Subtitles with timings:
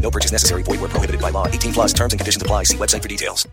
[0.00, 0.62] No purchase necessary.
[0.62, 1.46] Void where prohibited by law.
[1.46, 2.64] 18 plus terms and conditions apply.
[2.64, 3.46] See website for details.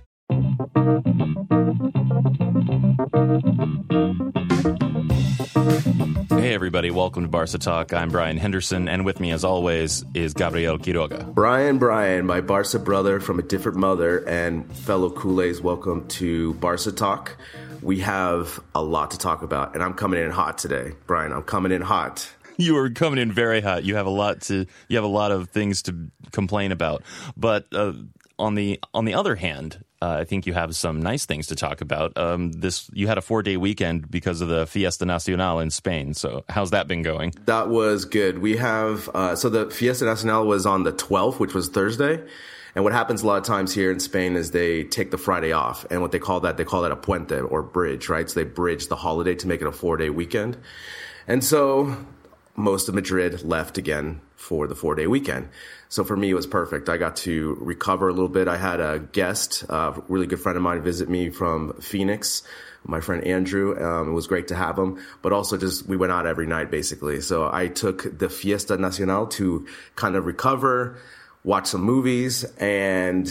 [6.30, 6.92] Hey, everybody.
[6.92, 7.94] Welcome to Barca Talk.
[7.94, 11.34] I'm Brian Henderson, and with me, as always, is Gabriel Quiroga.
[11.34, 16.94] Brian, Brian, my Barca brother from a different mother, and fellow culés, welcome to Barca
[16.94, 17.36] Talk.
[17.81, 20.94] We have a lot to talk about, and I'm coming in hot today.
[21.06, 22.30] Brian, I'm coming in hot.
[22.67, 23.83] You are coming in very hot.
[23.83, 24.66] You have a lot to.
[24.88, 27.03] You have a lot of things to complain about.
[27.36, 27.94] But uh,
[28.39, 31.55] on the on the other hand, uh, I think you have some nice things to
[31.55, 32.17] talk about.
[32.17, 36.13] Um, this you had a four day weekend because of the Fiesta Nacional in Spain.
[36.13, 37.33] So how's that been going?
[37.45, 38.39] That was good.
[38.39, 42.23] We have uh, so the Fiesta Nacional was on the 12th, which was Thursday.
[42.75, 45.52] And what happens a lot of times here in Spain is they take the Friday
[45.52, 48.30] off, and what they call that they call that a puente or bridge, right?
[48.30, 50.58] So they bridge the holiday to make it a four day weekend.
[51.28, 51.97] And so
[52.58, 55.47] most of Madrid left again for the four day weekend.
[55.89, 56.89] So for me, it was perfect.
[56.89, 58.47] I got to recover a little bit.
[58.47, 62.44] I had a guest, a really good friend of mine, visit me from Phoenix.
[62.83, 63.78] My friend Andrew.
[63.78, 66.72] Um, it was great to have him, but also just we went out every night
[66.72, 67.22] basically.
[67.22, 70.97] So I took the Fiesta Nacional to kind of recover,
[71.44, 73.28] watch some movies, and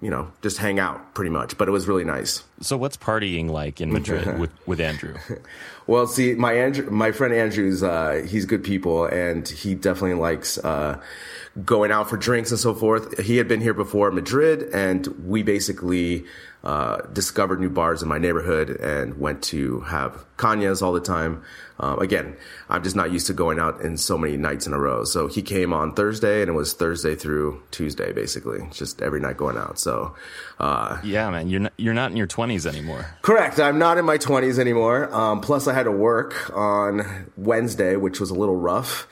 [0.00, 1.56] you know, just hang out pretty much.
[1.56, 2.44] But it was really nice.
[2.60, 5.16] So what's partying like in Madrid with, with Andrew?
[5.86, 10.58] Well, see, my Andrew, my friend Andrew's, uh, he's good people and he definitely likes,
[10.58, 11.00] uh,
[11.64, 13.18] going out for drinks and so forth.
[13.20, 16.24] He had been here before Madrid and we basically,
[16.64, 21.42] uh, discovered new bars in my neighborhood and went to have cañas all the time.
[21.78, 22.36] Um, again,
[22.68, 25.04] I'm just not used to going out in so many nights in a row.
[25.04, 29.36] So he came on Thursday and it was Thursday through Tuesday, basically, just every night
[29.36, 29.78] going out.
[29.78, 30.14] So,
[30.58, 33.06] uh, yeah, man, you're not, you're not in your 20s anymore.
[33.22, 33.60] Correct.
[33.60, 35.14] I'm not in my 20s anymore.
[35.14, 39.06] Um, plus I had to work on Wednesday, which was a little rough.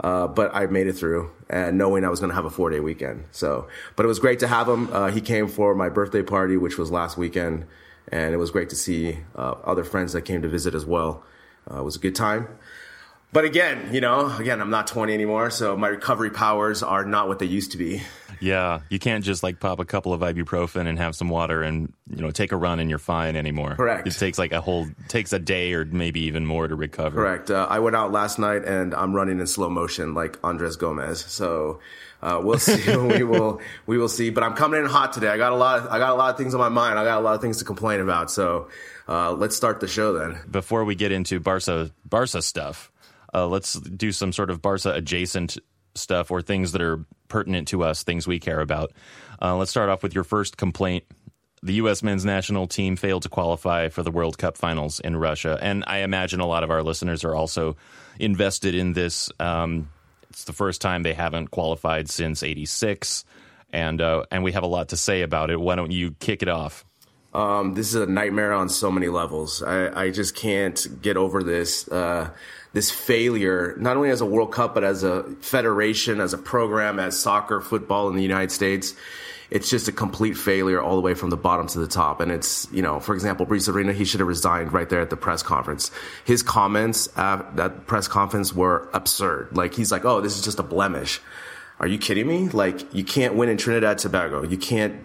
[0.00, 2.70] Uh, but I made it through and knowing I was going to have a four
[2.70, 3.24] day weekend.
[3.32, 4.92] So, but it was great to have him.
[4.92, 7.66] Uh, he came for my birthday party, which was last weekend.
[8.10, 11.24] And it was great to see uh, other friends that came to visit as well.
[11.70, 12.48] Uh, it was a good time.
[13.30, 17.28] But again, you know, again, I'm not 20 anymore, so my recovery powers are not
[17.28, 18.02] what they used to be.
[18.40, 21.92] Yeah, you can't just like pop a couple of ibuprofen and have some water and
[22.08, 23.74] you know take a run and you're fine anymore.
[23.74, 24.06] Correct.
[24.06, 27.16] It takes like a whole takes a day or maybe even more to recover.
[27.16, 27.50] Correct.
[27.50, 31.24] Uh, I went out last night and I'm running in slow motion like Andres Gomes.
[31.26, 31.80] So
[32.22, 32.96] uh, we'll see.
[32.96, 34.30] we will we will see.
[34.30, 35.28] But I'm coming in hot today.
[35.28, 35.80] I got a lot.
[35.80, 36.98] Of, I got a lot of things on my mind.
[36.98, 38.30] I got a lot of things to complain about.
[38.30, 38.68] So
[39.08, 40.38] uh, let's start the show then.
[40.50, 42.92] Before we get into Barca Barca stuff,
[43.34, 45.58] uh, let's do some sort of Barca adjacent
[45.94, 48.92] stuff or things that are pertinent to us, things we care about.
[49.40, 51.04] Uh, let's start off with your first complaint.
[51.62, 52.02] The U.S.
[52.02, 55.58] men's national team failed to qualify for the World Cup finals in Russia.
[55.60, 57.76] And I imagine a lot of our listeners are also
[58.20, 59.30] invested in this.
[59.40, 59.90] Um,
[60.30, 63.24] it's the first time they haven't qualified since 86.
[63.72, 65.60] And, uh, and we have a lot to say about it.
[65.60, 66.84] Why don't you kick it off?
[67.34, 69.62] Um, this is a nightmare on so many levels.
[69.62, 71.86] I, I just can't get over this.
[71.88, 72.30] Uh,
[72.72, 76.98] this failure, not only as a World Cup, but as a federation, as a program,
[76.98, 78.94] as soccer, football in the United States.
[79.50, 82.20] It's just a complete failure all the way from the bottom to the top.
[82.20, 85.08] And it's, you know, for example, Bruce Arena, he should have resigned right there at
[85.08, 85.90] the press conference.
[86.26, 89.56] His comments at that press conference were absurd.
[89.56, 91.22] Like, he's like, oh, this is just a blemish.
[91.80, 92.50] Are you kidding me?
[92.50, 94.42] Like, you can't win in Trinidad Tobago.
[94.42, 95.00] You can't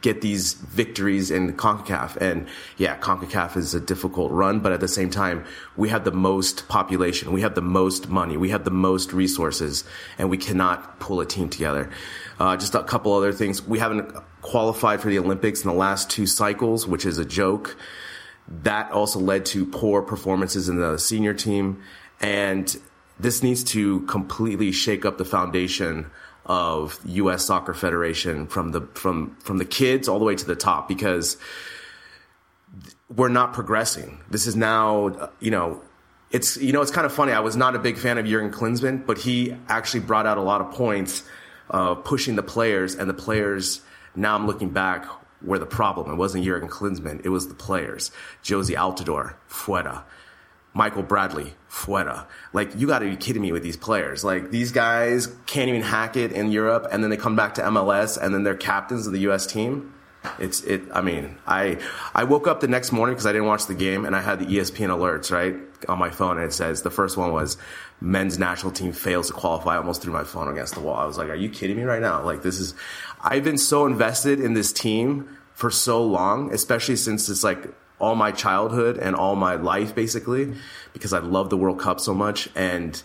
[0.00, 2.16] get these victories in CONCACAF.
[2.16, 2.46] And
[2.76, 5.44] yeah, CONCACAF is a difficult run, but at the same time,
[5.76, 9.84] we have the most population, we have the most money, we have the most resources,
[10.18, 11.90] and we cannot pull a team together.
[12.38, 13.66] Uh, just a couple other things.
[13.66, 17.76] We haven't qualified for the Olympics in the last two cycles, which is a joke.
[18.48, 21.82] That also led to poor performances in the senior team.
[22.20, 22.76] And
[23.18, 26.10] this needs to completely shake up the foundation
[26.46, 27.44] of U.S.
[27.44, 31.36] Soccer Federation from the from from the kids all the way to the top because
[33.14, 34.18] we're not progressing.
[34.30, 35.82] This is now, you know,
[36.30, 37.32] it's you know it's kind of funny.
[37.32, 40.42] I was not a big fan of Jurgen Klinsmann, but he actually brought out a
[40.42, 41.22] lot of points,
[41.70, 43.80] uh, pushing the players and the players.
[44.14, 45.04] Now I'm looking back
[45.40, 46.10] where the problem.
[46.10, 47.24] It wasn't Jurgen Klinsmann.
[47.24, 48.10] It was the players.
[48.42, 50.02] Jozy Altidore, fuera.
[50.76, 52.26] Michael Bradley, fuera.
[52.52, 54.22] Like, you gotta be kidding me with these players.
[54.22, 57.62] Like, these guys can't even hack it in Europe, and then they come back to
[57.62, 59.46] MLS, and then they're captains of the U.S.
[59.46, 59.94] team.
[60.38, 60.82] It's it.
[60.92, 61.78] I mean, I
[62.14, 64.38] I woke up the next morning because I didn't watch the game, and I had
[64.38, 65.56] the ESPN alerts right
[65.88, 67.56] on my phone, and it says the first one was
[68.02, 69.74] men's national team fails to qualify.
[69.74, 70.96] I almost threw my phone against the wall.
[70.96, 72.74] I was like, "Are you kidding me right now?" Like this is.
[73.22, 78.14] I've been so invested in this team for so long, especially since it's like all
[78.14, 80.54] my childhood and all my life basically,
[80.92, 83.02] because I love the World Cup so much and.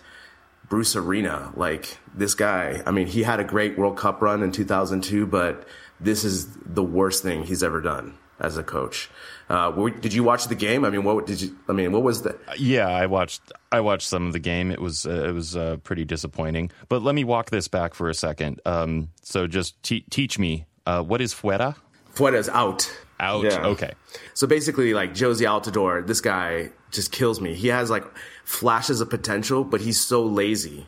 [0.70, 2.82] Bruce Arena, like this guy.
[2.86, 5.68] I mean, he had a great World Cup run in 2002, but
[6.00, 9.10] this is the worst thing he's ever done as a coach.
[9.50, 10.84] Uh, did you watch the game?
[10.86, 11.56] I mean, what did you?
[11.68, 12.38] I mean, what was the?
[12.58, 13.42] Yeah, I watched.
[13.72, 14.72] I watched some of the game.
[14.72, 16.72] It was uh, it was uh, pretty disappointing.
[16.88, 18.62] But let me walk this back for a second.
[18.66, 21.76] Um, so just te- teach me uh, what is fuera.
[22.16, 22.90] Fuera is out.
[23.22, 23.46] Out.
[23.46, 23.68] Yeah.
[23.68, 23.94] Okay.
[24.34, 27.54] So basically, like Jozy Altidore, this guy just kills me.
[27.54, 28.04] He has like
[28.44, 30.88] flashes of potential, but he's so lazy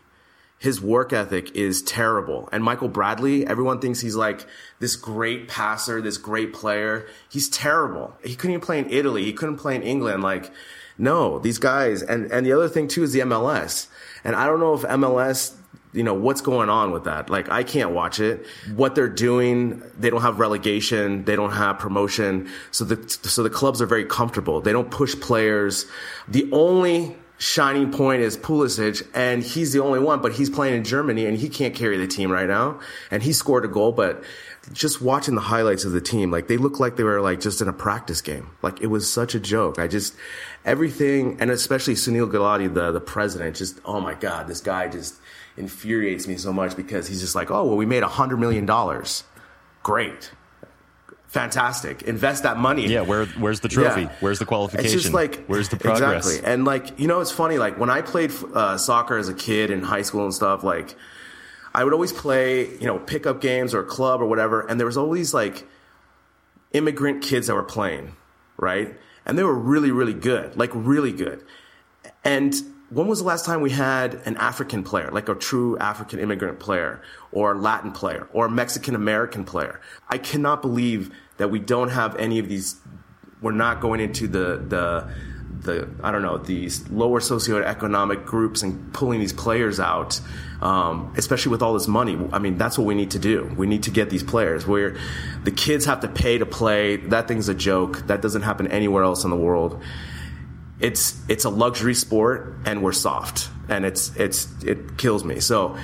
[0.63, 2.47] his work ethic is terrible.
[2.53, 4.47] And Michael Bradley, everyone thinks he's like
[4.79, 7.05] this great passer, this great player.
[7.29, 8.15] He's terrible.
[8.23, 9.25] He couldn't even play in Italy.
[9.25, 10.23] He couldn't play in England.
[10.23, 10.51] Like,
[10.97, 12.01] no, these guys.
[12.01, 13.87] And, and the other thing too is the MLS.
[14.23, 15.53] And I don't know if MLS,
[15.93, 17.29] you know, what's going on with that?
[17.29, 18.45] Like, I can't watch it.
[18.75, 21.23] What they're doing, they don't have relegation.
[21.23, 22.49] They don't have promotion.
[22.71, 24.59] So the, so the clubs are very comfortable.
[24.59, 25.85] They don't push players.
[26.27, 30.83] The only shining point is Pulisic, and he's the only one, but he's playing in
[30.83, 32.79] Germany and he can't carry the team right now.
[33.11, 34.23] And he scored a goal, but
[34.71, 37.61] just watching the highlights of the team, like they look like they were like just
[37.61, 38.49] in a practice game.
[38.61, 39.77] Like it was such a joke.
[39.77, 40.15] I just
[40.63, 45.15] everything, and especially Sunil Gulati, the the president, just oh my god, this guy just
[45.57, 48.65] infuriates me so much because he's just like, oh well, we made a hundred million
[48.65, 49.23] dollars,
[49.83, 50.31] great
[51.33, 52.03] fantastic.
[52.03, 52.87] Invest that money.
[52.87, 54.01] Yeah, where where's the trophy?
[54.03, 54.15] Yeah.
[54.19, 54.85] Where's the qualification?
[54.85, 56.27] It's just like where's the progress?
[56.27, 56.51] Exactly.
[56.51, 57.57] And like you know, it's funny.
[57.57, 60.95] Like when I played uh, soccer as a kid in high school and stuff, like
[61.73, 64.97] I would always play you know pickup games or club or whatever, and there was
[64.97, 65.65] always like
[66.71, 68.15] immigrant kids that were playing,
[68.57, 68.95] right?
[69.25, 71.43] And they were really really good, like really good.
[72.23, 72.53] And
[72.93, 76.59] when was the last time we had an African player, like a true African immigrant
[76.59, 77.01] player,
[77.31, 79.81] or Latin player, or a Mexican American player?
[80.07, 82.79] I cannot believe that we don't have any of these.
[83.41, 85.11] We're not going into the the
[85.61, 90.21] the I don't know these lower socioeconomic groups and pulling these players out,
[90.61, 92.17] um, especially with all this money.
[92.31, 93.51] I mean, that's what we need to do.
[93.57, 94.97] We need to get these players where
[95.43, 96.97] the kids have to pay to play.
[96.97, 98.05] That thing's a joke.
[98.07, 99.81] That doesn't happen anywhere else in the world.
[100.83, 105.39] It's it's a luxury sport, and we're soft, and it's it's it kills me.
[105.39, 105.77] So,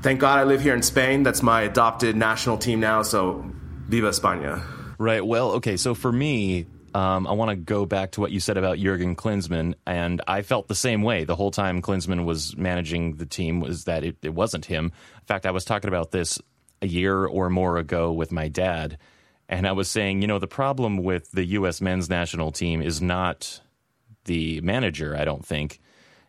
[0.00, 1.22] thank God I live here in Spain.
[1.22, 3.02] That's my adopted national team now.
[3.02, 3.44] So
[3.88, 4.62] Viva España.
[4.98, 5.24] Right.
[5.24, 5.76] Well, okay.
[5.76, 9.16] So for me, um, I want to go back to what you said about Jurgen
[9.16, 13.60] Klinsmann, and I felt the same way the whole time Klinsmann was managing the team.
[13.60, 14.86] Was that it, it wasn't him?
[14.86, 16.40] In fact, I was talking about this
[16.80, 18.96] a year or more ago with my dad,
[19.46, 21.82] and I was saying, you know, the problem with the U.S.
[21.82, 23.60] men's national team is not
[24.26, 25.16] the manager.
[25.16, 25.80] I don't think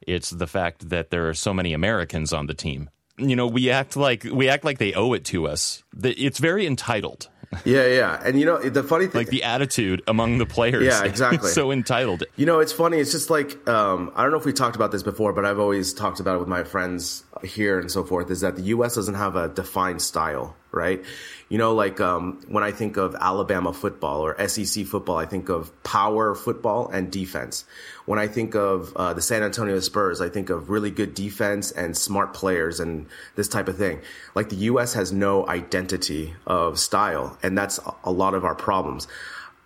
[0.02, 2.90] it's the fact that there are so many Americans on the team.
[3.18, 5.84] You know, we act like we act like they owe it to us.
[6.04, 7.30] It's very entitled
[7.66, 8.22] yeah, yeah.
[8.24, 10.84] And you know, the funny thing like the attitude among the players.
[10.84, 11.50] Yeah, exactly.
[11.52, 12.24] so entitled.
[12.36, 12.98] You know, it's funny.
[12.98, 15.60] It's just like um, I don't know if we talked about this before, but I've
[15.60, 18.30] always talked about it with my friends here and so forth.
[18.30, 18.96] Is that the U.S.
[18.96, 21.04] doesn't have a defined style, right?
[21.50, 25.50] You know, like um, when I think of Alabama football or SEC football, I think
[25.50, 27.66] of power football and defense.
[28.06, 31.72] When I think of uh, the San Antonio Spurs, I think of really good defense
[31.72, 34.02] and smart players and this type of thing.
[34.36, 34.94] Like the U.S.
[34.94, 39.08] has no identity of style, and that's a lot of our problems.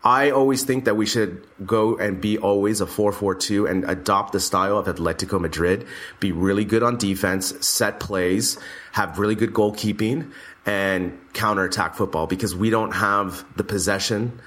[0.03, 4.39] I always think that we should go and be always a 4-4-2 and adopt the
[4.39, 5.86] style of Atletico Madrid,
[6.20, 8.58] be really good on defense, set plays,
[8.94, 10.32] have really good goalkeeping
[10.65, 14.39] and counterattack football because we don't have the possession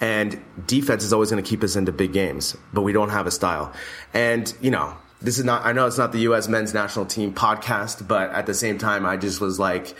[0.00, 3.26] and defense is always going to keep us into big games, but we don't have
[3.26, 3.72] a style.
[4.14, 6.46] And, you know, this is not, I know it's not the U.S.
[6.46, 9.96] men's national team podcast, but at the same time, I just was like,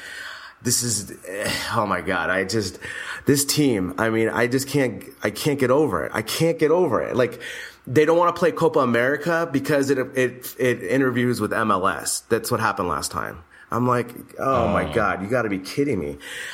[0.62, 2.78] this is, eh, oh my God, I just,
[3.26, 6.12] this team, I mean, I just can't, I can't get over it.
[6.14, 7.16] I can't get over it.
[7.16, 7.40] Like,
[7.86, 12.22] they don't want to play Copa America because it, it, it interviews with MLS.
[12.28, 14.68] That's what happened last time I'm like, oh, oh.
[14.68, 16.12] my God, you got to be kidding me.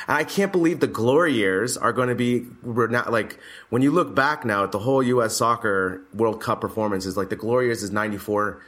[0.09, 3.39] And I can't believe the glory years are going to be, we're not like,
[3.71, 5.37] when you look back now at the whole U.S.
[5.37, 8.61] soccer World Cup performances, like the glory years is 94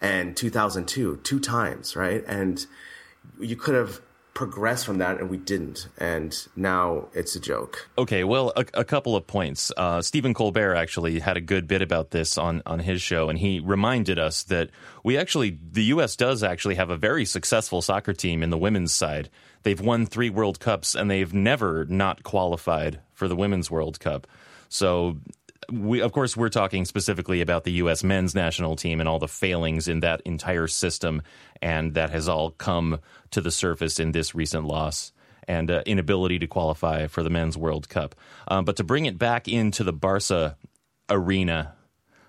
[0.00, 2.24] and 2002, two times, right?
[2.26, 2.66] And
[3.38, 4.00] you could have
[4.34, 5.88] progress from that, and we didn't.
[5.98, 7.88] And now it's a joke.
[7.98, 9.70] Okay, well, a, a couple of points.
[9.76, 13.38] Uh, Stephen Colbert actually had a good bit about this on, on his show, and
[13.38, 14.70] he reminded us that
[15.04, 16.16] we actually, the U.S.
[16.16, 19.28] does actually have a very successful soccer team in the women's side.
[19.64, 24.26] They've won three World Cups, and they've never not qualified for the Women's World Cup.
[24.68, 25.18] So
[25.70, 28.02] we, of course, we're talking specifically about the U.S.
[28.02, 31.22] men's national team and all the failings in that entire system,
[31.60, 33.00] and that has all come
[33.30, 35.12] to the surface in this recent loss
[35.48, 38.14] and uh, inability to qualify for the men's World Cup.
[38.48, 40.56] Um, but to bring it back into the Barca
[41.08, 41.74] arena,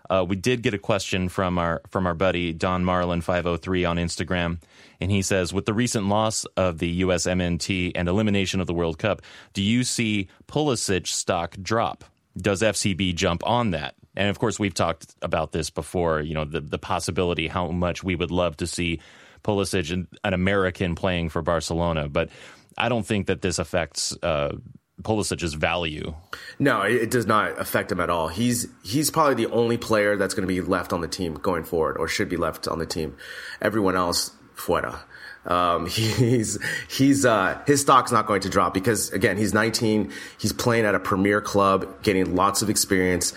[0.10, 3.62] uh, we did get a question from our from our buddy Don Marlin five hundred
[3.62, 4.60] three on Instagram,
[5.00, 7.25] and he says, with the recent loss of the U.S.
[7.25, 9.22] MNT and elimination of the World Cup,
[9.54, 12.04] do you see Pulisic stock drop?
[12.38, 13.96] Does FCB jump on that?
[14.16, 16.22] And of course, we've talked about this before.
[16.22, 19.00] You know, the the possibility how much we would love to see
[19.44, 22.30] Pulisic, an, an American, playing for Barcelona, but
[22.78, 24.16] I don't think that this affects.
[24.22, 24.58] Uh,
[25.02, 26.13] Pulisic's value.
[26.60, 28.28] No, it does not affect him at all.
[28.28, 31.63] He's he's probably the only player that's going to be left on the team going
[31.63, 33.18] forward, or should be left on the team.
[33.60, 34.32] Everyone else,
[34.63, 35.00] fuera.
[35.46, 36.58] Um, he's
[36.89, 40.12] he's uh, his stock's not going to drop because again he's 19.
[40.38, 43.34] He's playing at a premier club, getting lots of experience.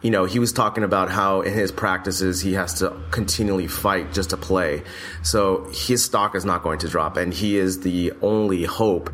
[0.00, 4.12] You know, he was talking about how in his practices he has to continually fight
[4.12, 4.82] just to play.
[5.22, 9.10] So his stock is not going to drop, and he is the only hope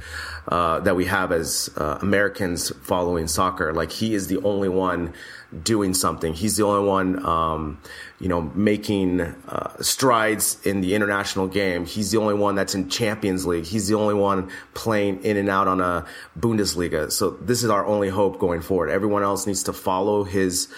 [0.48, 3.74] uh, that we have as uh, Americans following soccer.
[3.74, 5.12] Like he is the only one
[5.62, 6.34] doing something.
[6.34, 7.80] He's the only one, um,
[8.20, 11.86] you know, making uh, strides in the international game.
[11.86, 13.64] He's the only one that's in Champions League.
[13.64, 16.04] He's the only one playing in and out on a
[16.38, 17.10] Bundesliga.
[17.10, 18.90] So this is our only hope going forward.
[18.90, 20.68] Everyone else needs to follow his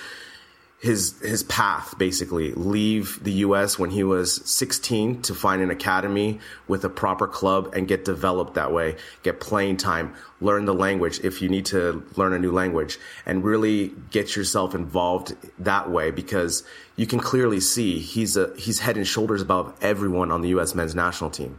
[0.81, 2.53] his his path basically.
[2.55, 7.73] Leave the US when he was 16 to find an academy with a proper club
[7.75, 12.03] and get developed that way get playing time learn the language if you need to
[12.17, 16.65] learn a new language and really get yourself involved that way because
[16.97, 20.75] you can clearly see he's a he's head and shoulders above everyone on the US
[20.75, 21.59] men's national team.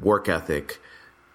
[0.00, 0.80] Work ethic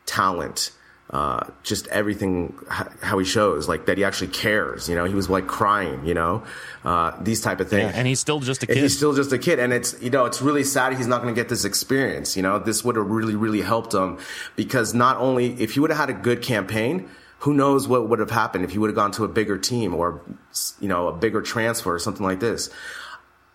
[0.06, 0.72] talent
[1.10, 5.06] uh, just everything how he shows like that he actually cares you know?
[5.06, 6.44] He was like crying you know?
[6.84, 7.92] Uh, these type of things.
[7.92, 10.00] yeah, and he's still just a kid and he's still just a kid and it's
[10.02, 12.60] you know it's really sad he's not going to get this experience you know?
[12.60, 14.20] This would have really really helped him
[14.56, 18.20] because not only if he would have had a good campaign who knows what would
[18.20, 20.22] have happened if he would have gone to a bigger team or
[20.80, 22.70] you know a bigger transfer or something like this.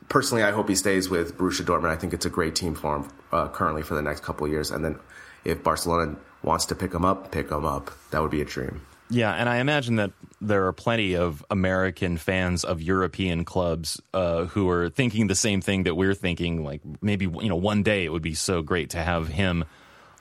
[0.08, 1.90] Personally i hope he stays with borussia dortmund.
[1.90, 4.52] I think it's a great team for him uh, currently for the next couple of
[4.52, 4.98] years and then
[5.44, 7.90] if barcelona wants to pick them up, pick them up.
[8.10, 8.82] That would be a dream.
[9.10, 14.44] Yeah, and I imagine that there are plenty of American fans of European clubs uh,
[14.46, 16.64] who are thinking the same thing that we're thinking.
[16.64, 19.64] Like maybe you know one day it would be so great to have him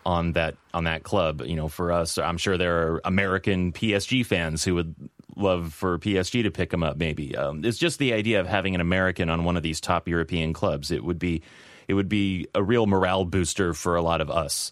[0.06, 1.42] on that on that club.
[1.46, 4.96] You know, for us, I'm sure there are American PSG fans who would
[5.36, 6.98] love for PSG to pick him up.
[6.98, 10.08] Maybe um, it's just the idea of having an American on one of these top
[10.08, 10.92] European clubs.
[10.92, 11.42] It would be
[11.88, 14.72] it would be a real morale booster for a lot of us.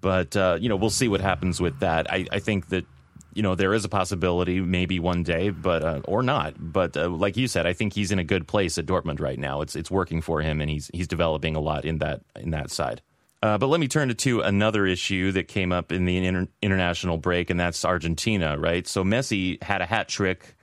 [0.00, 2.10] But uh, you know, we'll see what happens with that.
[2.10, 2.86] I, I, think that
[3.34, 6.54] you know there is a possibility, maybe one day, but uh, or not.
[6.58, 9.38] But uh, like you said, I think he's in a good place at Dortmund right
[9.38, 9.60] now.
[9.60, 12.70] It's it's working for him, and he's he's developing a lot in that in that
[12.70, 13.02] side.
[13.42, 16.48] Uh, but let me turn to, to another issue that came up in the inter-
[16.60, 18.86] international break, and that's Argentina, right?
[18.86, 20.56] So Messi had a hat trick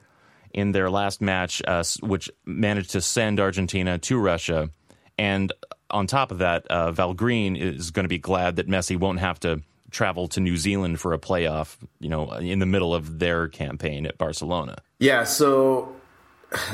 [0.54, 4.70] in their last match, uh, which managed to send Argentina to Russia.
[5.18, 5.52] And
[5.92, 9.20] on top of that, uh, Val Green is going to be glad that Messi won't
[9.20, 13.20] have to travel to New Zealand for a playoff, you know, in the middle of
[13.20, 14.78] their campaign at Barcelona.
[15.00, 15.96] Yeah, so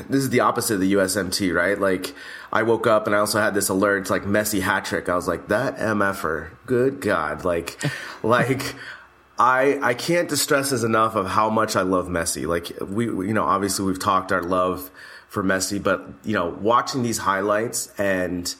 [0.09, 1.79] this is the opposite of the USMT, right?
[1.79, 2.13] Like
[2.51, 5.09] I woke up and I also had this alert, like Messi hat trick.
[5.09, 7.45] I was like, that MFer, good God.
[7.45, 7.77] Like,
[8.23, 8.75] like,
[9.37, 12.45] I, I can't distress this enough of how much I love Messi.
[12.45, 14.91] Like we, you know, obviously we've talked our love
[15.27, 18.53] for Messi, but you know, watching these highlights and,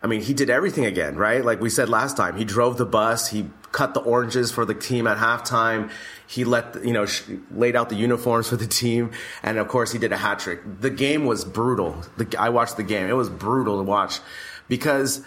[0.00, 1.44] I mean, he did everything again, right?
[1.44, 4.74] Like we said last time, he drove the bus, he cut the oranges for the
[4.74, 5.90] team at halftime,
[6.26, 9.10] he let you know sh- laid out the uniforms for the team,
[9.42, 10.60] and of course he did a hat trick.
[10.80, 12.02] The game was brutal.
[12.16, 14.20] The, I watched the game; it was brutal to watch
[14.68, 15.22] because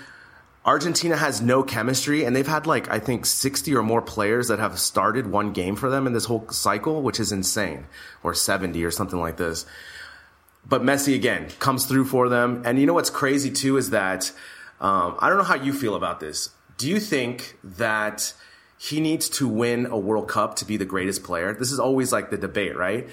[0.63, 4.59] Argentina has no chemistry, and they've had like I think sixty or more players that
[4.59, 7.87] have started one game for them in this whole cycle, which is insane,
[8.23, 9.65] or seventy or something like this.
[10.67, 14.31] But Messi again comes through for them, and you know what's crazy too is that
[14.81, 16.49] um, I don't know how you feel about this.
[16.77, 18.33] do you think that
[18.79, 21.53] he needs to win a World Cup to be the greatest player?
[21.53, 23.07] This is always like the debate, right?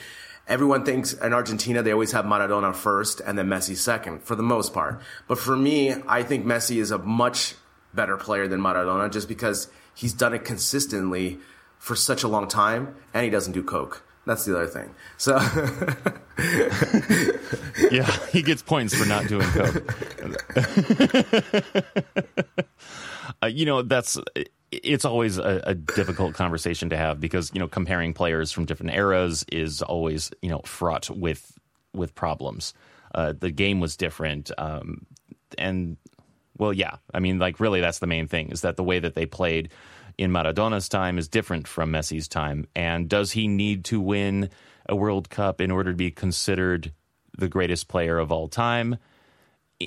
[0.47, 4.43] Everyone thinks in Argentina they always have Maradona first and then Messi second for the
[4.43, 5.03] most part.
[5.27, 7.55] But for me, I think Messi is a much
[7.93, 11.39] better player than Maradona just because he's done it consistently
[11.79, 14.03] for such a long time and he doesn't do coke.
[14.29, 14.95] That's the other thing.
[15.17, 15.37] So
[17.91, 19.95] yeah, he gets points for not doing coke.
[23.43, 24.19] uh, you know, that's
[24.71, 28.95] it's always a, a, difficult conversation to have because you know comparing players from different
[28.95, 31.59] eras is always you know fraught with
[31.95, 32.75] with problems.
[33.15, 35.07] Uh, the game was different, um,
[35.57, 35.97] and
[36.59, 39.15] well, yeah, I mean, like really, that's the main thing is that the way that
[39.15, 39.71] they played
[40.19, 42.67] in Maradona's time is different from Messi's time.
[42.75, 44.51] And does he need to win
[44.89, 46.93] a World Cup in order to be considered
[47.39, 48.99] the greatest player of all time?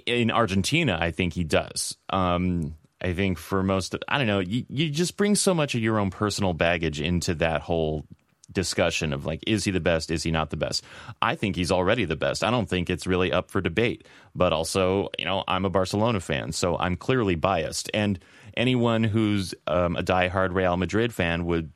[0.05, 1.97] In Argentina, I think he does.
[2.09, 5.81] Um, I think for most, I don't know, you, you just bring so much of
[5.81, 8.05] your own personal baggage into that whole
[8.51, 10.11] discussion of like, is he the best?
[10.11, 10.83] Is he not the best?
[11.21, 12.43] I think he's already the best.
[12.43, 14.07] I don't think it's really up for debate.
[14.35, 17.89] But also, you know, I'm a Barcelona fan, so I'm clearly biased.
[17.93, 18.19] And
[18.55, 21.71] anyone who's um, a diehard Real Madrid fan would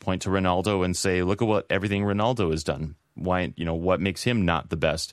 [0.00, 2.94] point to Ronaldo and say, look at what everything Ronaldo has done.
[3.14, 5.12] Why, you know, what makes him not the best?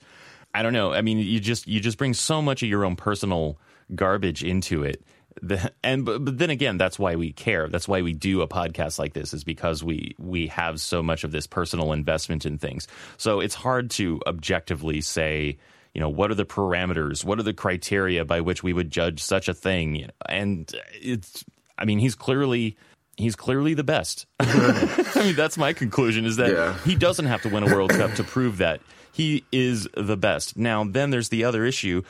[0.53, 0.93] I don't know.
[0.93, 3.59] I mean, you just you just bring so much of your own personal
[3.93, 5.03] garbage into it
[5.41, 8.47] the, and but, but then again that's why we care that's why we do a
[8.47, 12.57] podcast like this is because we we have so much of this personal investment in
[12.57, 15.57] things so it's hard to objectively say
[15.95, 19.21] you know what are the parameters what are the criteria by which we would judge
[19.21, 21.43] such a thing and it's
[21.77, 22.77] i mean he's clearly
[23.17, 26.77] he's clearly the best i mean that's my conclusion is that yeah.
[26.85, 28.79] he doesn't have to win a world cup to prove that
[29.11, 32.03] he is the best now then there's the other issue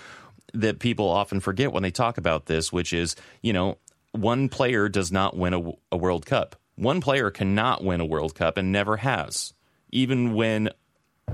[0.56, 3.77] that people often forget when they talk about this, which is, you know,
[4.12, 6.56] one player does not win a, a World Cup.
[6.75, 9.54] One player cannot win a World Cup and never has.
[9.92, 10.70] Even when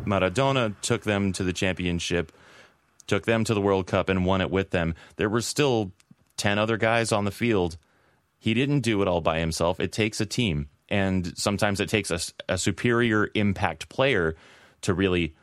[0.04, 2.32] Maradona took them to the championship,
[3.08, 5.92] took them to the World Cup, and won it with them, there were still
[6.38, 7.78] 10 other guys on the field.
[8.40, 9.80] He didn't do it all by himself.
[9.80, 10.70] It takes a team.
[10.90, 14.36] And sometimes it takes a, a superior impact player
[14.82, 15.36] to really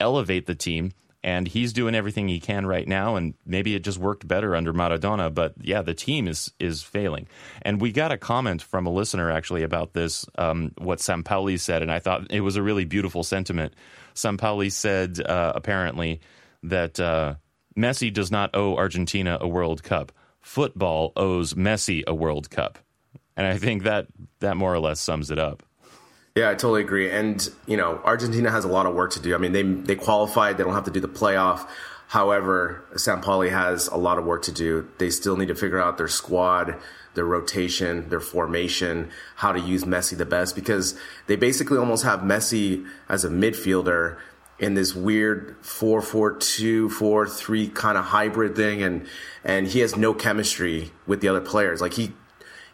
[0.00, 0.92] elevate the team.
[1.22, 3.16] And he's doing everything he can right now.
[3.16, 5.34] And maybe it just worked better under Maradona.
[5.34, 7.26] But yeah the team is is failing.
[7.62, 11.82] And we got a comment from a listener actually about this um, what Sampaoli said.
[11.82, 13.74] And I thought it was a really beautiful sentiment.
[14.14, 16.20] Sampaoli said uh, apparently
[16.62, 17.34] that uh,
[17.76, 22.78] Messi does not owe Argentina a World Cup football owes Messi a World Cup
[23.36, 24.06] and I think that
[24.40, 25.62] that more or less sums it up
[26.36, 27.10] yeah, I totally agree.
[27.10, 29.34] And you know, Argentina has a lot of work to do.
[29.34, 31.66] I mean, they they qualified; they don't have to do the playoff.
[32.08, 34.86] However, Sampaoli has a lot of work to do.
[34.98, 36.76] They still need to figure out their squad,
[37.14, 40.94] their rotation, their formation, how to use Messi the best because
[41.26, 44.18] they basically almost have Messi as a midfielder
[44.58, 49.06] in this weird 4-4-2, 4-3 kind of hybrid thing and
[49.44, 51.80] and he has no chemistry with the other players.
[51.80, 52.12] Like he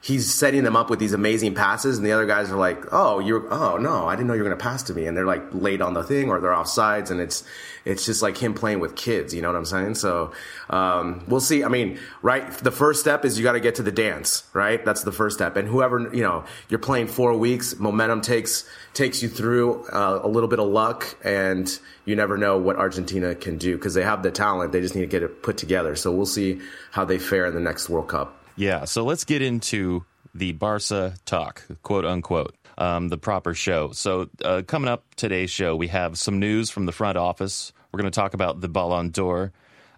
[0.03, 3.21] he's setting them up with these amazing passes, and the other guys are like, "Oh,
[3.21, 5.25] you're oh no, I didn't know you were going to pass to me," and they're
[5.25, 7.45] like late on the thing or they're off sides, and it's
[7.85, 9.33] it's just like him playing with kids.
[9.33, 9.95] You know what I'm saying?
[9.95, 10.33] So
[10.69, 11.65] um, we'll see.
[11.65, 12.51] I mean, right?
[12.51, 14.85] The first step is you got to get to the dance, right?
[14.85, 19.23] That's the first step, and whoever you know, you're playing four weeks, momentum takes takes
[19.23, 23.59] you through uh, a little bit of luck, and you never know what Argentina can
[23.59, 24.73] do because they have the talent.
[24.73, 25.97] They just need to get it put together.
[25.97, 28.39] So we'll see how they fare in the next World Cup.
[28.57, 33.93] Yeah, so let's get into the Barca talk, quote unquote, um, the proper show.
[33.93, 37.73] So, uh, coming up today's show, we have some news from the front office.
[37.93, 39.53] We're going to talk about the Ballon d'Or.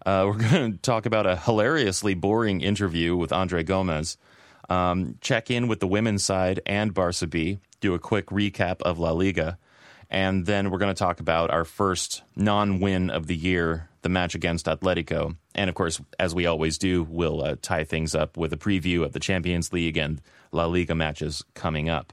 [0.05, 4.19] Uh, we're going to talk about a hilariously boring interview with Andre Gomes.
[4.71, 7.59] Um, check in with the women's side and Barca B.
[7.81, 9.59] Do a quick recap of La Liga.
[10.11, 14.09] And then we're going to talk about our first non win of the year, the
[14.09, 15.37] match against Atletico.
[15.55, 19.05] And of course, as we always do, we'll uh, tie things up with a preview
[19.05, 20.21] of the Champions League and
[20.53, 22.13] La Liga matches coming up.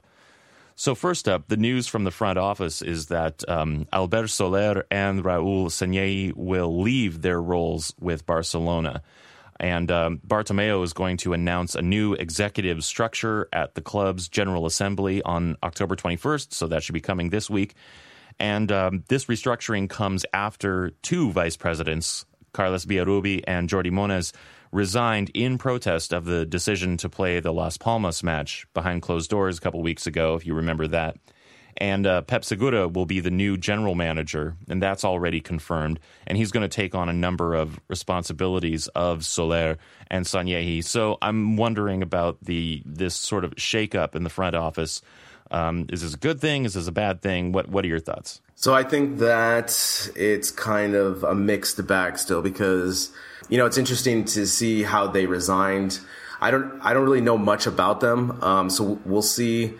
[0.74, 5.22] So, first up, the news from the front office is that um, Albert Soler and
[5.22, 9.02] Raul Sanllehi will leave their roles with Barcelona.
[9.62, 14.66] And um, Bartomeu is going to announce a new executive structure at the club's General
[14.66, 16.52] Assembly on October 21st.
[16.52, 17.74] So that should be coming this week.
[18.40, 24.32] And um, this restructuring comes after two vice presidents, Carlos Vilarrubí and Jordi Monés,
[24.72, 29.58] resigned in protest of the decision to play the Las Palmas match behind closed doors
[29.58, 31.16] a couple weeks ago, if you remember that.
[31.76, 35.98] And uh, Pep Segura will be the new general manager, and that's already confirmed.
[36.26, 40.84] And he's going to take on a number of responsibilities of Soler and Sanllehi.
[40.84, 45.02] So I'm wondering about the this sort of shakeup in the front office.
[45.50, 46.64] Um, is this a good thing?
[46.64, 47.52] Is this a bad thing?
[47.52, 48.40] What What are your thoughts?
[48.54, 53.10] So I think that it's kind of a mixed bag still because
[53.48, 55.98] you know it's interesting to see how they resigned.
[56.40, 59.74] I don't I don't really know much about them, um, so we'll see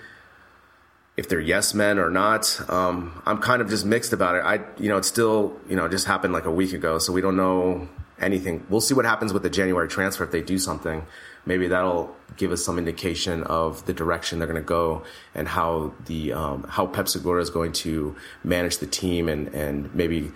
[1.16, 2.60] if they're yes men or not.
[2.70, 4.44] Um, I'm kind of just mixed about it.
[4.44, 7.20] I, you know, it still, you know, just happened like a week ago, so we
[7.20, 8.64] don't know anything.
[8.68, 11.04] We'll see what happens with the January transfer if they do something.
[11.44, 15.02] Maybe that'll give us some indication of the direction they're going to go
[15.34, 19.92] and how the um, how Pep Segura is going to manage the team and and
[19.94, 20.30] maybe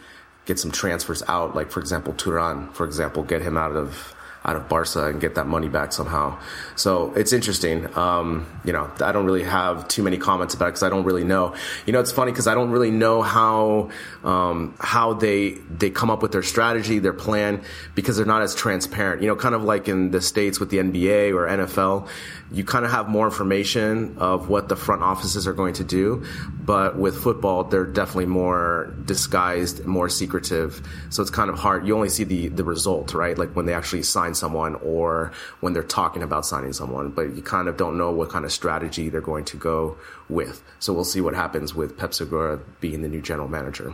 [0.46, 1.54] get some transfers out.
[1.54, 4.15] Like for example, Turan, for example, get him out of
[4.46, 6.38] out of Barca and get that money back somehow.
[6.76, 7.94] So it's interesting.
[7.98, 11.04] Um, you know, I don't really have too many comments about it because I don't
[11.04, 11.54] really know.
[11.84, 13.90] You know, it's funny because I don't really know how
[14.22, 17.62] um, how they they come up with their strategy, their plan,
[17.96, 19.20] because they're not as transparent.
[19.20, 22.08] You know, kind of like in the states with the NBA or NFL,
[22.52, 26.24] you kind of have more information of what the front offices are going to do,
[26.64, 30.80] but with football, they're definitely more disguised, more secretive.
[31.10, 31.86] So it's kind of hard.
[31.86, 33.36] You only see the the result, right?
[33.36, 37.42] Like when they actually sign someone or when they're talking about signing someone, but you
[37.42, 39.96] kind of don't know what kind of strategy they're going to go
[40.28, 40.62] with.
[40.78, 43.92] So we'll see what happens with Pep Segura being the new general manager.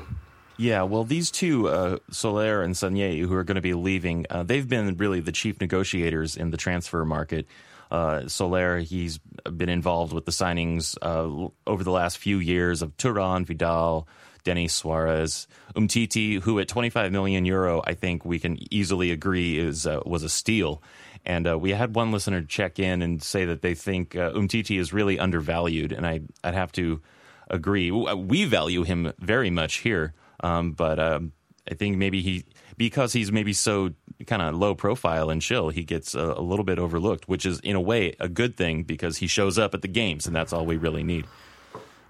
[0.58, 4.42] Yeah, well, these two, uh, Soler and Sanllehi, who are going to be leaving, uh,
[4.42, 7.46] they've been really the chief negotiators in the transfer market.
[7.90, 12.96] Uh, Soler, he's been involved with the signings uh, over the last few years of
[12.96, 14.06] Turan, Vidal,
[14.44, 19.86] Denis Suarez, Umtiti, who at 25 million euro, I think we can easily agree is
[19.86, 20.82] uh, was a steal.
[21.24, 24.78] And uh, we had one listener check in and say that they think uh, Umtiti
[24.78, 27.00] is really undervalued, and I I'd have to
[27.48, 27.90] agree.
[27.90, 31.32] We value him very much here, um, but um,
[31.70, 32.44] I think maybe he
[32.76, 33.90] because he's maybe so
[34.26, 37.60] kind of low profile and chill, he gets a, a little bit overlooked, which is
[37.60, 40.52] in a way a good thing because he shows up at the games, and that's
[40.52, 41.26] all we really need.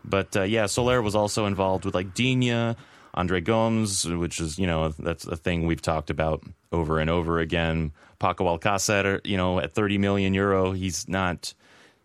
[0.05, 2.75] But uh, yeah, Soler was also involved with like Digne,
[3.15, 7.39] Andre Gomes, which is you know that's a thing we've talked about over and over
[7.39, 7.93] again.
[8.19, 11.55] Paco Alcacer, you know, at 30 million euro, he's not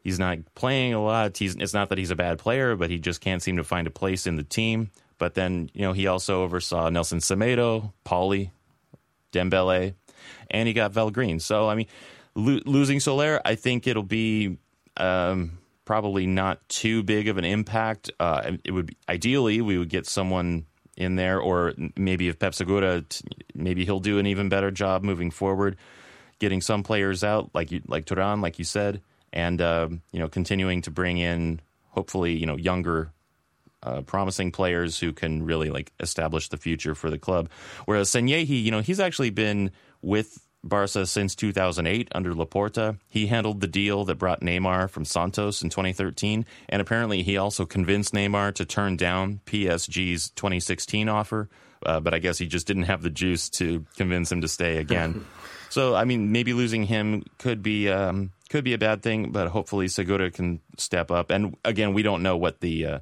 [0.03, 1.37] he's not playing a lot.
[1.37, 3.87] He's it's not that he's a bad player, but he just can't seem to find
[3.87, 4.91] a place in the team.
[5.17, 8.51] But then you know he also oversaw Nelson Semedo, Pauly,
[9.31, 9.93] Dembele,
[10.51, 11.39] and he got Val Green.
[11.39, 11.87] So I mean,
[12.35, 14.57] lo- losing Soler, I think it'll be.
[14.97, 18.11] Um, probably not too big of an impact.
[18.19, 20.65] Uh, it would be, ideally we would get someone
[20.97, 23.05] in there, or maybe if Pep Segura,
[23.55, 25.77] maybe he'll do an even better job moving forward,
[26.39, 30.27] getting some players out like you, like Turan, like you said, and uh, you know
[30.27, 33.11] continuing to bring in hopefully you know younger.
[33.83, 37.47] Uh, promising players who can really like establish the future for the club.
[37.85, 39.69] Whereas Sanllehi, you know, he's actually been
[40.01, 42.97] with Barca since 2008 under Laporta.
[43.09, 47.65] He handled the deal that brought Neymar from Santos in 2013, and apparently he also
[47.65, 51.49] convinced Neymar to turn down PSG's 2016 offer.
[51.85, 54.77] Uh, but I guess he just didn't have the juice to convince him to stay
[54.77, 55.25] again.
[55.69, 59.49] so I mean, maybe losing him could be um, could be a bad thing, but
[59.49, 61.29] hopefully Segura can step up.
[61.29, 62.99] And again, we don't know what the uh,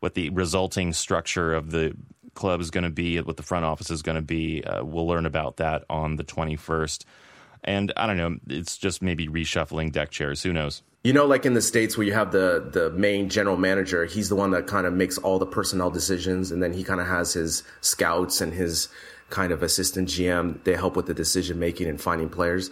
[0.00, 1.96] what the resulting structure of the
[2.36, 4.62] club is going to be, what the front office is going to be.
[4.62, 7.04] Uh, we'll learn about that on the 21st.
[7.64, 10.42] And I don't know, it's just maybe reshuffling deck chairs.
[10.42, 10.82] Who knows?
[11.02, 14.28] You know, like in the states where you have the the main general manager, he's
[14.28, 17.06] the one that kind of makes all the personnel decisions, and then he kind of
[17.06, 18.88] has his scouts and his
[19.30, 20.62] kind of assistant GM.
[20.64, 22.70] They help with the decision making and finding players.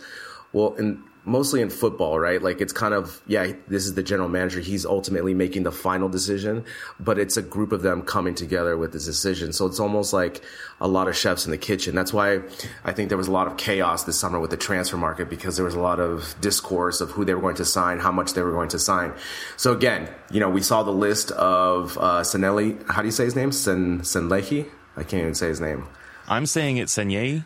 [0.53, 2.43] Well, in mostly in football, right?
[2.43, 4.61] Like it's kind of, yeah, this is the general manager.
[4.61, 6.65] He's ultimately making the final decision,
[7.01, 9.53] but it's a group of them coming together with this decision.
[9.53, 10.43] So it's almost like
[10.81, 11.95] a lot of chefs in the kitchen.
[11.95, 12.41] That's why
[12.85, 15.57] I think there was a lot of chaos this summer with the transfer market because
[15.57, 18.35] there was a lot of discourse of who they were going to sign, how much
[18.35, 19.13] they were going to sign.
[19.57, 22.87] So again, you know, we saw the list of uh, Sanelli.
[22.91, 23.53] How do you say his name?
[23.53, 24.69] Sen Senlehi?
[24.97, 25.87] I can't even say his name.
[26.29, 27.45] I'm saying it Senye.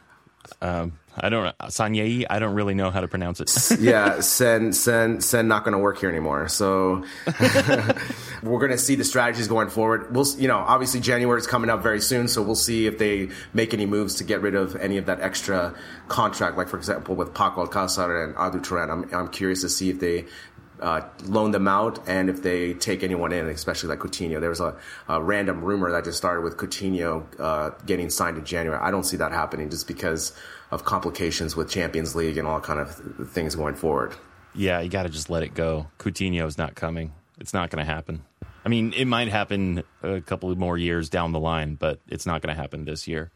[0.62, 2.27] Um, I don't Sanllehi.
[2.29, 3.81] I don't really know how to pronounce it.
[3.81, 6.49] yeah, Sen Sen Sen not going to work here anymore.
[6.49, 7.05] So
[8.43, 10.15] we're going to see the strategies going forward.
[10.15, 13.29] We'll you know obviously January is coming up very soon, so we'll see if they
[13.53, 15.75] make any moves to get rid of any of that extra
[16.09, 16.57] contract.
[16.57, 18.91] Like for example with Paco Alcacer and Arda Turan.
[18.91, 20.27] I'm I'm curious to see if they
[20.81, 24.41] uh, loan them out and if they take anyone in, especially like Coutinho.
[24.41, 24.77] There was a,
[25.09, 28.81] a random rumor that just started with Coutinho uh, getting signed in January.
[28.81, 30.33] I don't see that happening just because
[30.71, 34.15] of complications with Champions League and all kind of things going forward.
[34.55, 35.89] Yeah, you got to just let it go.
[35.99, 37.13] Coutinho is not coming.
[37.39, 38.25] It's not going to happen.
[38.65, 42.43] I mean, it might happen a couple more years down the line, but it's not
[42.43, 43.31] going to happen this year.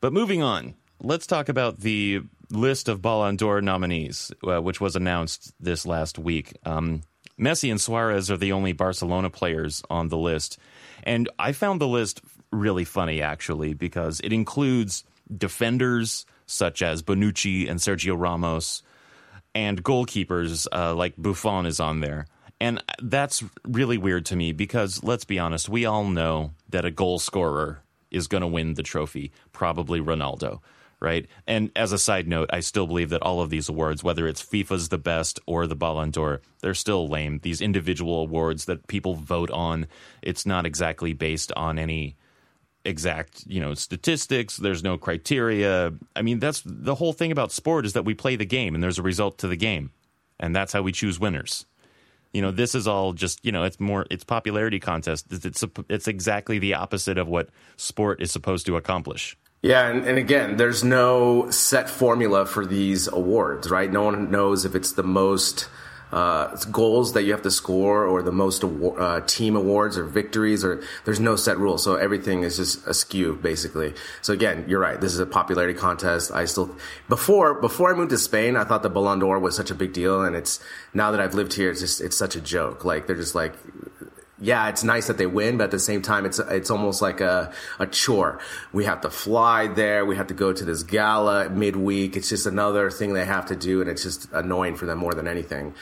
[0.00, 4.96] But moving on, let's talk about the list of Ballon d'Or nominees, uh, which was
[4.96, 6.56] announced this last week.
[6.64, 7.02] Um,
[7.38, 10.58] Messi and Suarez are the only Barcelona players on the list.
[11.02, 15.04] And I found the list really funny, actually, because it includes
[15.36, 18.82] defenders such as Bonucci and Sergio Ramos,
[19.54, 22.26] and goalkeepers uh, like Buffon is on there.
[22.60, 26.90] And that's really weird to me because let's be honest, we all know that a
[26.90, 30.60] goal scorer is going to win the trophy, probably Ronaldo,
[31.00, 31.26] right?
[31.46, 34.42] And as a side note, I still believe that all of these awards, whether it's
[34.42, 37.40] FIFA's the best or the Ballon d'Or, they're still lame.
[37.42, 39.88] These individual awards that people vote on,
[40.20, 42.14] it's not exactly based on any
[42.84, 45.92] exact, you know, statistics, there's no criteria.
[46.16, 48.82] I mean, that's the whole thing about sport is that we play the game and
[48.82, 49.90] there's a result to the game.
[50.40, 51.66] And that's how we choose winners.
[52.32, 55.26] You know this is all just you know it's more it's popularity contest.
[55.30, 59.36] It's it's, it's exactly the opposite of what sport is supposed to accomplish.
[59.60, 63.92] Yeah and, and again there's no set formula for these awards right?
[63.92, 65.68] No one knows if it's the most
[66.12, 70.04] uh, goals that you have to score or the most award, uh, team awards or
[70.04, 74.80] victories or there's no set rule so everything is just askew basically so again you're
[74.80, 76.76] right this is a popularity contest i still
[77.08, 79.92] before before i moved to spain i thought the ballon d'or was such a big
[79.94, 80.60] deal and it's
[80.92, 83.54] now that i've lived here it's just it's such a joke like they're just like
[84.42, 87.20] yeah, it's nice that they win, but at the same time, it's it's almost like
[87.20, 88.40] a, a chore.
[88.72, 90.04] We have to fly there.
[90.04, 92.16] We have to go to this gala midweek.
[92.16, 95.14] It's just another thing they have to do, and it's just annoying for them more
[95.14, 95.74] than anything.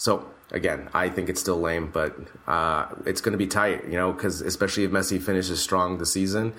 [0.00, 3.98] So again, I think it's still lame, but uh, it's going to be tight, you
[3.98, 6.54] know, because especially if Messi finishes strong this season,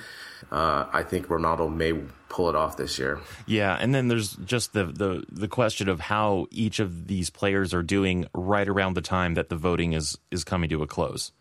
[0.52, 1.94] uh, I think Ronaldo may
[2.30, 3.20] pull it off this year.
[3.48, 7.74] Yeah, and then there's just the, the the question of how each of these players
[7.74, 11.32] are doing right around the time that the voting is is coming to a close.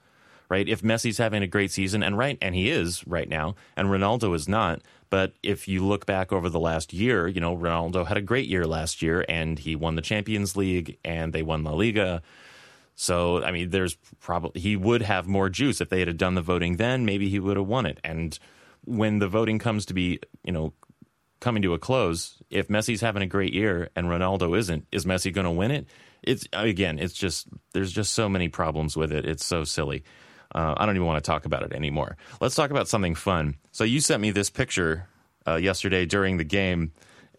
[0.49, 0.69] Right?
[0.69, 4.35] If Messi's having a great season and right and he is right now and Ronaldo
[4.35, 8.17] is not, but if you look back over the last year, you know, Ronaldo had
[8.17, 11.73] a great year last year and he won the Champions League and they won La
[11.73, 12.23] Liga.
[12.95, 16.43] So, I mean, there's probably he would have more juice if they had done the
[16.43, 17.99] voting then, maybe he would have won it.
[18.05, 18.39] And
[18.85, 20.73] when the voting comes to be, you know,
[21.41, 25.33] coming to a close, if Messi's having a great year and Ronaldo isn't, is Messi
[25.33, 25.87] going to win it?
[26.23, 29.25] It's again, it's just there's just so many problems with it.
[29.25, 30.05] It's so silly.
[30.55, 32.17] Uh, I don't even want to talk about it anymore.
[32.41, 33.57] Let's talk about something fun.
[33.73, 35.07] So you sent me this picture
[35.47, 36.93] uh, yesterday during the game.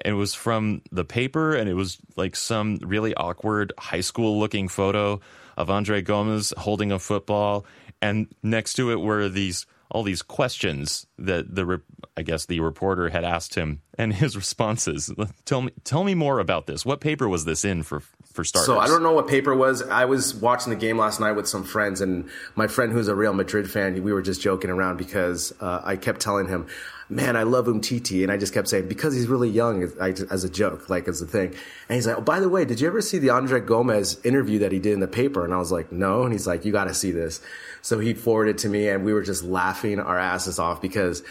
[0.04, 4.67] It was from the paper, and it was like some really awkward high school looking
[4.67, 5.19] photo
[5.58, 7.65] of Andre Gomes holding a football,
[8.02, 11.82] and next to it were these all these questions that the
[12.15, 15.13] I guess the reporter had asked him and his responses.
[15.45, 16.86] Tell me tell me more about this.
[16.86, 18.02] What paper was this in for
[18.34, 18.65] for starters?
[18.65, 19.82] So I don't know what paper was.
[19.82, 23.15] I was watching the game last night with some friends, and my friend who's a
[23.15, 26.67] Real Madrid fan, we were just joking around because uh, I kept telling him,
[27.10, 30.50] "Man, I love Umtiti," and I just kept saying because he's really young, as a
[30.50, 31.50] joke, like as a thing.
[31.89, 34.60] And he's like, "Oh, by the way, did you ever see the Andre Gomes interview
[34.60, 36.72] that he did in the paper?" And I was like, "No," and he's like, "You
[36.72, 37.41] got to see this."
[37.82, 41.24] So he forwarded to me, and we were just laughing our asses off because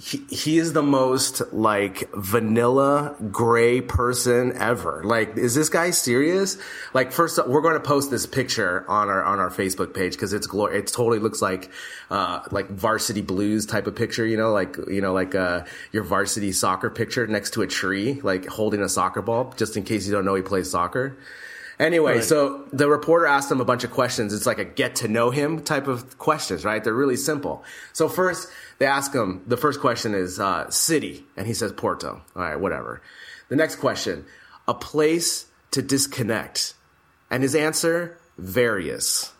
[0.00, 5.02] he, he is the most like vanilla gray person ever.
[5.04, 6.56] Like, is this guy serious?
[6.94, 10.32] Like, first, we're going to post this picture on our on our Facebook page because
[10.32, 10.72] it's glor.
[10.72, 11.70] It totally looks like
[12.10, 14.26] uh, like varsity blues type of picture.
[14.26, 18.18] You know, like you know, like uh, your varsity soccer picture next to a tree,
[18.22, 21.18] like holding a soccer ball, just in case you don't know he plays soccer.
[21.78, 22.24] Anyway, right.
[22.24, 24.32] so the reporter asked him a bunch of questions.
[24.32, 26.82] It's like a get to know him type of questions, right?
[26.82, 27.64] They're really simple.
[27.92, 32.22] So first, they ask him, the first question is uh, city, and he says Porto.
[32.36, 33.02] All right, whatever.
[33.48, 34.26] The next question,
[34.68, 36.74] a place to disconnect.
[37.30, 39.32] And his answer, various.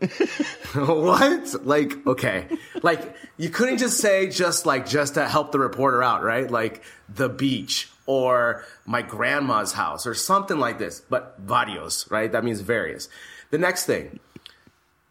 [0.74, 1.66] what?
[1.66, 2.48] Like, okay.
[2.82, 6.50] Like, you couldn't just say just like, just to help the reporter out, right?
[6.50, 11.00] Like, the beach or my grandma's house or something like this.
[11.00, 12.30] But varios, right?
[12.30, 13.08] That means various.
[13.50, 14.20] The next thing,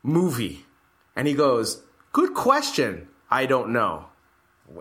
[0.02, 0.66] movie.
[1.16, 3.08] And he goes, good question.
[3.30, 4.06] I don't know.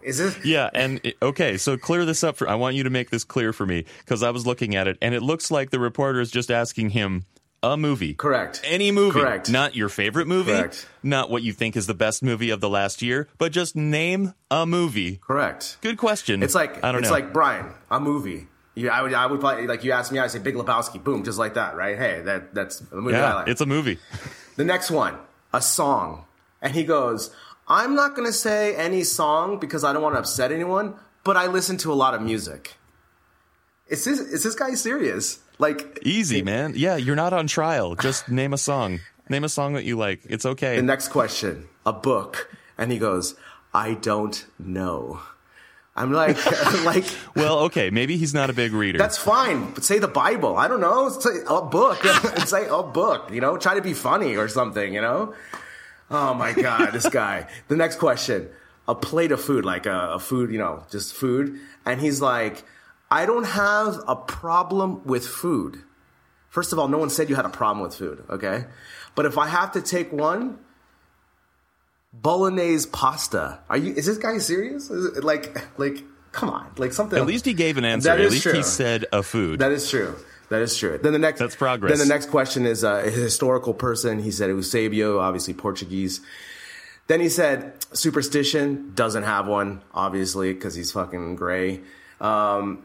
[0.03, 0.45] Is it?
[0.45, 2.49] Yeah, and okay, so clear this up for.
[2.49, 4.97] I want you to make this clear for me because I was looking at it,
[5.03, 7.25] and it looks like the reporter is just asking him
[7.63, 8.15] a movie.
[8.15, 8.61] Correct.
[8.65, 9.21] Any movie.
[9.21, 9.51] Correct.
[9.51, 10.53] Not your favorite movie.
[10.53, 10.89] Correct.
[11.03, 14.35] Not what you think is the best movie of the last year, but just name
[14.51, 15.17] a movie.
[15.17, 15.79] Correct.
[15.81, 16.43] Good question.
[16.43, 17.15] It's like I don't it's know.
[17.15, 18.49] like Brian, a movie.
[18.75, 21.25] You, I would, I would probably like you ask me, I say Big Lebowski, boom,
[21.25, 21.99] just like that, right?
[21.99, 23.49] Hey, that that's a movie yeah, I like.
[23.49, 23.99] It's a movie.
[24.57, 25.19] the next one,
[25.53, 26.25] a song,
[26.63, 27.35] and he goes,
[27.69, 31.37] I'm not going to say any song because I don't want to upset anyone, but
[31.37, 32.75] I listen to a lot of music.
[33.89, 35.41] Is this is this guy serious?
[35.63, 36.75] Like easy, man.
[36.75, 37.95] Yeah, you're not on trial.
[37.95, 38.99] Just name a song.
[39.29, 40.21] Name a song that you like.
[40.25, 40.75] It's okay.
[40.77, 43.37] The next question, a book, and he goes,
[43.73, 45.21] "I don't know."
[45.95, 46.37] I'm like,
[46.85, 47.05] like
[47.37, 48.99] well, okay, maybe he's not a big reader.
[48.99, 49.73] that's fine.
[49.73, 50.57] But say the Bible.
[50.57, 51.11] I don't know.
[51.11, 52.03] Say a book.
[52.47, 53.31] say a book.
[53.31, 54.93] You know, try to be funny or something.
[54.93, 55.35] You know.
[56.11, 57.47] Oh my god, this guy.
[57.69, 58.49] The next question,
[58.89, 62.65] a plate of food, like a, a food, you know, just food, and he's like,
[63.13, 65.83] I don't have a problem with food.
[66.49, 68.65] First of all, no one said you had a problem with food, okay?
[69.15, 70.59] But if I have to take one,
[72.15, 73.59] bolognese pasta.
[73.69, 73.93] Are you?
[73.93, 74.89] Is this guy serious?
[74.89, 77.19] Is it like, like, come on, like something.
[77.19, 78.09] At least he gave an answer.
[78.09, 78.55] That At least true.
[78.55, 79.59] he said a food.
[79.59, 80.17] That is true.
[80.49, 80.99] That is true.
[81.03, 81.91] Then the next That's progress.
[81.91, 84.23] Then the next question is uh, a historical person.
[84.23, 86.23] He said Eusebio, obviously Portuguese.
[87.09, 91.83] Then he said superstition doesn't have one, obviously, because he's fucking gray.
[92.23, 92.85] Um,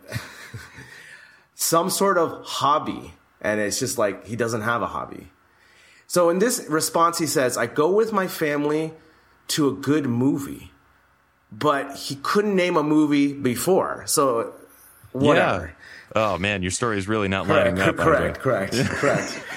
[1.55, 5.27] some sort of hobby, and it's just like he doesn't have a hobby.
[6.07, 8.93] So in this response, he says, "I go with my family
[9.49, 10.71] to a good movie,"
[11.51, 14.53] but he couldn't name a movie before, so
[15.11, 15.67] whatever.
[16.15, 16.33] Yeah.
[16.33, 17.95] Oh man, your story is really not lining up.
[17.95, 19.39] correct, correct, correct.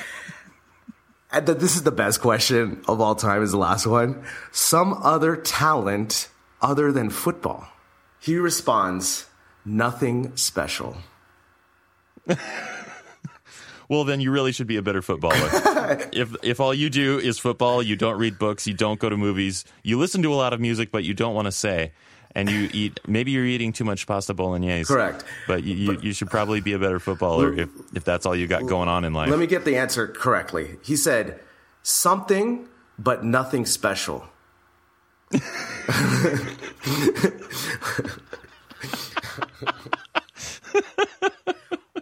[1.33, 3.43] And this is the best question of all time.
[3.43, 4.25] Is the last one.
[4.51, 6.29] Some other talent
[6.61, 7.69] other than football.
[8.19, 9.27] He responds,
[9.65, 10.97] "Nothing special."
[13.91, 15.35] Well, then you really should be a better footballer.
[16.13, 19.17] if if all you do is football, you don't read books, you don't go to
[19.17, 21.91] movies, you listen to a lot of music, but you don't want to say,
[22.37, 23.01] and you eat.
[23.09, 24.87] Maybe you're eating too much pasta bolognese.
[24.87, 25.25] Correct.
[25.49, 28.47] But you, you, you should probably be a better footballer if if that's all you
[28.47, 29.29] got going on in life.
[29.29, 30.77] Let me get the answer correctly.
[30.85, 31.41] He said,
[31.83, 34.25] "Something, but nothing special."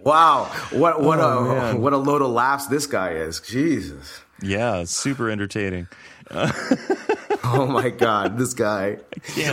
[0.02, 3.40] wow, what what oh, a what a load of laughs this guy is.
[3.40, 4.20] Jesus.
[4.42, 5.88] yeah, super entertaining.
[7.50, 8.98] Oh my god, this guy.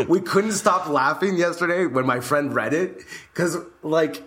[0.09, 3.01] We couldn't stop laughing yesterday when my friend read it
[3.33, 4.21] cuz like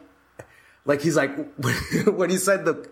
[0.87, 1.37] like he's like
[2.07, 2.89] when he said the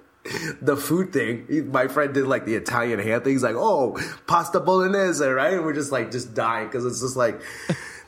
[0.61, 3.33] the food thing, he, my friend did like the Italian hand thing.
[3.33, 5.55] He's like, "Oh, pasta bolognese," right?
[5.55, 7.41] And we're just like just dying cuz it's just like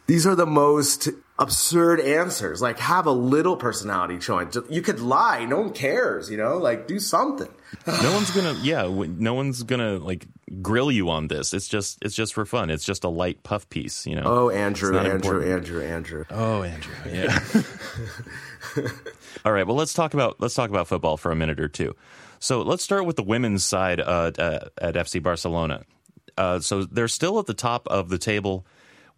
[0.09, 2.61] these are the most absurd answers.
[2.61, 4.51] Like have a little personality showing.
[4.69, 6.57] You could lie, no one cares, you know?
[6.57, 7.49] Like do something.
[7.87, 10.27] No one's gonna, yeah, no one's gonna like
[10.63, 11.53] grill you on this.
[11.53, 12.71] It's just, it's just for fun.
[12.71, 14.23] It's just a light puff piece, you know.
[14.25, 15.53] Oh, Andrew, It's Andrew, important.
[15.53, 16.25] Andrew, Andrew.
[16.31, 16.95] Oh, Andrew.
[17.07, 17.39] Yeah.
[19.45, 19.67] All right.
[19.67, 21.95] Well, let's talk about let's talk about football for a minute or two.
[22.39, 25.85] So let's start with the women's side uh, at, at FC Barcelona.
[26.39, 28.65] Uh, so they're still at the top of the table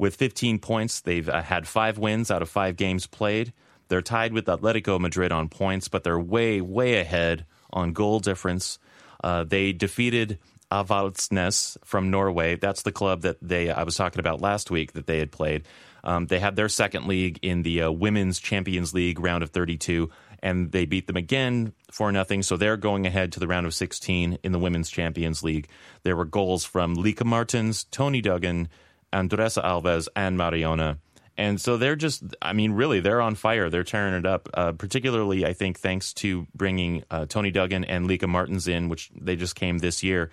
[0.01, 1.01] with 15 points.
[1.03, 3.53] They've uh, had five wins out of five games played.
[3.89, 8.79] They're tied with Atletico Madrid on points, but they're way way ahead on goal difference.
[9.23, 10.39] Uh, they defeated
[10.73, 12.57] Avaldsnes from Norway.
[12.57, 15.65] That's the club that they I was talking about last week that they had played.
[16.03, 20.09] Um, they had their second league in the uh, Women's Champions League round of 32,
[20.43, 22.43] and they beat them again for nothing.
[22.43, 25.69] So they're going ahead to the round of 16 in the Women's Champions League.
[26.05, 28.71] There were goals from Lieke Martens, Toni Duggan,
[29.13, 30.99] Andressa Alves, and Mariona.
[31.37, 33.71] And so they're just, I mean, really, they're on fire.
[33.71, 34.49] They're tearing it up.
[34.53, 39.11] Uh, particularly, I think, thanks to bringing uh, Toni Duggan and Lieke Martens in, which
[39.19, 40.31] they just came this year.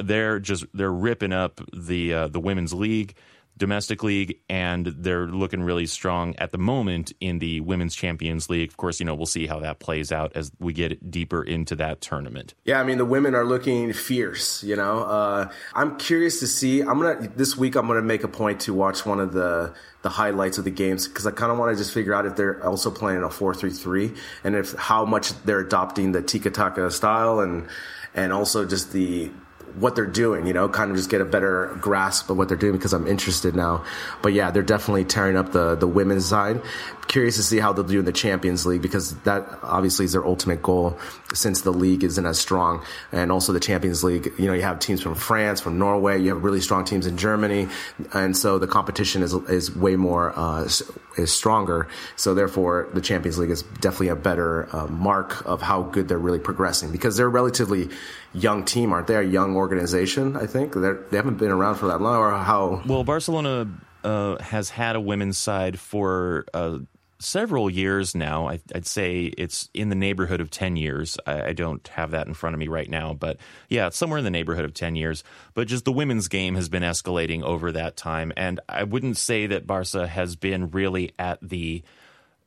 [0.00, 3.14] They're just they're ripping up the uh, the women's league,
[3.58, 8.70] domestic league, and they're looking really strong at the moment in the women's Champions League.
[8.70, 11.76] Of course, you know we'll see how that plays out as we get deeper into
[11.76, 12.54] that tournament.
[12.64, 14.62] Yeah, I mean the women are looking fierce.
[14.62, 16.80] You know, uh, I'm curious to see.
[16.80, 17.74] I'm gonna this week.
[17.74, 21.08] I'm gonna make a point to watch one of the the highlights of the games
[21.08, 23.54] because I kind of want to just figure out if they're also playing a four
[23.54, 27.66] three three and if how much they're adopting the tiki taka style and
[28.14, 29.30] and also just the
[29.76, 32.56] what they're doing, you know, kind of just get a better grasp of what they're
[32.56, 33.84] doing because I'm interested now.
[34.22, 36.60] But yeah, they're definitely tearing up the the women's side.
[37.06, 40.26] Curious to see how they'll do in the Champions League because that obviously is their
[40.26, 40.98] ultimate goal
[41.32, 42.84] since the league isn't as strong.
[43.12, 46.34] And also the Champions League, you know, you have teams from France, from Norway, you
[46.34, 47.68] have really strong teams in Germany,
[48.12, 50.68] and so the competition is is way more uh,
[51.16, 51.88] is stronger.
[52.16, 56.18] So therefore, the Champions League is definitely a better uh, mark of how good they're
[56.18, 57.88] really progressing because they're a relatively
[58.32, 59.16] young team, aren't they?
[59.16, 60.72] A young organization, I think.
[60.72, 62.82] They're, they haven't been around for that long, or how?
[62.86, 63.68] Well, Barcelona
[64.04, 66.78] uh, has had a women's side for uh,
[67.18, 68.48] several years now.
[68.48, 71.18] I, I'd say it's in the neighborhood of 10 years.
[71.26, 73.38] I, I don't have that in front of me right now, but
[73.68, 75.24] yeah, it's somewhere in the neighborhood of 10 years.
[75.54, 78.32] But just the women's game has been escalating over that time.
[78.36, 81.82] And I wouldn't say that Barca has been really at the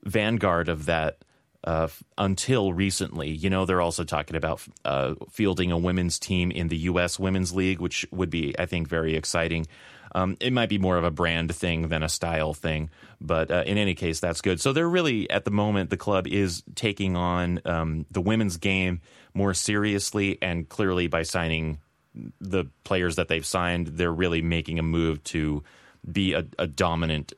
[0.03, 1.17] vanguard of that
[1.63, 1.87] uh,
[2.17, 3.29] until recently.
[3.29, 7.19] You know, they're also talking about uh, fielding a women's team in the U.S.
[7.19, 9.67] Women's League, which would be, I think, very exciting.
[10.13, 12.89] Um, it might be more of a brand thing than a style thing,
[13.21, 14.59] but uh, in any case, that's good.
[14.59, 18.99] So they're really, at the moment, the club is taking on um, the women's game
[19.33, 21.79] more seriously, and clearly by signing
[22.41, 25.63] the players that they've signed, they're really making a move to
[26.09, 27.33] be a, a dominant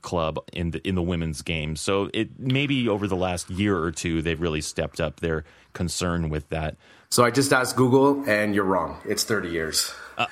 [0.00, 1.76] club in the in the women's game.
[1.76, 6.28] So it maybe over the last year or two they've really stepped up their concern
[6.28, 6.76] with that.
[7.10, 8.96] So I just asked Google, and you're wrong.
[9.04, 9.92] It's 30 years.
[10.16, 10.26] Uh,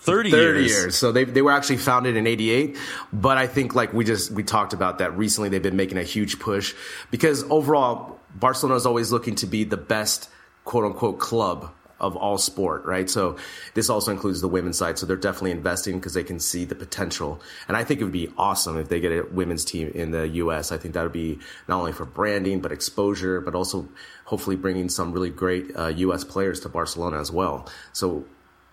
[0.00, 0.70] 30, 30 years.
[0.70, 0.96] years.
[0.96, 2.76] So they, they were actually founded in 88.
[3.12, 5.50] But I think like we just, we talked about that recently.
[5.50, 6.74] They've been making a huge push
[7.10, 10.28] because overall, Barcelona is always looking to be the best
[10.64, 11.70] quote unquote club
[12.00, 13.08] of all sport, right?
[13.08, 13.36] So
[13.74, 14.98] this also includes the women's side.
[14.98, 17.40] So they're definitely investing because they can see the potential.
[17.68, 20.26] And I think it would be awesome if they get a women's team in the
[20.28, 20.72] U.S.
[20.72, 21.38] I think that would be
[21.68, 23.88] not only for branding, but exposure, but also
[24.24, 26.24] hopefully bringing some really great uh, U.S.
[26.24, 27.68] players to Barcelona as well.
[27.92, 28.24] So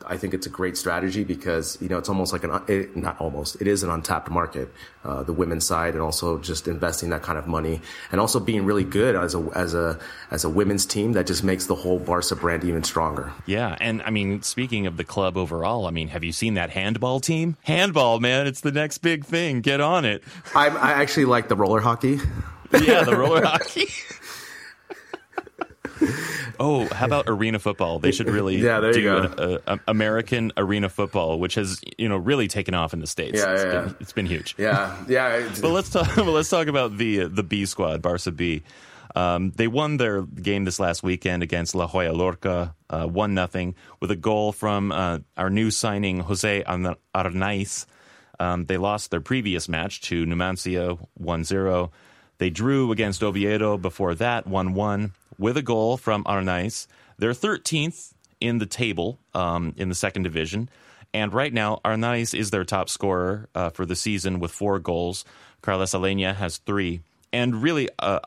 [0.07, 3.19] I think it's a great strategy because you know it's almost like an it, not
[3.19, 4.71] almost it is an untapped market,
[5.03, 7.81] uh, the women's side, and also just investing that kind of money
[8.11, 9.99] and also being really good as a as a
[10.31, 13.31] as a women's team that just makes the whole Barca brand even stronger.
[13.45, 16.69] Yeah, and I mean, speaking of the club overall, I mean, have you seen that
[16.69, 17.57] handball team?
[17.63, 19.61] Handball, man, it's the next big thing.
[19.61, 20.23] Get on it.
[20.55, 22.19] I, I actually like the roller hockey.
[22.73, 23.87] Yeah, the roller hockey.
[26.59, 27.97] Oh, how about arena football?
[27.97, 29.57] They should really Yeah, there you do go.
[29.57, 33.39] an a- American arena football, which has you know really taken off in the states.
[33.39, 33.93] Yeah, It's yeah, been- yeah.
[33.99, 34.55] it's been huge.
[34.59, 35.49] Yeah, yeah.
[35.61, 36.15] But let's talk.
[36.17, 38.61] Well, let's talk about the the B squad, Barca B.
[39.15, 43.75] Um, they won their game this last weekend against La Jolla Lorca, uh, one nothing,
[43.99, 47.85] with a goal from uh, our new signing Jose Arna- Arnaiz.
[48.39, 51.89] Um, they lost their previous match to Numancia 1-0.
[52.37, 55.11] They drew against Oviedo before that 1-1
[55.41, 56.85] with a goal from Arnaiz.
[57.17, 60.69] They're 13th in the table um, in the second division.
[61.13, 65.25] And right now, Arnaiz is their top scorer uh, for the season with four goals.
[65.61, 67.01] Carlos Aleñá has three.
[67.33, 68.19] And really, uh,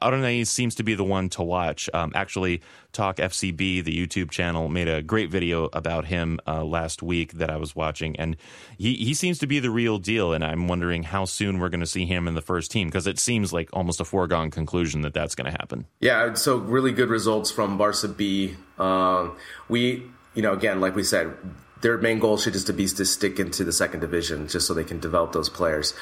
[0.45, 1.91] seems to be the one to watch.
[1.93, 7.03] Um, actually, Talk FCB, the YouTube channel, made a great video about him uh, last
[7.03, 8.17] week that I was watching.
[8.17, 8.37] And
[8.79, 10.33] he, he seems to be the real deal.
[10.33, 13.07] And I'm wondering how soon we're going to see him in the first team because
[13.07, 15.87] it seems like almost a foregone conclusion that that's going to happen.
[16.01, 18.55] Yeah, so really good results from Barca B.
[18.79, 19.37] Um,
[19.69, 21.37] we, you know, again, like we said,
[21.85, 24.85] their main goal should just be to stick into the second division, just so they
[24.85, 25.93] can develop those players.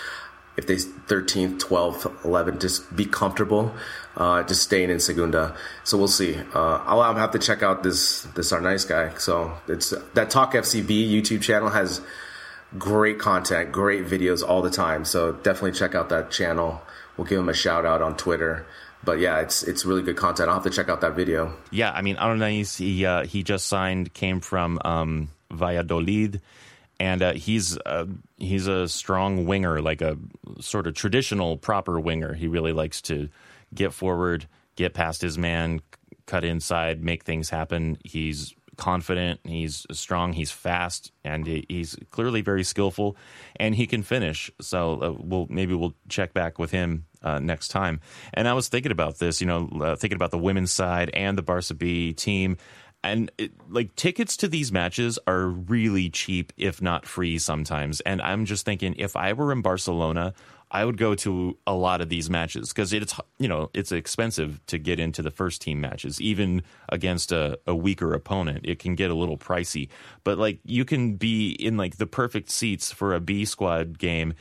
[0.57, 3.75] If they 13th, 12th, 11th, just be comfortable,
[4.17, 5.57] uh, just staying in Segunda.
[5.85, 6.37] So we'll see.
[6.55, 9.15] Uh, I'll, have to check out this this Arnaiz guy.
[9.17, 12.03] So it's that Talk FCB YouTube channel has
[12.79, 15.05] great content, great videos all the time.
[15.05, 16.83] So definitely check out that channel.
[17.17, 18.67] We'll give him a shout out on Twitter.
[19.05, 20.49] But yeah, it's it's really good content.
[20.49, 21.57] I'll have to check out that video.
[21.71, 26.41] Yeah, I mean, Arnaiz, he uh, he just signed, came from um, Valladolid,
[27.01, 30.17] and uh, he's uh, he's a strong winger, like a
[30.61, 32.35] sort of traditional proper winger.
[32.35, 33.29] He really likes to
[33.75, 35.81] get forward, get past his man,
[36.27, 37.99] cut inside, make things happen.
[38.05, 43.17] He's confident, he's strong, he's fast, and he's clearly very skillful,
[43.57, 44.51] and he can finish.
[44.61, 48.01] So uh, we'll maybe we'll check back with him uh, next time.
[48.35, 51.37] And I was thinking about this, you know, uh, thinking about the women's side and
[51.37, 52.57] the Barca B team.
[53.05, 58.01] And it, like tickets to these matches are really cheap, if not free sometimes.
[58.03, 60.35] And I'm just thinking, if I were in Barcelona,
[60.73, 64.65] I would go to a lot of these matches because it's you know it's expensive
[64.67, 68.61] to get into the first team matches, even against a, a weaker opponent.
[68.65, 69.89] It can get a little pricey,
[70.25, 74.33] but like you can be in like the perfect seats for a B squad game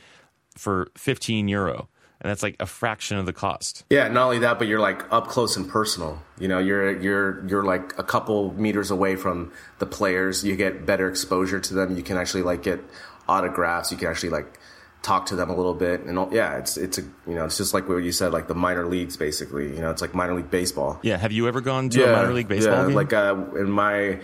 [0.56, 1.88] for 15 euro,
[2.22, 3.84] and that's like a fraction of the cost.
[3.90, 6.22] Yeah, not only that, but you're like up close and personal.
[6.38, 10.44] You know, you're you're you're like a couple meters away from the players.
[10.44, 11.96] You get better exposure to them.
[11.96, 12.80] You can actually like get
[13.28, 13.90] autographs.
[13.90, 14.60] You can actually like
[15.02, 16.02] talk to them a little bit.
[16.02, 18.46] And all, yeah, it's it's a you know it's just like what you said, like
[18.46, 19.74] the minor leagues basically.
[19.74, 21.00] You know, it's like minor league baseball.
[21.02, 22.94] Yeah, have you ever gone to a minor league baseball yeah, game?
[22.94, 24.20] Like uh, in my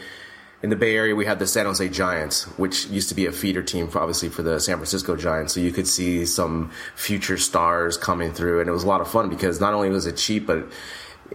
[0.63, 3.33] in the Bay Area, we had the San Jose Giants, which used to be a
[3.33, 5.55] feeder team, for, obviously for the San Francisco Giants.
[5.55, 9.09] So you could see some future stars coming through, and it was a lot of
[9.09, 10.67] fun because not only was it cheap, but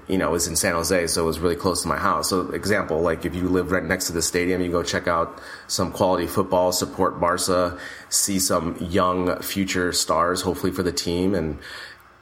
[0.07, 2.30] you know, it was in San Jose, so it was really close to my house.
[2.30, 5.39] So, example, like if you live right next to the stadium, you go check out
[5.67, 7.78] some quality football, support Barca,
[8.09, 11.36] see some young future stars, hopefully for the team.
[11.36, 11.59] And,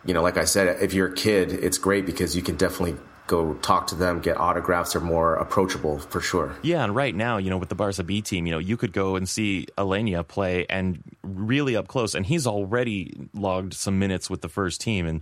[0.06, 2.98] you know, like I said, if you're a kid, it's great because you can definitely
[3.28, 4.94] go talk to them, get autographs.
[4.94, 6.56] They're more approachable for sure.
[6.62, 8.94] Yeah, and right now, you know, with the Barca B team, you know, you could
[8.94, 14.30] go and see Aleñá play and really up close, and he's already logged some minutes
[14.30, 15.06] with the first team.
[15.06, 15.22] And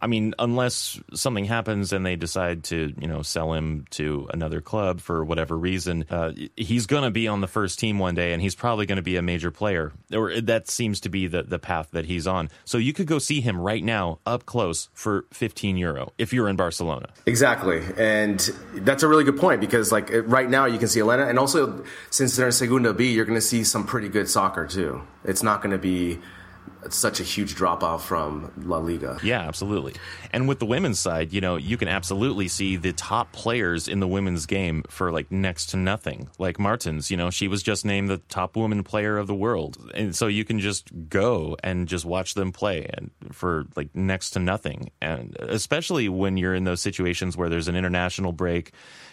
[0.00, 4.60] I mean, unless something happens and they decide to, you know, sell him to another
[4.60, 8.32] club for whatever reason, uh, he's going to be on the first team one day,
[8.32, 9.92] and he's probably going to be a major player.
[10.12, 12.50] Or that seems to be the the path that he's on.
[12.64, 16.48] So you could go see him right now up close for 15 euro if you're
[16.48, 17.08] in Barcelona.
[17.24, 18.38] Exactly, and
[18.74, 21.84] that's a really good point because like right now you can see Aleñá, and also
[22.10, 25.02] since they're in Segunda B, you're going to see some pretty good soccer too.
[25.24, 26.18] It's not going to be
[26.94, 29.18] such a huge drop off from La Liga.
[29.22, 29.94] Yeah, absolutely.
[30.32, 34.00] And with the women's side, you know, you can absolutely see the top players in
[34.00, 36.28] the women's game for like next to nothing.
[36.38, 39.78] Lieke Martens, you know, she was just named the top woman player of the world.
[39.94, 44.30] And so you can just go and just watch them play and for like next
[44.30, 44.90] to nothing.
[45.00, 48.72] And especially when you're in those situations where there's an international break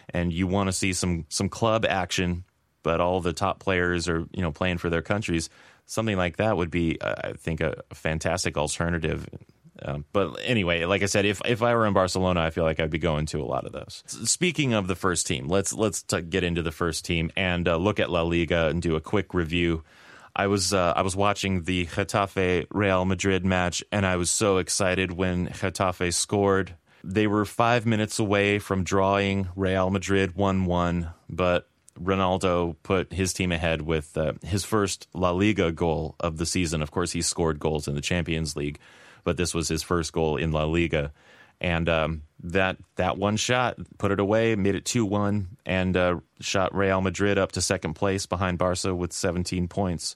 [0.10, 2.44] and you want to see some some club action,
[2.84, 5.50] but all the top players are, you know, playing for their countries
[5.86, 9.28] something like that would be, uh, I think, a fantastic alternative.
[9.82, 12.80] Um, but anyway, like I said, if if I were in Barcelona, I feel like
[12.80, 14.04] I'd be going to a lot of those.
[14.06, 17.78] Speaking of the first team, let's let's t- get into the first team and uh,
[17.78, 19.84] look at La Liga and do a quick review.
[20.36, 24.58] I was uh, I was watching the Getafe Real Madrid match, and I was so
[24.58, 26.76] excited when Getafe scored.
[27.04, 31.68] They were five minutes away from drawing Real Madrid one one, but
[32.00, 36.82] Ronaldo put his team ahead with uh, his first La Liga goal of the season.
[36.82, 38.80] Of course, he scored goals in the Champions League,
[39.24, 41.12] but this was his first goal in La Liga.
[41.62, 46.20] And um, that that one shot put it away, made it two one, and uh,
[46.42, 50.16] shot Real Madrid up to second place behind Barca with 17 points.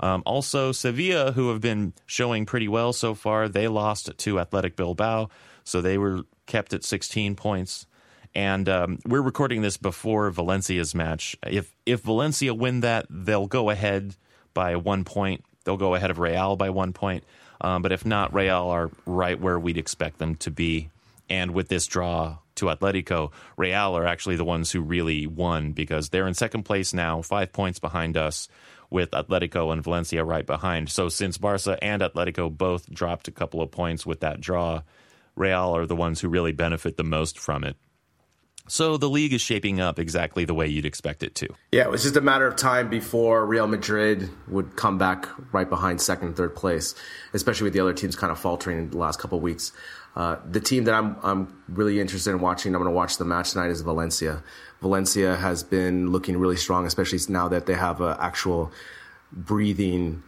[0.00, 4.76] Um, also, Sevilla, who have been showing pretty well so far, they lost to Athletic
[4.76, 5.30] Bilbao,
[5.64, 7.86] so they were kept at 16 points.
[8.34, 11.36] And um, we're recording this before Valencia's match.
[11.46, 14.16] If if Valencia win that, they'll go ahead
[14.54, 15.44] by one point.
[15.64, 17.24] They'll go ahead of Real by one point.
[17.60, 20.90] Um, but if not, Real are right where we'd expect them to be.
[21.30, 26.08] And with this draw to Atletico, Real are actually the ones who really won because
[26.08, 28.48] they're in second place now, five points behind us,
[28.90, 30.90] with Atletico and Valencia right behind.
[30.90, 34.82] So since Barca and Atletico both dropped a couple of points with that draw,
[35.36, 37.76] Real are the ones who really benefit the most from it.
[38.66, 41.48] So the league is shaping up exactly the way you'd expect it to.
[41.70, 45.68] Yeah, it was just a matter of time before Real Madrid would come back right
[45.68, 46.94] behind second and third place,
[47.34, 49.72] especially with the other teams kind of faltering in the last couple of weeks.
[50.16, 53.24] Uh, the team that I'm I'm really interested in watching, I'm going to watch the
[53.24, 54.42] match tonight is Valencia.
[54.80, 58.72] Valencia has been looking really strong, especially now that they have an actual
[59.32, 60.22] breathing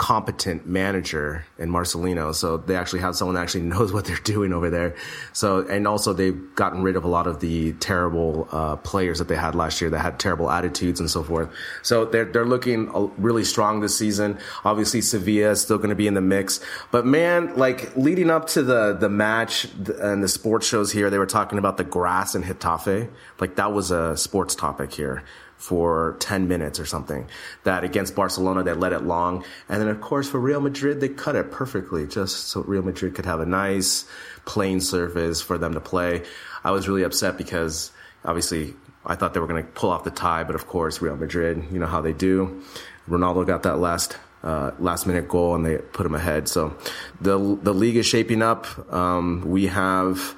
[0.00, 2.34] competent manager in Marcelino.
[2.34, 4.96] So they actually have someone that actually knows what they're doing over there.
[5.34, 9.28] So, and also they've gotten rid of a lot of the terrible uh, players that
[9.28, 11.50] they had last year that had terrible attitudes and so forth.
[11.82, 14.38] So they're, they're looking really strong this season.
[14.64, 18.46] Obviously Sevilla is still going to be in the mix, but man, like leading up
[18.48, 19.66] to the, the match
[20.00, 23.10] and the sports shows here, they were talking about the grass in Getafe.
[23.38, 25.24] Like that was a sports topic here
[25.60, 27.28] for 10 minutes or something.
[27.64, 29.44] That against Barcelona, they let it long.
[29.68, 33.14] And then, of course, for Real Madrid, they cut it perfectly just so Real Madrid
[33.14, 34.06] could have a nice
[34.46, 36.22] playing surface for them to play.
[36.64, 37.92] I was really upset because
[38.24, 41.16] obviously I thought they were going to pull off the tie, but of course, Real
[41.16, 42.62] Madrid, you know how they do.
[43.06, 46.48] Ronaldo got that last uh, last minute goal and they put him ahead.
[46.48, 46.74] So
[47.20, 48.66] the the league is shaping up.
[48.90, 50.34] Um, we have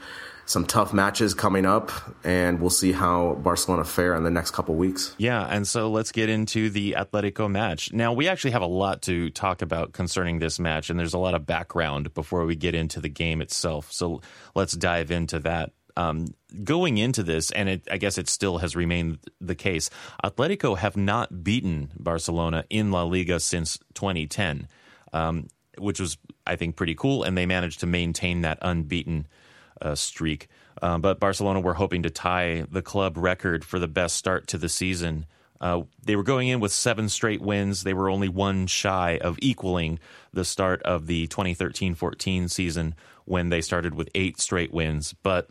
[0.47, 1.91] some tough matches coming up,
[2.25, 5.15] and we'll see how Barcelona fare in the next couple weeks.
[5.19, 7.93] Yeah, and so let's get into the Atletico match.
[7.93, 11.19] Now, we actually have a lot to talk about concerning this match, and there's a
[11.19, 13.93] lot of background before we get into the game itself.
[13.93, 14.21] So
[14.55, 15.73] let's dive into that.
[15.97, 16.35] Um,
[16.65, 19.91] going into this, and it, I guess it still has remained the case,
[20.25, 24.69] Atletico have not beaten Barcelona in La Liga since 2010,
[25.13, 26.17] um, which was,
[26.47, 29.27] I think, pretty cool, and they managed to maintain that unbeaten
[29.83, 30.49] uh, streak.
[30.81, 34.59] Um, but Barcelona were hoping to tie the club record for the best start to
[34.59, 35.27] the season.
[35.61, 37.85] Uh, they were going in with seven straight wins.
[37.85, 40.01] They were only one shy of equaling
[40.33, 45.15] the start of the 2013 14 season when they started with eight straight wins.
[45.23, 45.51] But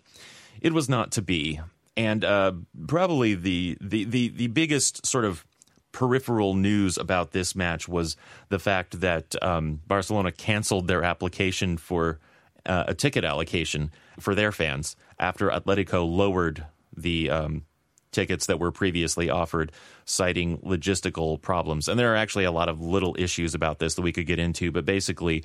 [0.62, 1.62] it was not to be.
[1.96, 2.54] And uh,
[2.88, 5.46] probably the, the, the, the biggest sort of
[5.92, 8.16] peripheral news about this match was
[8.50, 12.20] the fact that um, Barcelona canceled their application for
[12.66, 17.64] uh, a ticket allocation for their fans after Atletico lowered the um,
[18.12, 19.72] tickets that were previously offered,
[20.06, 21.88] citing logistical problems.
[21.88, 24.40] And there are actually a lot of little issues about this that we could get
[24.40, 25.44] into, but basically,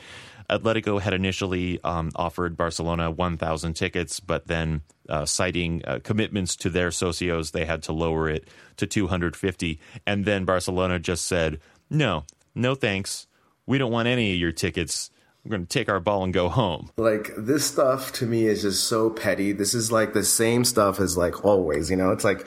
[0.50, 6.70] Atletico had initially um, offered Barcelona 1,000 tickets, but then uh, citing uh, commitments to
[6.70, 9.80] their socios, they had to lower it to 250.
[10.06, 11.60] And then Barcelona just said,
[11.90, 13.26] no, no thanks.
[13.66, 15.10] We don't want any of your tickets
[15.46, 16.90] we're going to take our ball and go home.
[16.96, 19.52] Like this stuff to me is just so petty.
[19.52, 22.10] This is like the same stuff as like always, you know?
[22.10, 22.46] It's like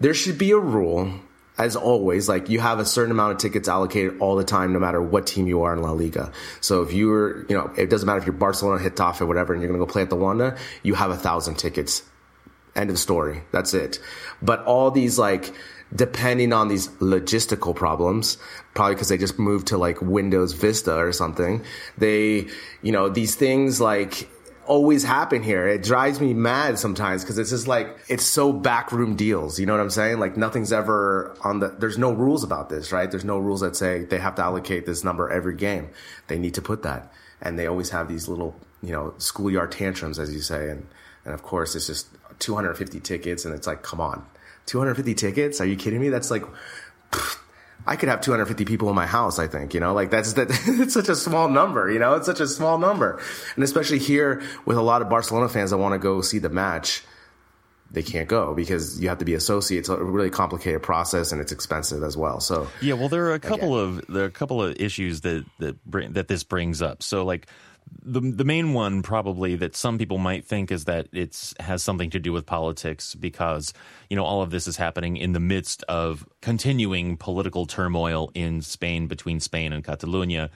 [0.00, 1.12] there should be a rule
[1.58, 4.78] as always, like you have a certain amount of tickets allocated all the time, no
[4.78, 6.32] matter what team you are in La Liga.
[6.62, 9.60] So if you're, you know, it doesn't matter if you're Barcelona, Getafe, or whatever, and
[9.60, 12.02] you're going to go play at the Wanda, you have a thousand tickets.
[12.74, 13.42] End of story.
[13.52, 13.98] That's it.
[14.40, 15.52] But all these like,
[15.94, 18.38] depending on these logistical problems,
[18.74, 21.64] probably because they just moved to like Windows Vista or something,
[21.98, 22.48] they,
[22.82, 24.28] you know, these things like,
[24.70, 25.66] always happen here.
[25.66, 29.58] It drives me mad sometimes because it's just like it's so backroom deals.
[29.58, 30.20] You know what I'm saying?
[30.20, 31.68] Like nothing's ever on the.
[31.68, 33.10] There's no rules about this, right?
[33.10, 35.90] There's no rules that say they have to allocate this number every game.
[36.28, 37.12] They need to put that,
[37.42, 40.86] and they always have these little, you know, schoolyard tantrums, as you say, and
[41.24, 42.06] and of course it's just
[42.38, 44.24] 250 tickets, and it's like, come on,
[44.66, 45.60] 250 tickets?
[45.60, 46.08] Are you kidding me?
[46.08, 46.44] That's like.
[47.86, 49.38] I could have 250 people in my house.
[49.38, 50.48] I think, you know, like that's that.
[50.66, 53.20] it's such a small number, you know, it's such a small number,
[53.54, 56.50] and especially here with a lot of Barcelona fans that want to go see the
[56.50, 57.02] match,
[57.90, 59.80] they can't go because you have to be associated.
[59.80, 62.40] It's a really complicated process and it's expensive as well.
[62.40, 63.98] So yeah, well, there are a couple again.
[63.98, 67.02] of there are a couple of issues that that bring, that this brings up.
[67.02, 67.48] So like
[68.02, 72.10] the the main one probably that some people might think is that it's has something
[72.10, 73.72] to do with politics because
[74.08, 78.62] you know all of this is happening in the midst of continuing political turmoil in
[78.62, 80.50] Spain between Spain and Catalonia.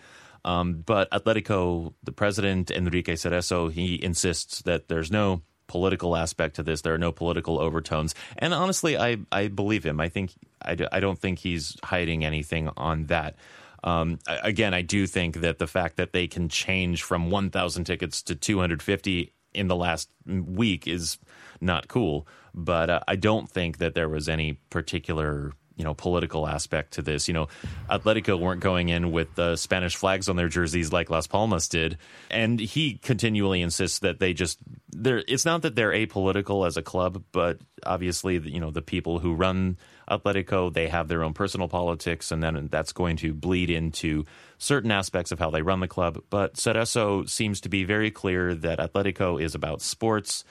[0.45, 6.63] Um, but Atletico, the president Enrique Cerezo, he insists that there's no political aspect to
[6.63, 6.83] this.
[6.83, 10.01] There are no political overtones, and honestly, I I believe him.
[10.01, 13.37] I think I, I don't think he's hiding anything on that.
[13.85, 18.23] Um, again, I do think that the fact that they can change from 1,000 tickets
[18.23, 21.19] to 250 in the last week is
[21.61, 22.27] not cool.
[22.55, 27.03] But uh, I don't think that there was any particular you know political aspect to
[27.03, 27.29] this.
[27.29, 27.49] You know,
[27.91, 31.99] Atletico weren't going in with the Spanish flags on their jerseys like Las Palmas did,
[32.31, 34.59] and he continually insists that they just
[34.91, 35.25] they're.
[35.27, 39.35] It's not that they're apolitical as a club, but obviously, you know, the people who
[39.35, 39.77] run
[40.11, 44.25] Atletico they have their own personal politics, and then that's going to bleed into
[44.59, 46.23] certain aspects of how they run the club.
[46.31, 50.45] But Cerezo seems to be very clear that Atletico is about sports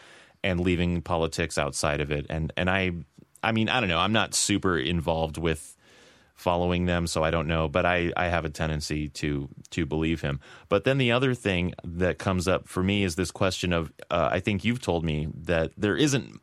[0.43, 2.91] and leaving politics outside of it, and and I
[3.43, 3.99] I mean, I don't know.
[3.99, 5.75] I'm not super involved with
[6.35, 7.67] following them, so I don't know.
[7.67, 10.39] But I, I have a tendency to to believe him.
[10.69, 14.29] But then the other thing that comes up for me is this question of uh,
[14.31, 16.39] I think you've told me that there isn't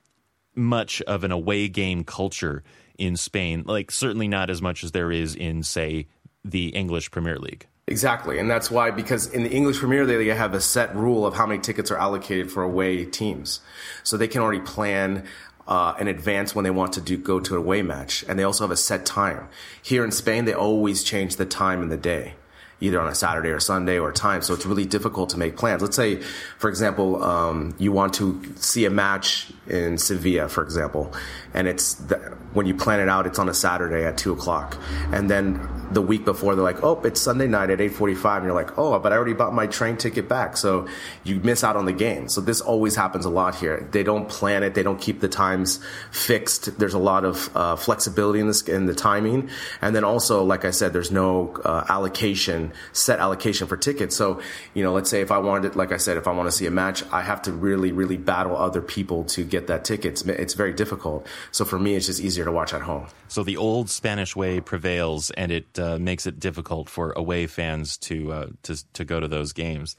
[0.54, 2.62] much of an away game culture
[3.00, 3.64] in Spain.
[3.66, 6.06] Like certainly not as much as there is in say
[6.44, 7.66] the English Premier League.
[7.86, 11.26] Exactly, and that's why because in the English Premier League they have a set rule
[11.26, 13.60] of how many tickets are allocated for away teams,
[14.04, 15.24] so they can already plan
[15.66, 18.44] uh, in advance when they want to do go to a away match, and they
[18.44, 19.48] also have a set time.
[19.82, 22.34] Here in Spain, they always change the time in the day
[22.80, 24.42] either on a Saturday or Sunday or time.
[24.42, 25.82] So it's really difficult to make plans.
[25.82, 26.16] Let's say,
[26.58, 31.12] for example, um, you want to see a match in Sevilla, for example,
[31.54, 32.16] and it's the,
[32.52, 34.76] when you plan it out, it's on a Saturday at two o'clock,
[35.12, 38.46] and then the week before they're like, oh, it's Sunday night at eight forty-five, and
[38.46, 40.86] you're like, oh, but I already bought my train ticket back, so
[41.24, 42.28] you miss out on the game.
[42.28, 43.88] So this always happens a lot here.
[43.90, 46.78] They don't plan it, they don't keep the times fixed.
[46.78, 49.50] There's a lot of uh, flexibility in this in the timing,
[49.80, 54.16] and then also, like I said, there's no uh, allocation, set allocation for tickets.
[54.16, 54.40] So
[54.74, 56.66] you know, let's say if I wanted, like I said, if I want to see
[56.66, 60.12] a match, I have to really, really battle other people to get that ticket.
[60.12, 61.26] It's, it's very difficult.
[61.52, 63.06] So for me, it's just easier to watch at home.
[63.28, 67.96] So the old Spanish way prevails, and it uh, makes it difficult for away fans
[67.98, 69.96] to uh, to to go to those games.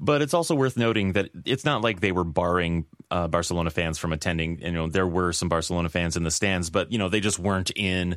[0.00, 3.98] But it's also worth noting that it's not like they were barring uh, Barcelona fans
[3.98, 4.60] from attending.
[4.60, 7.38] You know, there were some Barcelona fans in the stands, but you know they just
[7.38, 8.16] weren't in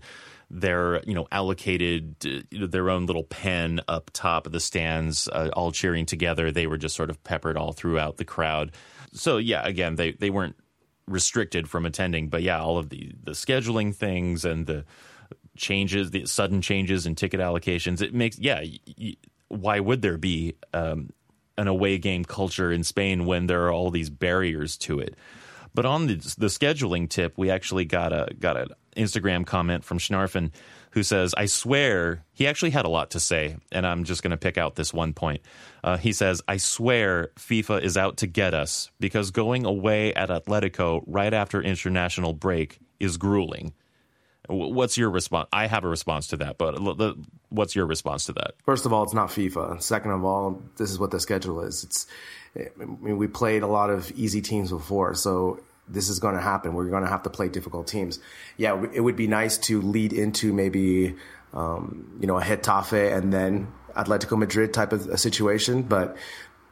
[0.49, 5.49] their you know allocated uh, their own little pen up top of the stands, uh,
[5.53, 6.51] all cheering together.
[6.51, 8.71] They were just sort of peppered all throughout the crowd.
[9.13, 10.55] So yeah, again, they they weren't
[11.11, 12.29] restricted from attending.
[12.29, 14.85] But yeah, all of the the scheduling things and the
[15.57, 18.63] changes, the sudden changes in ticket allocations, it makes yeah.
[18.97, 19.15] Y-
[19.47, 21.09] why would there be um,
[21.57, 25.15] an away game culture in Spain when there are all these barriers to it?
[25.73, 29.99] But on the, the scheduling tip, we actually got a got an Instagram comment from
[29.99, 30.51] Schnarfen
[30.91, 34.31] who says, I swear, he actually had a lot to say, and I'm just going
[34.31, 35.41] to pick out this one point.
[35.83, 40.29] Uh, he says, I swear FIFA is out to get us because going away at
[40.29, 43.73] Atletico right after international break is grueling.
[44.49, 45.47] What's your response?
[45.53, 46.77] I have a response to that, but
[47.49, 48.55] what's your response to that?
[48.65, 49.81] First of all, it's not FIFA.
[49.81, 51.85] Second of all, this is what the schedule is.
[51.85, 52.07] It's,
[52.57, 56.41] I mean, we played a lot of easy teams before, so this is going to
[56.41, 56.73] happen.
[56.73, 58.19] We're going to have to play difficult teams.
[58.57, 61.15] Yeah, it would be nice to lead into maybe,
[61.53, 66.15] um, you know, a Getafe and then Atletico Madrid type of a situation, but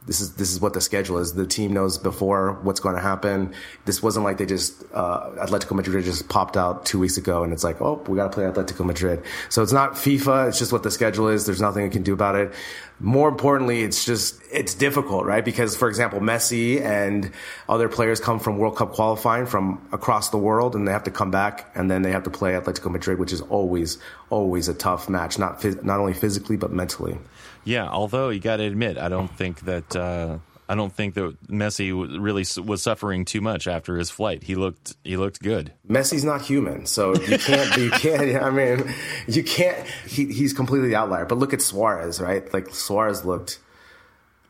[0.06, 1.34] this is this is what the schedule is.
[1.34, 3.54] The team knows before what's going to happen.
[3.84, 7.52] This wasn't like they just uh, Atletico Madrid just popped out two weeks ago, and
[7.52, 9.22] it's like, oh, we got to play Atletico Madrid.
[9.50, 10.48] So it's not FIFA.
[10.48, 11.44] It's just what the schedule is.
[11.44, 12.52] There's nothing we can do about it.
[13.00, 15.44] More importantly, it's just it's difficult, right?
[15.44, 17.32] Because for example, Messi and
[17.68, 21.10] other players come from World Cup qualifying from across the world, and they have to
[21.10, 23.98] come back, and then they have to play Atletico Madrid, which is always
[24.28, 27.18] always a tough match, not phys- not only physically but mentally.
[27.64, 30.38] Yeah, although you got to admit, I don't think that uh,
[30.70, 34.44] I don't think that Messi really was suffering too much after his flight.
[34.44, 35.72] He looked he looked good.
[35.88, 38.40] Messi's not human, so you can't you can't.
[38.40, 38.94] I mean,
[39.26, 39.84] you can't.
[40.06, 41.24] He, he's completely the outlier.
[41.24, 42.54] But look at Suarez, right?
[42.54, 43.58] Like Suarez looked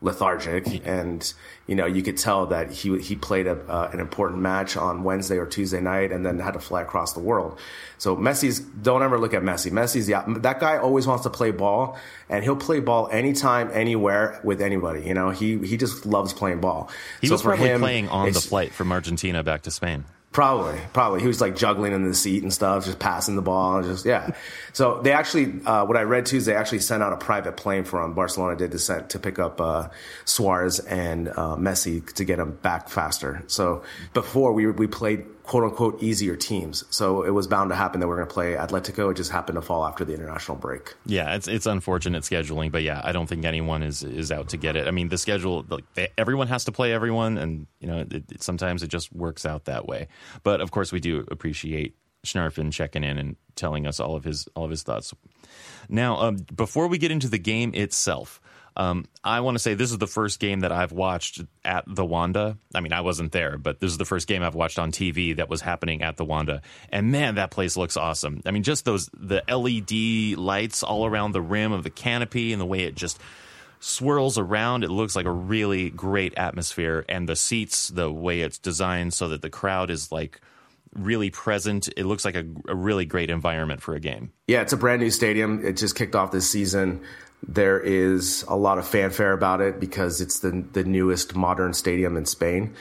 [0.01, 1.33] lethargic, and
[1.67, 5.03] you know you could tell that he he played a, uh, an important match on
[5.03, 7.59] Wednesday or Tuesday night, and then had to fly across the world.
[7.97, 9.71] So Messi's don't ever look at Messi.
[9.71, 11.97] Messi's yeah, that guy always wants to play ball,
[12.29, 15.03] and he'll play ball anytime, anywhere with anybody.
[15.03, 16.89] You know he he just loves playing ball.
[17.21, 20.05] He so was for probably him, playing on the flight from Argentina back to Spain.
[20.31, 21.19] Probably, probably.
[21.19, 24.31] He was like juggling in the seat and stuff, just passing the ball, just yeah.
[24.73, 27.57] So they actually, uh, what I read too is they actually sent out a private
[27.57, 28.13] plane for him.
[28.13, 29.89] Barcelona did to send to pick up uh,
[30.23, 33.43] Suarez and uh, Messi to get him back faster.
[33.47, 37.99] So before we we played quote unquote easier teams, so it was bound to happen
[37.99, 39.11] that we are going to play Atletico.
[39.11, 40.93] It just happened to fall after the international break.
[41.05, 44.57] Yeah, it's it's unfortunate scheduling, but yeah, I don't think anyone is is out to
[44.57, 44.87] get it.
[44.87, 48.13] I mean, the schedule, like they, everyone has to play everyone, and you know, it,
[48.13, 50.07] it, sometimes it just works out that way.
[50.43, 54.47] But of course, we do appreciate Schnarfen checking in and telling us all of his
[54.55, 55.13] all of his thoughts.
[55.89, 58.39] Now, um, before we get into the game itself.
[58.75, 62.05] Um, I want to say this is the first game that I've watched at the
[62.05, 62.57] Wanda.
[62.73, 65.35] I mean, I wasn't there, but this is the first game I've watched on TV
[65.35, 66.61] that was happening at the Wanda.
[66.89, 68.41] And man, that place looks awesome.
[68.45, 72.61] I mean, just those the LED lights all around the rim of the canopy and
[72.61, 73.19] the way it just
[73.81, 74.83] swirls around.
[74.83, 79.27] It looks like a really great atmosphere, and the seats, the way it's designed, so
[79.29, 80.39] that the crowd is like
[80.93, 81.89] really present.
[81.97, 84.31] It looks like a, a really great environment for a game.
[84.47, 85.65] Yeah, it's a brand new stadium.
[85.65, 87.01] It just kicked off this season.
[87.47, 92.17] There is a lot of fanfare about it because it's the the newest modern stadium
[92.17, 92.73] in Spain.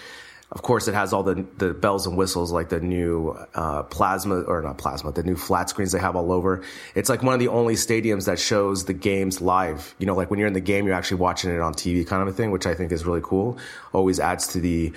[0.53, 4.41] Of course, it has all the the bells and whistles like the new uh, plasma
[4.41, 6.65] or not plasma, the new flat screens they have all over.
[6.97, 9.95] It's like one of the only stadiums that shows the games live.
[9.99, 12.21] You know, like when you're in the game, you're actually watching it on TV, kind
[12.21, 13.59] of a thing, which I think is really cool.
[13.93, 14.93] Always adds to the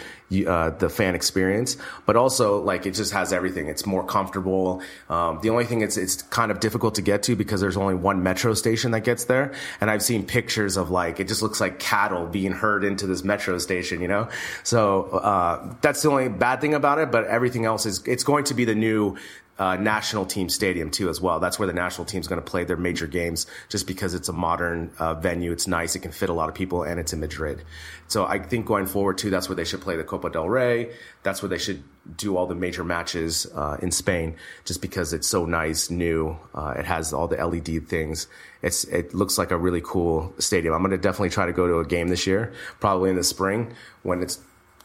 [0.47, 1.78] uh, the fan experience,
[2.08, 3.68] but also like it just has everything.
[3.68, 4.82] It's more comfortable.
[5.08, 7.93] Um, the only thing it's it's kind of difficult to get to because there's only
[7.93, 11.62] one metro station that gets there, and I've seen pictures of like it just looks
[11.62, 14.01] like cattle being herd into this metro station.
[14.01, 14.30] You know,
[14.64, 15.04] so.
[15.04, 18.46] Uh, uh, that's the only bad thing about it, but everything else is it's going
[18.46, 19.18] to be the new
[19.60, 21.41] uh, national team stadium too as well.
[21.41, 24.30] That's where the national team is going to play their major games, just because it's
[24.30, 25.52] a modern uh, venue.
[25.52, 27.66] It's nice, it can fit a lot of people, and it's in Madrid.
[28.08, 30.94] So I think going forward too, that's where they should play the Copa del Rey.
[31.24, 31.84] That's where they should
[32.16, 36.38] do all the major matches uh, in Spain, just because it's so nice, new.
[36.56, 38.28] Uh, it has all the LED things.
[38.62, 40.74] It's it looks like a really cool stadium.
[40.74, 43.26] I'm going to definitely try to go to a game this year, probably in the
[43.26, 44.39] spring when it's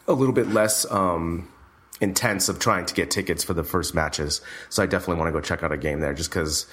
[0.09, 1.47] a little bit less um,
[2.01, 4.41] intense of trying to get tickets for the first matches.
[4.69, 6.65] So I definitely want to go check out a game there just because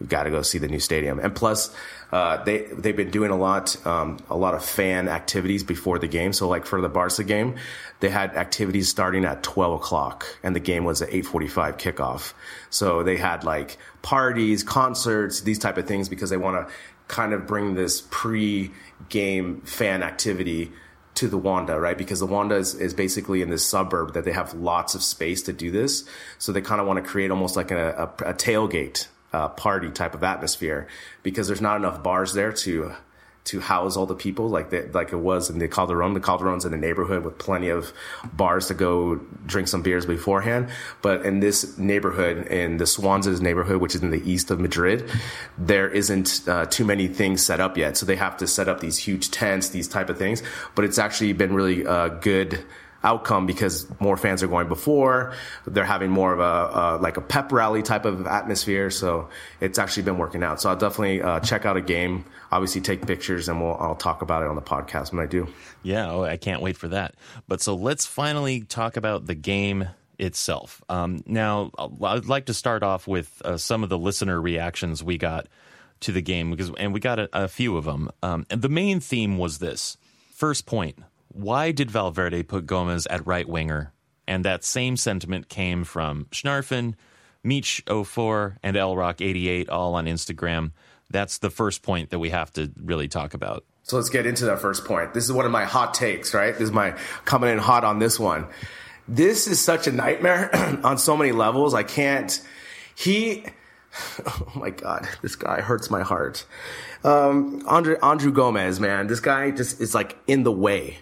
[0.00, 1.18] you got to go see the new stadium.
[1.18, 1.74] And plus,
[2.12, 6.08] uh, they they've been doing a lot um, a lot of fan activities before the
[6.08, 6.32] game.
[6.32, 7.56] So like for the Barca game,
[8.00, 11.76] they had activities starting at twelve o'clock, and the game was at eight forty five
[11.76, 12.32] kickoff.
[12.70, 16.74] So they had like parties, concerts, these type of things because they want to
[17.08, 18.70] kind of bring this pre
[19.08, 20.72] game fan activity
[21.14, 21.96] to the Wanda, right?
[21.96, 25.42] Because the Wanda is, is basically in this suburb that they have lots of space
[25.42, 26.04] to do this.
[26.38, 29.90] So they kind of want to create almost like a, a, a tailgate uh, party
[29.90, 30.86] type of atmosphere
[31.22, 32.94] because there's not enough bars there to
[33.44, 36.14] to house all the people like that, like it was in the Calderon.
[36.14, 37.92] The Calderon's in the neighborhood with plenty of
[38.32, 39.16] bars to go
[39.46, 40.70] drink some beers beforehand.
[41.02, 45.10] But in this neighborhood, in the Swanses neighborhood, which is in the east of Madrid,
[45.58, 47.98] there isn't uh, too many things set up yet.
[47.98, 50.42] So they have to set up these huge tents, these type of things.
[50.74, 52.64] But it's actually been really uh, good
[53.04, 55.34] outcome because more fans are going before.
[55.66, 58.90] They're having more of a uh, like a pep rally type of atmosphere.
[58.90, 59.28] So
[59.60, 60.60] it's actually been working out.
[60.60, 62.24] So I'll definitely uh, check out a game.
[62.50, 65.46] Obviously, take pictures and we'll I'll talk about it on the podcast when I do.
[65.82, 67.14] Yeah, oh, I can't wait for that.
[67.46, 69.88] But so let's finally talk about the game
[70.18, 70.82] itself.
[70.88, 71.70] Um, now,
[72.02, 75.46] I'd like to start off with uh, some of the listener reactions we got
[76.00, 78.10] to the game because, and we got a, a few of them.
[78.22, 79.96] Um, and the main theme was this:
[80.32, 80.98] first point,
[81.34, 83.92] why did Valverde put Gomes at right winger?
[84.26, 86.94] And that same sentiment came from Schnarfen,
[87.44, 90.72] Meech04, and Elrock88, all on Instagram.
[91.10, 93.64] that's the first point that we have to really talk about.
[93.82, 95.12] So let's get into that first point.
[95.12, 96.52] This is one of my hot takes, right?
[96.52, 96.92] This is my
[97.26, 98.46] coming in hot on this one.
[99.06, 100.48] This is such a nightmare
[100.82, 101.74] on so many levels.
[101.74, 102.40] I can't.
[102.94, 103.44] He.
[104.26, 106.44] Oh my god, this guy hurts my heart.
[107.04, 110.98] Um, Andre, Andrew Gomes, man, this guy just is like in the way.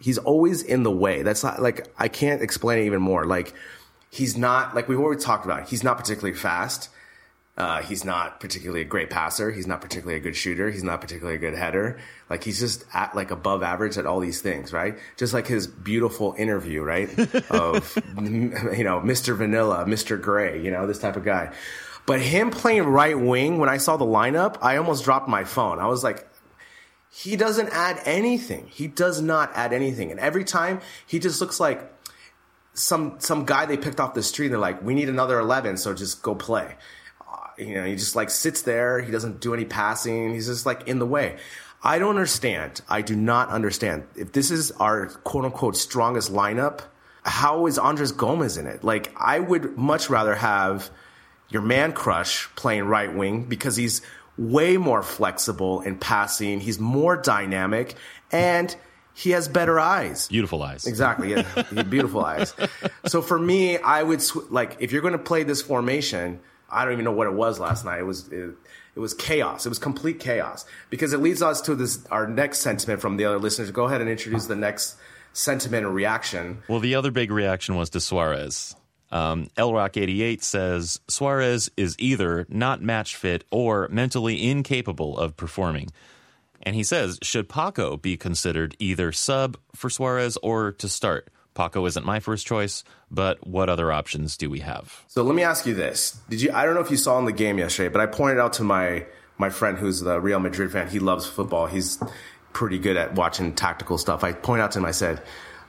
[0.00, 1.22] He's always in the way.
[1.22, 3.24] That's not like I can't explain it even more.
[3.24, 3.54] Like
[4.10, 5.68] he's not like we've already talked about.
[5.68, 6.88] He's not particularly fast.
[7.56, 9.50] Uh, he's not particularly a great passer.
[9.50, 10.70] He's not particularly a good shooter.
[10.70, 11.98] He's not particularly a good header.
[12.30, 14.98] Like he's just at like above average at all these things, right?
[15.18, 17.10] Just like his beautiful interview, right?
[17.50, 19.36] of, you know, Mr.
[19.36, 20.20] Vanilla, Mr.
[20.20, 21.52] Gray, you know, this type of guy.
[22.06, 25.78] But him playing right wing, when I saw the lineup, I almost dropped my phone.
[25.80, 26.26] I was like,
[27.10, 28.68] he doesn't add anything.
[28.68, 30.10] He does not add anything.
[30.10, 31.92] And every time he just looks like
[32.72, 34.46] some, some guy they picked off the street.
[34.46, 35.76] And they're like, we need another 11.
[35.76, 36.76] So just go play
[37.30, 39.00] uh, you know, he just like sits there.
[39.00, 40.34] He doesn't do any passing.
[40.34, 41.38] He's just like in the way.
[41.82, 42.82] I don't understand.
[42.88, 44.06] I do not understand.
[44.14, 46.82] If this is our quote unquote strongest lineup,
[47.22, 48.84] how is Andres Gomes in it?
[48.84, 50.90] Like, I would much rather have
[51.48, 54.02] your man crush playing right wing because he's
[54.40, 56.60] way more flexible in passing.
[56.60, 57.94] He's more dynamic
[58.32, 58.74] and
[59.12, 60.28] he has better eyes.
[60.28, 60.86] Beautiful eyes.
[60.86, 61.32] Exactly.
[61.32, 61.82] Yeah.
[61.82, 62.54] beautiful eyes.
[63.06, 66.84] So for me, I would sw- like, if you're going to play this formation, I
[66.84, 68.00] don't even know what it was last night.
[68.00, 68.54] It was it,
[68.96, 69.66] it, was chaos.
[69.66, 73.26] It was complete chaos because it leads us to this our next sentiment from the
[73.26, 73.70] other listeners.
[73.70, 74.96] Go ahead and introduce the next
[75.34, 76.62] sentiment or reaction.
[76.66, 78.74] Well, the other big reaction was to Suarez.
[79.12, 85.90] Um, LRock88 says Suarez is either not match fit or mentally incapable of performing.
[86.62, 91.30] And he says, should Paco be considered either sub for Suarez or to start?
[91.54, 95.04] Paco isn't my first choice, but what other options do we have?
[95.08, 96.52] So let me ask you this: Did you?
[96.52, 98.64] I don't know if you saw in the game yesterday, but I pointed out to
[98.64, 99.04] my
[99.36, 100.88] my friend who's the Real Madrid fan.
[100.88, 101.66] He loves football.
[101.66, 102.02] He's
[102.52, 104.22] pretty good at watching tactical stuff.
[104.22, 104.84] I pointed out to him.
[104.84, 105.22] I said,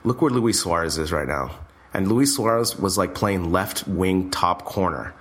[0.04, 1.50] "Look where Luis Suarez is right now."
[1.94, 5.14] And Luis Suarez was like playing left wing top corner.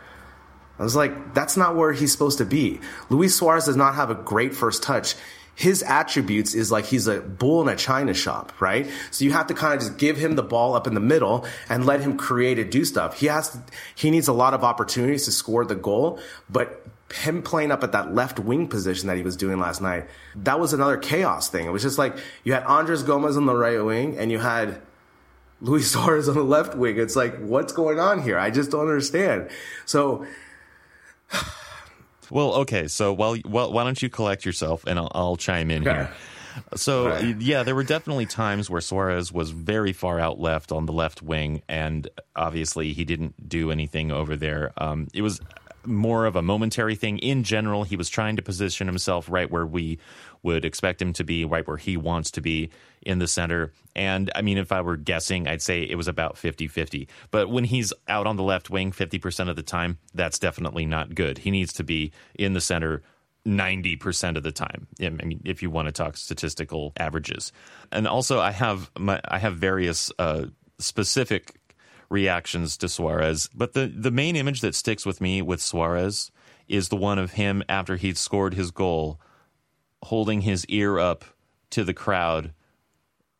[0.79, 2.79] I was like, that's not where he's supposed to be.
[3.09, 5.15] Luis Suarez does not have a great first touch
[5.55, 8.89] his attributes is like he's a bull in a china shop, right?
[9.11, 11.45] So you have to kind of just give him the ball up in the middle
[11.69, 13.19] and let him create and do stuff.
[13.19, 13.61] He has to,
[13.93, 16.19] he needs a lot of opportunities to score the goal,
[16.49, 20.07] but him playing up at that left wing position that he was doing last night,
[20.35, 21.67] that was another chaos thing.
[21.67, 24.81] It was just like you had Andres Gomes on the right wing and you had
[25.61, 26.99] Luis Suarez on the left wing.
[26.99, 28.37] It's like, what's going on here?
[28.37, 29.49] I just don't understand.
[29.85, 30.25] So
[32.29, 32.87] well, okay.
[32.87, 35.97] So while well, why don't you collect yourself and I'll, I'll chime in okay.
[35.97, 36.11] here.
[36.75, 37.39] So right.
[37.39, 41.21] yeah, there were definitely times where Suarez was very far out left on the left
[41.21, 44.73] wing, and obviously he didn't do anything over there.
[44.77, 45.39] Um, it was
[45.85, 47.19] more of a momentary thing.
[47.19, 49.99] In general, he was trying to position himself right where we
[50.43, 52.69] would expect him to be, right where he wants to be
[53.01, 53.71] in the center.
[53.95, 57.07] And I mean, if I were guessing, I'd say it was about 50 50.
[57.29, 61.13] But when he's out on the left wing 50% of the time, that's definitely not
[61.15, 61.39] good.
[61.39, 63.01] He needs to be in the center
[63.45, 64.87] 90% of the time.
[65.01, 67.51] I mean, if you want to talk statistical averages.
[67.91, 70.45] And also, I have my, I have various uh,
[70.77, 71.55] specific
[72.11, 76.31] reactions to Suarez, but the, the main image that sticks with me with Suarez
[76.67, 79.19] is the one of him after he'd scored his goal
[80.03, 81.25] holding his ear up
[81.71, 82.53] to the crowd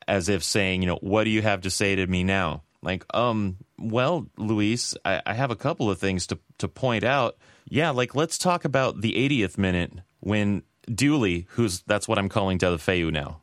[0.08, 2.64] as if saying, you know, what do you have to say to me now?
[2.82, 7.38] Like, um, well, Luis, I, I have a couple of things to, to point out.
[7.70, 10.64] Yeah, like let's talk about the 80th minute when
[10.94, 13.42] Dooley, who's that's what I'm calling Deulofeu now.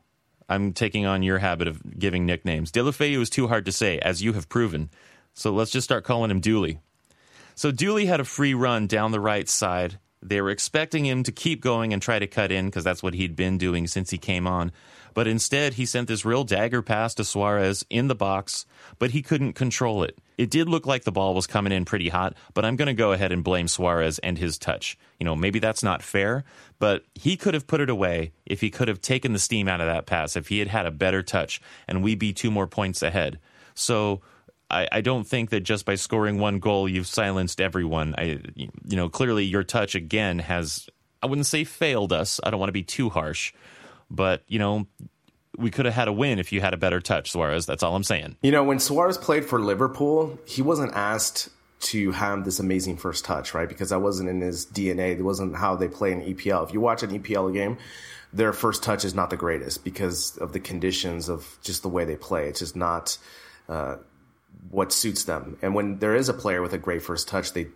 [0.49, 2.73] I'm taking on your habit of giving nicknames.
[2.73, 4.91] Deulofeu is too hard to say, as you have proven.
[5.39, 6.81] So let's just start calling him Dooley.
[7.55, 11.33] So Dooley had a free run down the right side they were expecting him to
[11.33, 14.19] keep going and try to cut in because that's what he'd been doing since he
[14.19, 14.73] came on.
[15.15, 18.67] But instead, he sent this real dagger pass to Suarez in the box,
[18.99, 20.19] but he couldn't control it.
[20.37, 22.95] It did look like the ball was coming in pretty hot, but I'm going to
[22.95, 24.97] go ahead and blame Suarez and his touch.
[25.19, 26.45] You know, maybe that's not fair,
[26.79, 29.81] but he could have put it away if he could have taken the steam out
[29.81, 32.69] of that pass, if he had had a better touch, and we'd be two more
[32.69, 33.41] points ahead.
[33.75, 34.21] So
[34.71, 38.15] I, I, don't think that just by scoring one goal you've silenced everyone.
[38.19, 40.89] I, you know, clearly your touch again has
[41.23, 42.41] I wouldn't say failed us.
[42.43, 43.53] I don't want to be too harsh,
[44.11, 44.87] but you know,
[45.57, 47.67] we could have had a win if you had a better touch, Suarez.
[47.67, 48.37] That's all I'm saying.
[48.43, 51.49] You know, when Suarez played for Liverpool, he wasn't asked
[51.81, 53.69] to have this amazing first touch, right?
[53.69, 55.19] Because that wasn't in his DNA.
[55.19, 56.67] It wasn't how they play in EPL.
[56.67, 57.79] If you watch an EPL game,
[58.33, 62.05] their first touch is not the greatest because of the conditions of just the way
[62.05, 62.49] they play.
[62.49, 63.19] It's just not.
[63.69, 63.97] Uh,
[64.71, 65.57] what suits them.
[65.63, 67.69] And when there is a player with a great first touch, they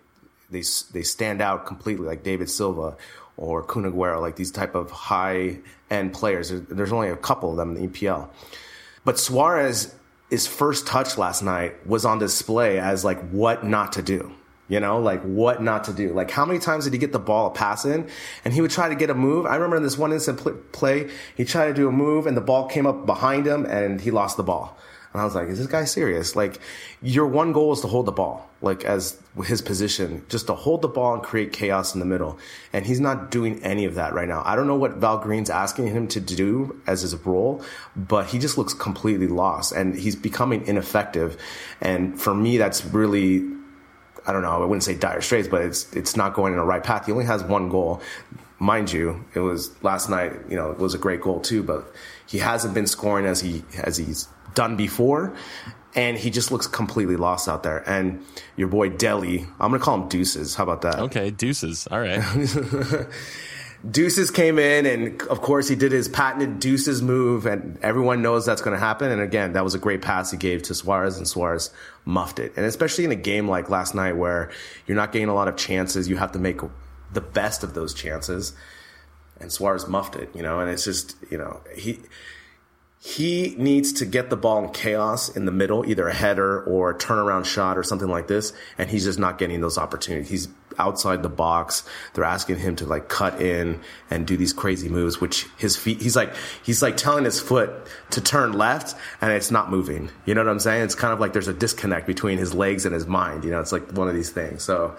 [0.51, 0.63] they
[0.93, 2.97] they stand out completely, like David Silva
[3.37, 5.59] or Kun Aguero, like these type of high
[5.91, 6.51] end players.
[6.51, 8.29] There's only a couple of them in the EPL,
[9.05, 9.95] but Suarez,
[10.31, 14.33] his first touch last night was on display as like what not to do.
[14.73, 16.15] You know, like what not to do.
[16.15, 18.09] Like how many times did he get the ball a pass in
[18.43, 19.45] and he would try to get a move?
[19.45, 22.41] I remember in this one instant play, he tried to do a move and the
[22.41, 24.79] ball came up behind him and he lost the ball.
[25.13, 26.35] And I was like, is this guy serious?
[26.35, 26.59] Like,
[27.03, 30.81] your one goal is to hold the ball, like as his position, just to hold
[30.81, 32.39] the ball and create chaos in the middle.
[32.73, 34.43] And he's not doing any of that right now.
[34.47, 37.63] I don't know what Val Green's asking him to do as his role,
[37.95, 41.37] but he just looks completely lost and he's becoming ineffective.
[41.83, 43.45] And for me, that's really,
[44.27, 46.65] I don't know, I wouldn't say dire straits, but it's, it's not going in the
[46.65, 47.07] right path.
[47.07, 48.01] He only has one goal.
[48.59, 51.93] Mind you, it was last night, you know, it was a great goal too, but
[52.27, 55.35] he hasn't been scoring as he, as he's done before.
[55.95, 57.87] And he just looks completely lost out there.
[57.89, 58.25] And
[58.57, 60.55] your boy Dele, I'm going to call him Deuces.
[60.55, 60.99] How about that?
[61.01, 61.87] Okay, Deuces.
[61.91, 62.23] All right.
[63.89, 68.47] Deuces came in, and of course, he did his patented Deuces move, and everyone knows
[68.47, 69.11] that's going to happen.
[69.11, 71.71] And again, that was a great pass he gave to Suarez, and Suarez
[72.05, 72.53] muffed it.
[72.57, 74.51] And especially in a game like last night where
[74.87, 76.61] you're not getting a lot of chances, you have to make
[77.13, 78.55] the best of those chances.
[79.41, 81.99] And Suarez muffed it, you know, and it's just, you know, he
[83.05, 86.91] he needs to get the ball in chaos in the middle, either a header or
[86.91, 88.53] a turnaround shot or something like this.
[88.79, 90.29] And he's just not getting those opportunities.
[90.31, 91.85] He's outside the box.
[92.15, 96.01] They're asking him to like cut in and do these crazy moves, which his feet,
[96.01, 97.71] he's like, he's like telling his foot
[98.11, 100.11] to turn left and it's not moving.
[100.25, 100.85] You know what I'm saying?
[100.85, 103.45] It's kind of like there's a disconnect between his legs and his mind.
[103.45, 104.63] You know, it's like one of these things.
[104.63, 104.97] So,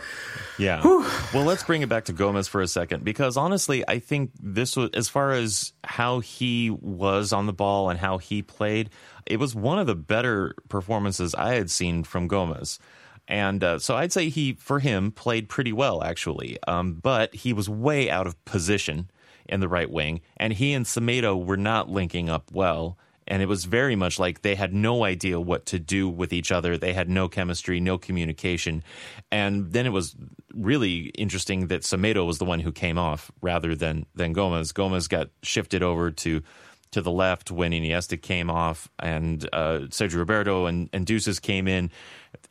[0.57, 0.81] yeah.
[0.81, 1.05] Whew.
[1.33, 4.75] Well, let's bring it back to Gomes for a second because honestly, I think this
[4.75, 8.89] was, as far as how he was on the ball and how he played,
[9.25, 12.79] it was one of the better performances I had seen from Gomes.
[13.27, 16.57] And uh, so I'd say he, for him, played pretty well, actually.
[16.67, 19.09] Um, but he was way out of position
[19.47, 20.21] in the right wing.
[20.37, 22.97] And he and Semedo were not linking up well.
[23.25, 26.51] And it was very much like they had no idea what to do with each
[26.51, 26.77] other.
[26.77, 28.83] They had no chemistry, no communication.
[29.31, 30.15] And then it was
[30.53, 34.73] really interesting that Semedo was the one who came off rather than, than Gomes.
[34.73, 36.43] Gomes got shifted over to
[36.91, 41.67] to the left when Iniesta came off and uh, Sergio Roberto and, and Deuces came
[41.67, 41.89] in.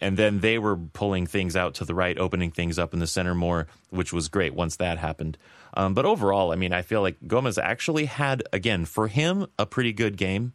[0.00, 3.06] And then they were pulling things out to the right, opening things up in the
[3.06, 5.38] center more, which was great once that happened.
[5.74, 9.66] Um, but overall, I mean, I feel like Gomes actually had, again, for him, a
[9.66, 10.52] pretty good game.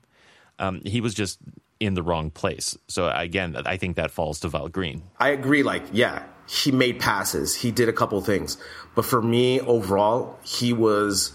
[0.59, 1.39] Um, he was just
[1.79, 2.77] in the wrong place.
[2.87, 5.03] So again, I think that falls to Val Green.
[5.19, 5.63] I agree.
[5.63, 7.55] Like, yeah, he made passes.
[7.55, 8.57] He did a couple things.
[8.95, 11.33] But for me, overall, he was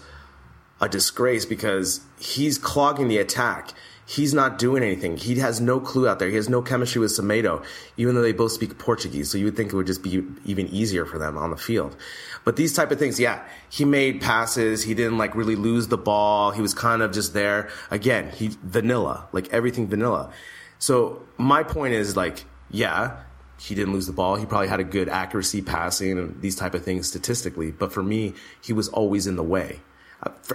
[0.81, 3.71] a disgrace because he's clogging the attack.
[4.05, 5.15] He's not doing anything.
[5.15, 6.27] He has no clue out there.
[6.27, 7.63] He has no chemistry with Semedo,
[7.95, 9.31] even though they both speak Portuguese.
[9.31, 11.95] So you would think it would just be even easier for them on the field.
[12.43, 14.83] But these type of things, yeah, he made passes.
[14.83, 16.51] He didn't like really lose the ball.
[16.51, 17.69] He was kind of just there.
[17.91, 20.31] Again, he vanilla, like everything vanilla.
[20.79, 23.21] So my point is like, yeah,
[23.57, 24.35] he didn't lose the ball.
[24.35, 27.71] He probably had a good accuracy passing and these type of things statistically.
[27.71, 29.79] But for me, he was always in the way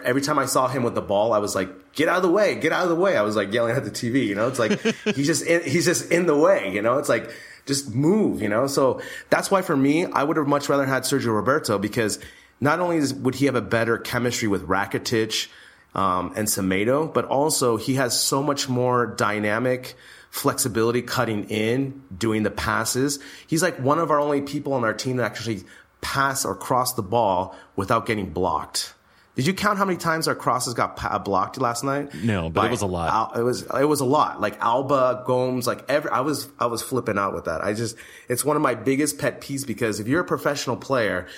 [0.04, 2.30] every time I saw him with the ball, I was like, "Get out of the
[2.30, 2.54] way!
[2.54, 4.26] Get out of the way!" I was like yelling at the TV.
[4.26, 4.80] You know, it's like
[5.14, 6.72] he's just in, he's just in the way.
[6.72, 7.30] You know, it's like
[7.66, 8.42] just move.
[8.42, 9.00] You know, so
[9.30, 12.18] that's why for me, I would have much rather had Sergio Roberto because
[12.60, 15.48] not only would he have a better chemistry with Rakitic
[15.94, 19.96] um, and Semedo, but also he has so much more dynamic
[20.30, 23.18] flexibility cutting in, doing the passes.
[23.46, 25.64] He's like one of our only people on our team that actually
[26.00, 28.94] pass or cross the ball without getting blocked.
[29.38, 32.12] Did you count how many times our crosses got uh, blocked last night?
[32.12, 33.38] No, but By, it was a lot.
[33.38, 34.40] It was it was a lot.
[34.40, 37.62] Like Alba, Gomes, like every I was I was flipping out with that.
[37.62, 37.94] I just
[38.28, 41.28] it's one of my biggest pet peeves because if you're a professional player,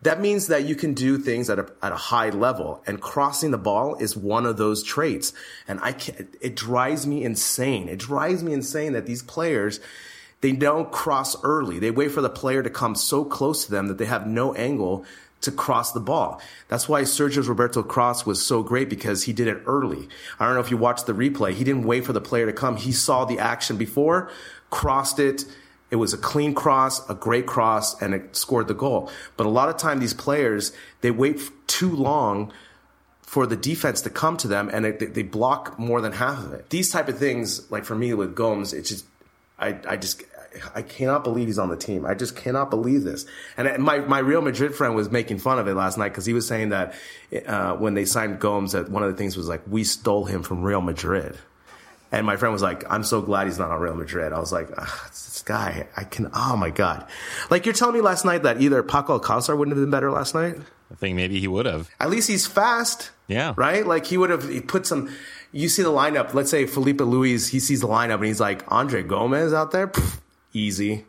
[0.00, 3.50] that means that you can do things at a, at a high level and crossing
[3.50, 5.34] the ball is one of those traits.
[5.68, 7.90] And I can it drives me insane.
[7.90, 9.80] It drives me insane that these players,
[10.40, 11.78] they don't cross early.
[11.78, 14.54] They wait for the player to come so close to them that they have no
[14.54, 15.04] angle
[15.42, 16.40] to cross the ball.
[16.68, 20.08] That's why Sergio's Roberto cross was so great because he did it early.
[20.38, 21.52] I don't know if you watched the replay.
[21.52, 22.76] He didn't wait for the player to come.
[22.76, 24.30] He saw the action before,
[24.68, 25.44] crossed it.
[25.90, 29.10] It was a clean cross, a great cross, and it scored the goal.
[29.36, 32.52] But a lot of time, these players, they wait too long
[33.22, 36.52] for the defense to come to them and it, they block more than half of
[36.52, 36.68] it.
[36.70, 39.06] These type of things, like for me with Gomes, it's just,
[39.56, 40.24] I, I just,
[40.74, 42.04] I cannot believe he's on the team.
[42.04, 43.26] I just cannot believe this.
[43.56, 46.32] And my, my Real Madrid friend was making fun of it last night because he
[46.32, 46.94] was saying that
[47.46, 50.42] uh, when they signed Gomes, that one of the things was like, we stole him
[50.42, 51.38] from Real Madrid.
[52.12, 54.32] And my friend was like, I'm so glad he's not on Real Madrid.
[54.32, 57.06] I was like, this guy, I can, oh my God.
[57.50, 60.34] Like you're telling me last night that either Paco Alcácer wouldn't have been better last
[60.34, 60.56] night?
[60.90, 61.88] I think maybe he would have.
[62.00, 63.12] At least he's fast.
[63.28, 63.54] Yeah.
[63.56, 63.86] Right?
[63.86, 65.08] Like he would have he put some,
[65.52, 68.64] you see the lineup, let's say Filipe Luis, he sees the lineup and he's like,
[68.66, 69.86] Andre Gomes out there?
[69.86, 70.18] Pff,
[70.52, 71.04] easy.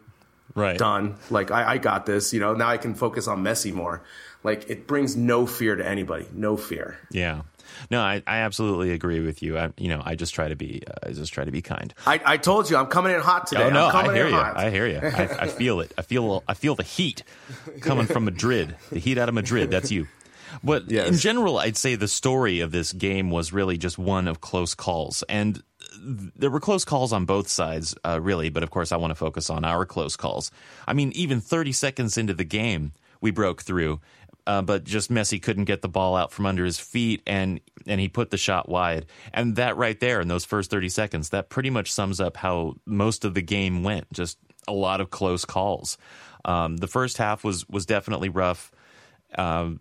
[0.53, 0.77] Right.
[0.77, 1.15] Done.
[1.29, 4.03] Like I, I got this, you know, now I can focus on Messi more.
[4.43, 6.25] Like it brings no fear to anybody.
[6.33, 6.97] No fear.
[7.09, 7.43] Yeah.
[7.89, 9.57] No, I, I absolutely agree with you.
[9.57, 11.93] I, you know, I just try to be, uh, I just try to be kind.
[12.05, 13.63] I, I told you I'm coming in hot today.
[13.63, 14.35] Oh no, I'm coming I hear you.
[14.35, 14.99] I hear you.
[15.01, 15.93] I, I feel it.
[15.97, 17.23] I feel, I feel the heat
[17.79, 18.75] coming from Madrid.
[18.91, 19.71] The heat out of Madrid.
[19.71, 20.07] That's you.
[20.61, 21.07] But Yes.
[21.07, 24.73] in general, I'd say the story of this game was really just one of close
[24.75, 25.63] calls, and
[25.99, 28.49] there were close calls on both sides, uh, really.
[28.49, 30.51] But of course, I want to focus on our close calls.
[30.87, 33.99] I mean, even 30 seconds into the game, we broke through,
[34.47, 37.99] uh, but just Messi couldn't get the ball out from under his feet, and and
[37.99, 39.05] he put the shot wide.
[39.33, 42.75] And that right there, in those first 30 seconds, that pretty much sums up how
[42.85, 44.11] most of the game went.
[44.11, 44.37] Just
[44.67, 45.97] a lot of close calls.
[46.45, 48.71] Um, the first half was was definitely rough
[49.37, 49.79] um,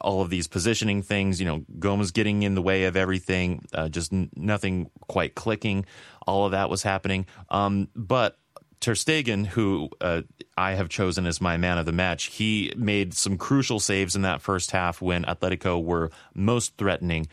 [0.00, 1.40] all of these positioning things.
[1.40, 5.86] You know, Gomes getting in the way of everything, uh, just n- nothing quite clicking.
[6.26, 7.26] All of that was happening.
[7.50, 8.38] Um, but
[8.80, 10.22] Ter Stegen, who uh,
[10.56, 14.22] I have chosen as my man of the match, he made some crucial saves in
[14.22, 17.26] that first half when Atletico were most threatening,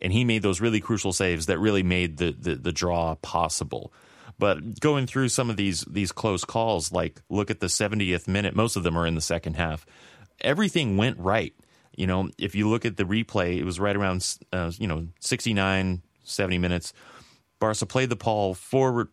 [0.00, 3.92] and he made those really crucial saves that really made the the, the draw possible.
[4.38, 8.54] But going through some of these these close calls, like look at the 70th minute,
[8.54, 9.84] most of them are in the second half.
[10.40, 11.54] Everything went right.
[11.96, 15.08] You know, if you look at the replay, it was right around uh, you know
[15.20, 16.92] 69, 70 minutes.
[17.58, 19.08] Barca played the ball forward.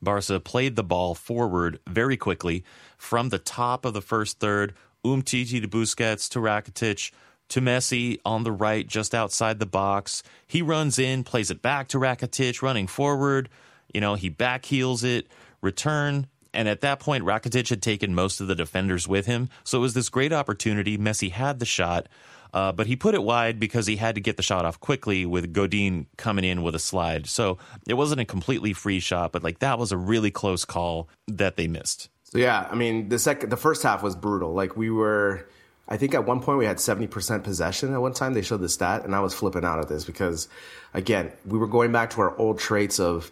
[0.00, 2.64] Barca played the ball forward very quickly
[2.96, 4.74] from the top of the first third.
[5.04, 7.12] Umtiti to Busquets to Rakitic
[7.48, 10.22] to Messi on the right, just outside the box.
[10.46, 13.48] He runs in, plays it back to Rakitic, running forward.
[13.92, 15.28] You know, he backheels it,
[15.62, 16.26] return.
[16.54, 19.50] And at that point, Rakitic had taken most of the defenders with him.
[19.64, 20.96] So it was this great opportunity.
[20.96, 22.08] Messi had the shot,
[22.54, 25.26] uh, but he put it wide because he had to get the shot off quickly
[25.26, 27.26] with Godin coming in with a slide.
[27.26, 31.08] So it wasn't a completely free shot, but like that was a really close call
[31.26, 32.08] that they missed.
[32.24, 34.54] So yeah, I mean the second, the first half was brutal.
[34.54, 35.46] Like we were,
[35.88, 37.92] I think at one point we had seventy percent possession.
[37.92, 40.48] At one time they showed the stat, and I was flipping out at this because,
[40.92, 43.30] again, we were going back to our old traits of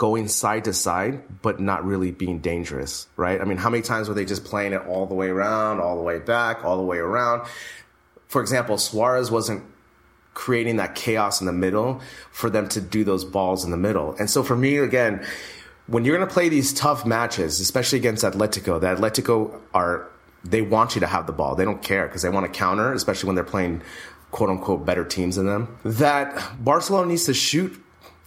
[0.00, 3.38] going side to side, but not really being dangerous, right?
[3.38, 5.94] I mean, how many times were they just playing it all the way around, all
[5.96, 7.46] the way back, all the way around?
[8.26, 9.62] For example, Suarez wasn't
[10.32, 12.00] creating that chaos in the middle
[12.32, 14.14] for them to do those balls in the middle.
[14.18, 15.22] And so for me, again,
[15.86, 20.08] when you're going to play these tough matches, especially against Atletico, the Atletico are,
[20.42, 21.56] they want you to have the ball.
[21.56, 23.82] They don't care because they want to counter, especially when they're playing
[24.30, 25.76] quote unquote better teams than them.
[25.84, 27.78] That Barcelona needs to shoot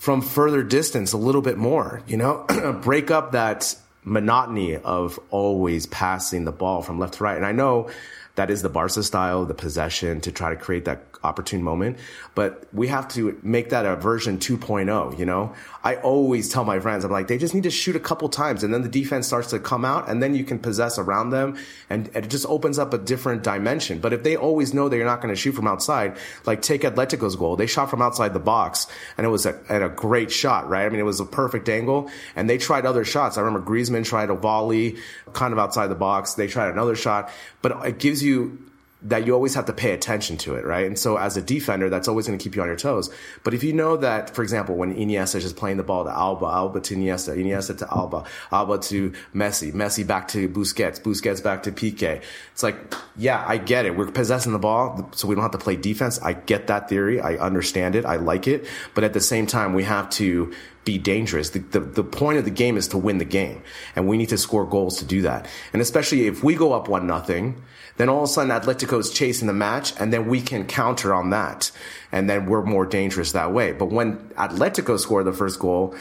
[0.04, 2.46] from further distance a little bit more, you know,
[2.84, 3.74] break up that
[4.04, 7.38] monotony of always passing the ball from left to right.
[7.38, 7.90] And I know
[8.36, 11.98] that is the Barca style, the possession to try to create that opportune moment.
[12.36, 15.54] But we have to make that a version 2.0, you know?
[15.84, 18.64] I always tell my friends, I'm like, they just need to shoot a couple times
[18.64, 21.58] and then the defense starts to come out and then you can possess around them
[21.90, 24.00] and it just opens up a different dimension.
[24.00, 26.82] But if they always know that you're not going to shoot from outside, like take
[26.82, 30.32] Atletico's goal, they shot from outside the box and it was a, and a great
[30.32, 30.86] shot, right?
[30.86, 33.38] I mean, it was a perfect angle and they tried other shots.
[33.38, 34.98] I remember Griezmann tried a volley
[35.34, 36.36] kind of outside the box.
[36.36, 37.30] They tried another shot,
[37.62, 38.58] but it gives you
[39.04, 40.86] that you always have to pay attention to it, right?
[40.86, 43.10] And so as a defender, that's always going to keep you on your toes.
[43.44, 46.10] But if you know that, for example, when Iniesta is just playing the ball to
[46.10, 51.44] Alba, Alba to Iniesta, Iniesta to Alba, Alba to Messi, Messi back to Busquets, Busquets
[51.44, 52.22] back to Piqué.
[52.54, 52.78] It's like,
[53.18, 53.98] yeah, I get it.
[53.98, 56.22] We're possessing the ball, so we don't have to play defense.
[56.22, 57.20] I get that theory.
[57.20, 58.06] I understand it.
[58.06, 58.66] I like it.
[58.96, 60.54] But at the same time, we have to
[60.86, 61.52] be dangerous.
[61.52, 63.64] The, the, the point of the game is to win the game.
[63.96, 65.48] And we need to score goals to do that.
[65.72, 67.64] And especially if we go up one nothing,
[67.98, 71.30] then all of a sudden Atletico's chasing the match and then we can counter on
[71.30, 71.72] that.
[72.12, 73.72] And then we're more dangerous that way.
[73.72, 75.96] But when Atletico score the first goal,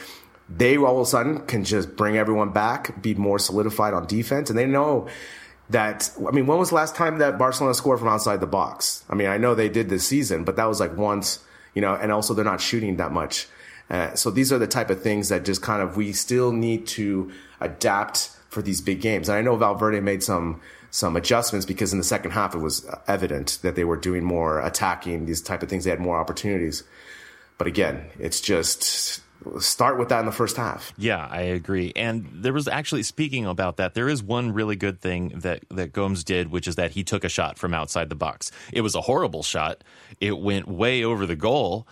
[0.49, 4.51] they all of a sudden can just bring everyone back, be more solidified on defense.
[4.51, 5.09] And they know
[5.71, 9.05] that, I mean, when was the last time that Barcelona scored from outside the box?
[9.09, 11.39] I mean, I know they did this season, but that was like once,
[11.75, 13.49] you know, and also they're not shooting that much.
[13.93, 16.87] Uh, so these are the type of things that just kind of, we still need
[16.87, 19.29] to adapt for these big games.
[19.29, 22.89] And I know Valverde made some, some adjustments because in the second half it was
[23.07, 25.85] evident that they were doing more attacking these type of things.
[25.85, 26.85] They had more opportunities.
[27.59, 29.23] But again, it's just
[29.59, 30.93] start with that in the first half.
[30.97, 31.93] Yeah, I agree.
[31.97, 35.93] And there was actually speaking about that, there is one really good thing that that
[35.93, 38.51] Gomes did, which is that he took a shot from outside the box.
[38.73, 39.85] It was a horrible shot.
[40.21, 41.87] It went way over the goal,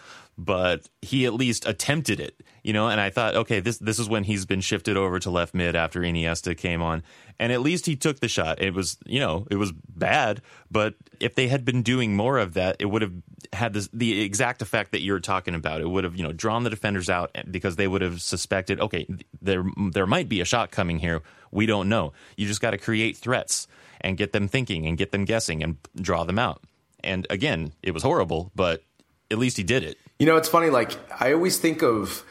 [0.44, 2.88] but he at least attempted it, you know.
[2.88, 5.76] And I thought, okay, this this is when he's been shifted over to left mid
[5.76, 7.02] after Iniesta came on,
[7.38, 8.62] and at least he took the shot.
[8.62, 10.40] It was, you know, it was bad,
[10.70, 13.12] but if they had been doing more of that, it would have
[13.52, 15.82] had this, the exact effect that you're talking about.
[15.82, 19.06] It would have, you know, drawn the defenders out because they would have suspected, okay,
[19.42, 21.22] there there might be a shot coming here.
[21.50, 22.14] We don't know.
[22.36, 23.68] You just got to create threats
[24.00, 26.62] and get them thinking and get them guessing and draw them out.
[27.04, 28.82] And again, it was horrible, but
[29.30, 29.98] at least he did it.
[30.20, 30.68] You know, it's funny.
[30.68, 32.24] Like I always think of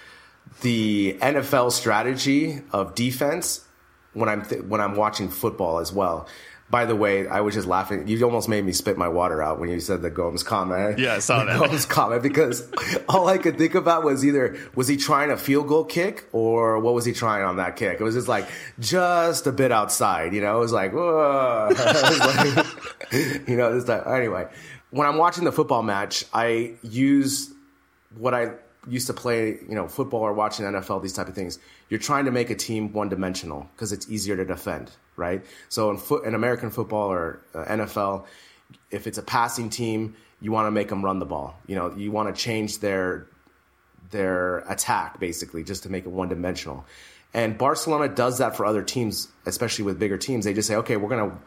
[0.61, 3.65] the NFL strategy of defense
[4.13, 6.27] when I'm th- when I'm watching football as well.
[6.69, 8.07] By the way, I was just laughing.
[8.07, 10.99] You almost made me spit my water out when you said the Gomes comment.
[10.99, 11.59] Yeah, I saw the that.
[11.59, 12.71] Gomes comment because
[13.09, 16.77] all I could think about was either was he trying a field goal kick or
[16.77, 17.99] what was he trying on that kick?
[17.99, 18.47] It was just like
[18.79, 20.35] just a bit outside.
[20.35, 21.69] You know, it was like, whoa.
[21.75, 22.67] Was like
[23.47, 24.03] you know, this time.
[24.05, 24.45] Anyway,
[24.91, 27.51] when I'm watching the football match, I use
[28.17, 28.53] what I
[28.87, 31.59] used to play, you know, football or watching NFL, these type of things.
[31.89, 35.43] You're trying to make a team one dimensional because it's easier to defend, right?
[35.67, 38.25] So in foot, in American football or uh, NFL,
[38.91, 41.59] if it's a passing team, you want to make them run the ball.
[41.67, 43.27] You know, you want to change their
[44.11, 46.85] their attack basically just to make it one dimensional.
[47.33, 50.45] And Barcelona does that for other teams, especially with bigger teams.
[50.45, 51.37] They just say, okay, we're gonna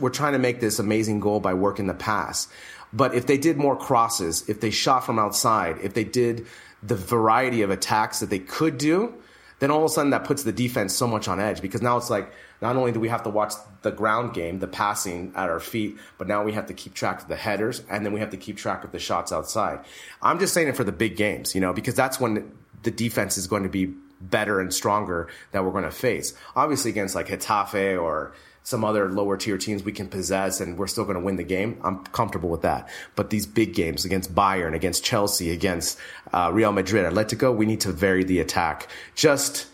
[0.00, 2.48] we're trying to make this amazing goal by working the pass.
[2.92, 6.46] But if they did more crosses, if they shot from outside, if they did
[6.82, 9.14] the variety of attacks that they could do,
[9.60, 11.96] then all of a sudden that puts the defense so much on edge because now
[11.96, 13.52] it's like not only do we have to watch
[13.82, 17.22] the ground game, the passing at our feet, but now we have to keep track
[17.22, 19.78] of the headers and then we have to keep track of the shots outside.
[20.20, 22.52] I'm just saying it for the big games, you know, because that's when
[22.82, 26.34] the defense is going to be better and stronger that we're going to face.
[26.56, 28.32] Obviously against like Getafe or
[28.64, 31.42] some other lower tier teams we can possess and we're still going to win the
[31.42, 31.80] game.
[31.82, 32.88] I'm comfortable with that.
[33.16, 35.98] But these big games against Bayern, against Chelsea, against
[36.32, 39.66] uh, Real Madrid, Atletico, we need to vary the attack just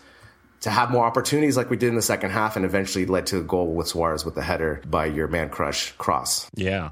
[0.61, 3.37] to have more opportunities like we did in the second half and eventually led to
[3.37, 6.49] a goal with Suarez with the header by your man crush cross.
[6.53, 6.91] Yeah.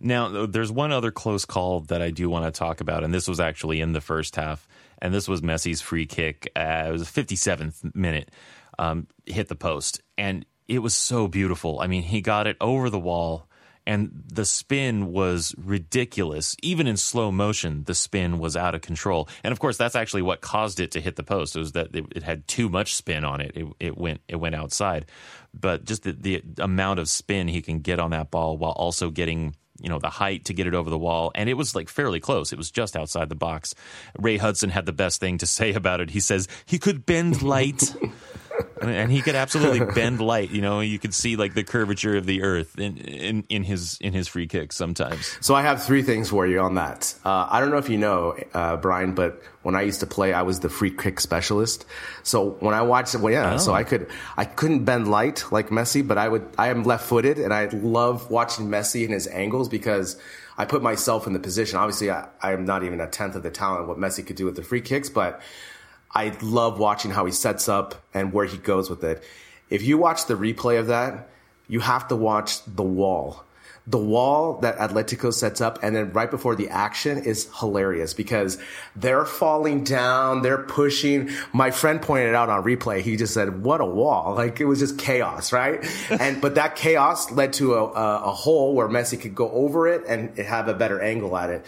[0.00, 3.26] Now, there's one other close call that I do want to talk about, and this
[3.26, 4.68] was actually in the first half,
[5.00, 6.50] and this was Messi's free kick.
[6.54, 8.30] Uh, it was a 57th minute,
[8.78, 11.80] um, hit the post, and it was so beautiful.
[11.80, 13.48] I mean, he got it over the wall,
[13.86, 16.56] and the spin was ridiculous.
[16.62, 19.28] Even in slow motion, the spin was out of control.
[19.44, 21.54] And of course, that's actually what caused it to hit the post.
[21.54, 23.52] It was that it, it had too much spin on it.
[23.54, 25.06] It, it went it went outside.
[25.54, 29.10] But just the, the amount of spin he can get on that ball while also
[29.10, 31.90] getting you know the height to get it over the wall and it was like
[31.90, 33.74] fairly close it was just outside the box
[34.18, 37.42] ray hudson had the best thing to say about it he says he could bend
[37.42, 37.94] light
[38.82, 42.26] and he could absolutely bend light you know you could see like the curvature of
[42.26, 46.02] the earth in in, in his in his free kicks sometimes So I have three
[46.02, 47.14] things for you on that.
[47.24, 50.32] Uh, I don't know if you know, uh, Brian, but when I used to play,
[50.32, 51.84] I was the free kick specialist.
[52.22, 56.06] So when I watched, well, yeah, so I could, I couldn't bend light like Messi,
[56.06, 59.68] but I would, I am left footed and I love watching Messi and his angles
[59.68, 60.16] because
[60.58, 61.78] I put myself in the position.
[61.78, 64.36] Obviously, I, I am not even a tenth of the talent of what Messi could
[64.36, 65.40] do with the free kicks, but
[66.16, 69.22] I love watching how he sets up and where he goes with it.
[69.68, 71.28] If you watch the replay of that,
[71.68, 73.44] you have to watch the wall.
[73.86, 78.56] The wall that Atletico sets up and then right before the action is hilarious because
[78.96, 81.28] they're falling down, they're pushing.
[81.52, 84.36] My friend pointed out on replay, he just said, what a wall.
[84.36, 85.86] Like it was just chaos, right?
[86.10, 89.86] and, but that chaos led to a, a, a hole where Messi could go over
[89.86, 91.66] it and have a better angle at it.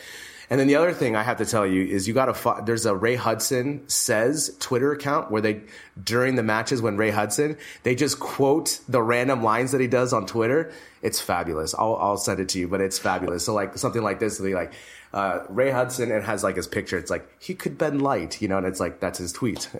[0.51, 2.35] And then the other thing I have to tell you is you got to.
[2.35, 5.62] Fo- there's a Ray Hudson says Twitter account where they
[6.03, 10.12] during the matches when Ray Hudson they just quote the random lines that he does
[10.12, 10.73] on Twitter.
[11.03, 11.75] It's fabulous.
[11.75, 13.45] I'll I'll send it to you, but it's fabulous.
[13.45, 14.73] So like something like this, be like.
[15.11, 16.99] Uh, Ray Hudson and has like his picture.
[16.99, 19.66] It's like he could bend light, you know, and it's like that's his tweet.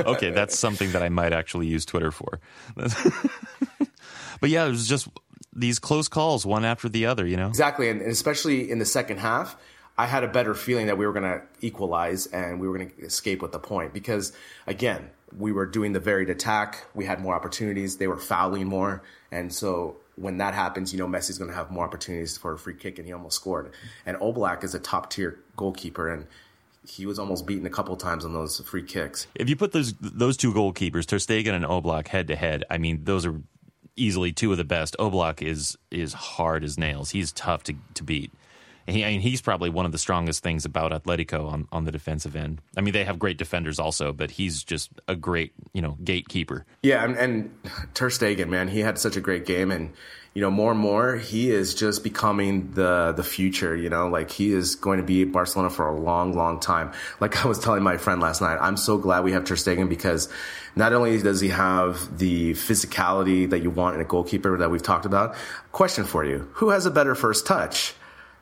[0.00, 2.40] okay that's something that i might actually use twitter for
[4.40, 5.08] but yeah it was just
[5.54, 8.84] these close calls one after the other you know Exactly, and, and especially in the
[8.84, 9.56] second half,
[9.96, 12.90] I had a better feeling that we were going to equalize and we were going
[12.90, 14.32] to escape with the point because
[14.66, 16.84] again, we were doing the varied attack.
[16.94, 17.96] We had more opportunities.
[17.98, 21.70] They were fouling more, and so when that happens, you know Messi's going to have
[21.70, 23.72] more opportunities for a free kick, and he almost scored.
[24.06, 26.26] And Oblak is a top tier goalkeeper, and
[26.86, 29.26] he was almost beaten a couple times on those free kicks.
[29.34, 32.78] if you put those those two goalkeepers, Ter Stegen and Oblak, head to head, I
[32.78, 33.40] mean, those are
[33.96, 34.96] easily two of the best.
[34.98, 37.10] Oblak is is hard as nails.
[37.10, 38.32] He's tough to to beat.
[38.86, 41.90] He, I mean, he's probably one of the strongest things about Atletico on, on the
[41.90, 42.60] defensive end.
[42.76, 46.66] I mean, they have great defenders also, but he's just a great, you know, gatekeeper.
[46.82, 47.58] Yeah, and, and
[47.94, 49.94] Ter Stegen, man, he had such a great game, and
[50.34, 53.76] you know, more and more, he is just becoming the the future.
[53.76, 56.92] You know, like he is going to be at Barcelona for a long, long time.
[57.20, 59.88] Like I was telling my friend last night, I'm so glad we have Ter Stegen
[59.88, 60.28] because
[60.74, 64.82] not only does he have the physicality that you want in a goalkeeper that we've
[64.82, 65.36] talked about.
[65.70, 67.94] Question for you: Who has a better first touch?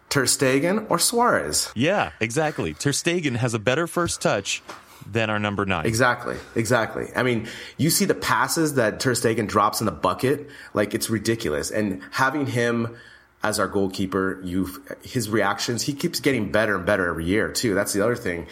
[0.09, 1.71] Ter Stegen or Suarez?
[1.75, 2.73] Yeah, exactly.
[2.75, 4.63] Ter Stegen has a better first touch
[5.07, 5.87] than our number nine.
[5.87, 7.09] Exactly, exactly.
[7.15, 11.11] I mean, you see the passes that Ter Stegen drops in the bucket, like it's
[11.11, 11.71] ridiculous.
[11.71, 12.97] And having him
[13.43, 14.69] as our goalkeeper, you
[15.03, 17.75] his reactions, he keeps getting better and better every year too.
[17.75, 18.47] That's the other thing.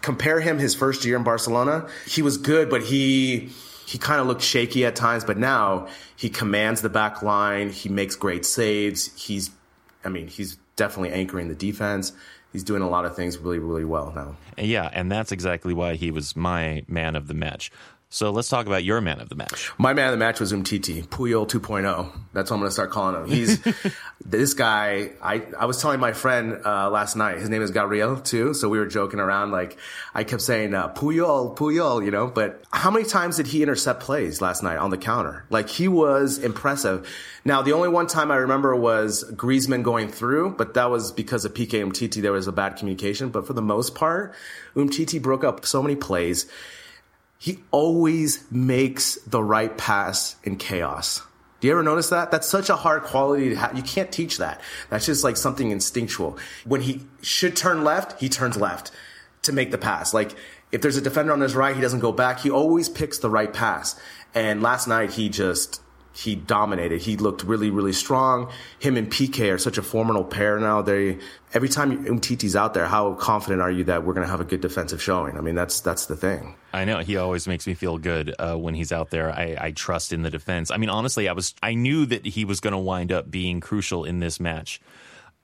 [0.00, 3.50] Compare him his first year in Barcelona, he was good, but he
[3.86, 5.24] he kind of looked shaky at times.
[5.24, 7.70] But now he commands the back line.
[7.70, 9.14] He makes great saves.
[9.20, 9.50] He's,
[10.04, 12.12] I mean, he's definitely anchoring the defense
[12.52, 14.36] he's doing a lot of things really, really well now.
[14.62, 17.70] Yeah, and that's exactly why he was my man of the match.
[18.12, 19.72] So let's talk about your man of the match.
[19.78, 22.12] My man of the match was Umtiti, Puyol 2.0.
[22.34, 23.26] That's what I'm going to start calling him.
[23.26, 23.58] He's
[24.24, 25.12] this guy.
[25.22, 27.38] I, I was telling my friend uh, last night.
[27.38, 28.52] His name is Gabriel too.
[28.52, 29.50] So we were joking around.
[29.50, 29.78] Like
[30.14, 32.26] I kept saying uh, Puyol, Puyol, you know.
[32.26, 35.46] But how many times did he intercept plays last night on the counter?
[35.48, 37.08] Like he was impressive.
[37.46, 41.46] Now the only one time I remember was Griezmann going through, but that was because
[41.46, 42.20] of PK Umtiti.
[42.20, 43.30] There was a bad communication.
[43.30, 44.34] But for the most part,
[44.76, 46.44] Umtiti broke up so many plays
[47.42, 51.22] he always makes the right pass in chaos.
[51.58, 52.30] Do you ever notice that?
[52.30, 53.76] That's such a hard quality to have.
[53.76, 54.60] You can't teach that.
[54.90, 56.38] That's just like something instinctual.
[56.64, 58.92] When he should turn left, he turns left
[59.42, 60.14] to make the pass.
[60.14, 60.36] Like
[60.70, 62.38] if there's a defender on his right, he doesn't go back.
[62.38, 64.00] He always picks the right pass.
[64.36, 65.80] And last night he just
[66.14, 67.02] he dominated.
[67.02, 68.50] He looked really, really strong.
[68.78, 70.82] Him and PK are such a formidable pair now.
[70.82, 71.18] They
[71.54, 74.44] every time Umtiti's out there, how confident are you that we're going to have a
[74.44, 75.38] good defensive showing?
[75.38, 76.56] I mean, that's that's the thing.
[76.72, 79.30] I know he always makes me feel good uh, when he's out there.
[79.30, 80.70] I, I trust in the defense.
[80.70, 83.60] I mean, honestly, I was I knew that he was going to wind up being
[83.60, 84.80] crucial in this match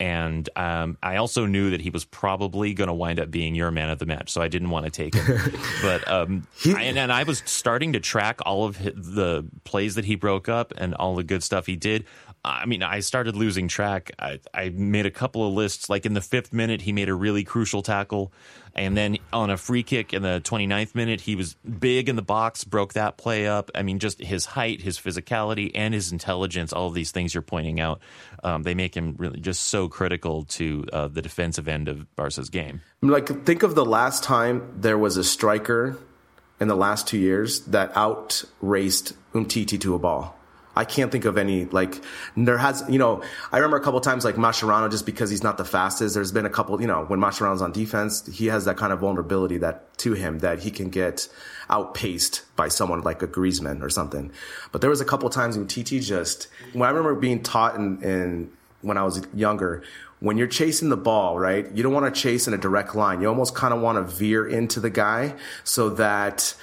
[0.01, 3.71] and um, I also knew that he was probably going to wind up being your
[3.73, 5.53] man of the match, so I didn't want to take him.
[5.83, 9.45] but um, he, I, and, and, I was starting to track all of his, the
[9.65, 12.05] plays that he broke up and all the good stuff he did.
[12.49, 14.13] I mean, I started losing track.
[14.19, 15.89] I, I made a couple of lists.
[15.89, 18.33] Like in the fifth minute, he made a really crucial tackle.
[18.75, 22.23] And then on a free kick in the 29th minute, he was big in the
[22.23, 23.71] box, broke that play up.
[23.75, 27.43] I mean, just his height, his physicality, and his intelligence, all of these things you're
[27.43, 28.01] pointing out,
[28.45, 32.51] um, they make him really just so critical to uh, the defensive end of Barca's
[32.51, 32.83] game.
[33.03, 35.99] Like, think of the last time there was a striker
[36.61, 40.38] in the last two years that out raced Umtiti to a ball.
[40.79, 42.01] I can't think of any like
[42.37, 45.59] there has you know I remember a couple times like Mascherano just because he's not
[45.59, 46.15] the fastest.
[46.15, 49.01] There's been a couple you know when Mascherano's on defense, he has that kind of
[49.01, 51.29] vulnerability that to him that he can get
[51.69, 54.31] outpaced by someone like a Griezmann or something.
[54.71, 58.01] But there was a couple times when TT just when I remember being taught in,
[58.05, 58.53] in
[58.83, 59.83] when I was younger
[60.21, 61.71] when you're chasing the ball, right?
[61.73, 63.21] You don't want to chase in a direct line.
[63.21, 66.55] You almost kind of want to veer into the guy so that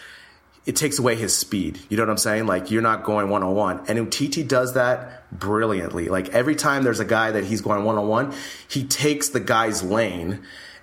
[0.66, 1.80] it takes away his speed.
[1.90, 2.48] You know what I'm saying?
[2.48, 3.84] Like you're not going one on one.
[3.88, 6.10] And Umtiti does that brilliantly.
[6.10, 8.34] Like every time there's a guy that he's going one on one,
[8.68, 10.42] he takes the guy's lane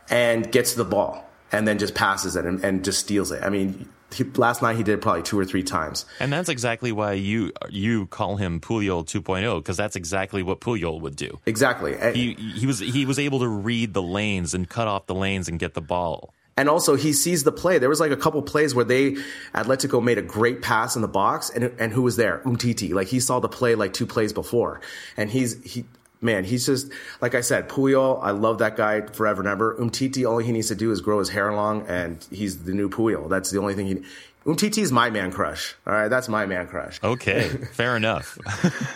[0.09, 3.43] and gets the ball and then just passes it and, and just steals it.
[3.43, 6.05] I mean, he, last night he did probably two or three times.
[6.21, 11.01] And that's exactly why you you call him Puyol 2.0 because that's exactly what Puyol
[11.01, 11.41] would do.
[11.47, 11.97] Exactly.
[12.15, 15.49] He he was he was able to read the lanes and cut off the lanes
[15.49, 16.33] and get the ball.
[16.57, 17.79] And also, he sees the play.
[17.79, 19.17] There was like a couple plays where they
[19.55, 22.43] Atletico made a great pass in the box, and and who was there?
[22.45, 22.93] Umtiti.
[22.93, 24.81] Like he saw the play like two plays before,
[25.17, 25.87] and he's he
[26.23, 28.21] man, he's just like I said, Puyol.
[28.23, 29.75] I love that guy forever and ever.
[29.77, 32.89] Umtiti, all he needs to do is grow his hair long, and he's the new
[32.89, 33.29] Puyol.
[33.29, 34.03] That's the only thing he.
[34.45, 35.75] Umtiti is my man crush.
[35.87, 37.03] All right, that's my man crush.
[37.03, 38.39] Okay, fair enough.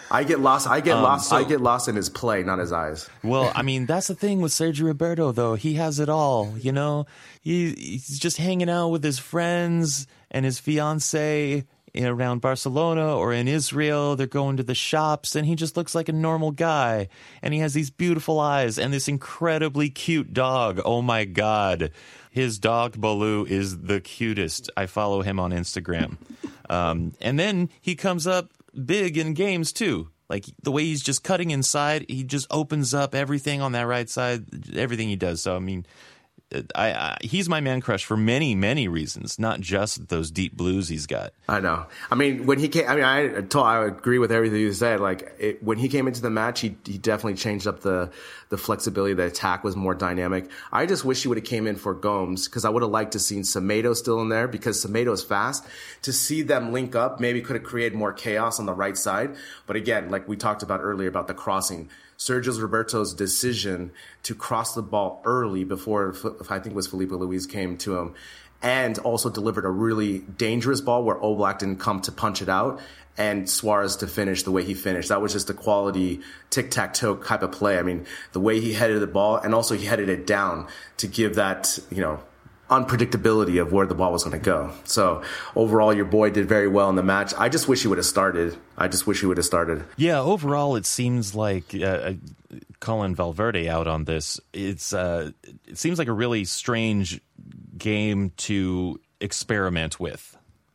[0.11, 0.67] I get lost.
[0.67, 1.29] I get um, lost.
[1.29, 3.09] So, I get lost in his play, not his eyes.
[3.23, 5.55] Well, I mean, that's the thing with Sergio Roberto, though.
[5.55, 6.55] He has it all.
[6.59, 7.07] You know,
[7.41, 11.65] he, he's just hanging out with his friends and his fiance
[12.05, 14.17] around Barcelona or in Israel.
[14.17, 17.09] They're going to the shops, and he just looks like a normal guy.
[17.43, 20.81] And he has these beautiful eyes and this incredibly cute dog.
[20.85, 21.93] Oh my God.
[22.37, 24.69] His dog Baloo is the cutest.
[24.77, 26.19] I follow him on Instagram.
[26.69, 28.53] Um, and then he comes up
[28.85, 30.11] big in games too.
[30.29, 34.11] Like the way he's just cutting inside, he just opens up everything on that right
[34.11, 34.45] side,
[34.77, 35.41] everything he does.
[35.41, 35.87] So I mean,
[36.53, 40.89] I, I, he's my man crush for many, many reasons, not just those deep blues
[40.89, 41.33] he's got.
[41.49, 41.87] I know.
[42.09, 45.01] I mean, when he came, I mean, I told, I agree with everything you said.
[45.01, 48.13] Like it, when he came into the match, he he definitely changed up the
[48.49, 49.13] the flexibility.
[49.15, 50.49] The attack was more dynamic.
[50.71, 53.13] I just wish he would have came in for Gomes because I would have liked
[53.13, 55.67] to seen Semedo still in there because Semedo is fast.
[56.03, 59.35] To see them link up, maybe could have created more chaos on the right side.
[59.67, 64.75] But again, like we talked about earlier about the crossing Sergio Roberto's decision to cross
[64.75, 66.15] the ball early before
[66.51, 68.15] I think it was Filipe Luis came to him,
[68.63, 72.81] and also delivered a really dangerous ball where Oblak didn't come to punch it out,
[73.19, 75.09] and Suarez to finish the way he finished.
[75.09, 76.21] That was just a quality
[76.51, 77.79] tic tac toe type of play.
[77.79, 80.69] I mean, the way he headed the ball, and also he headed it down
[80.99, 82.21] to give that you know
[82.71, 84.73] unpredictability of where the ball was going to go.
[84.85, 85.23] So
[85.55, 87.33] overall, your boy did very well in the match.
[87.39, 88.57] I just wish he would have started.
[88.77, 89.85] I just wish he would have started.
[89.97, 92.13] Yeah, overall, it seems like uh, uh,
[92.81, 94.41] calling Valverde out on this.
[94.53, 95.31] It's uh,
[95.67, 97.21] it seems like a really strange
[97.79, 100.33] game to experiment with.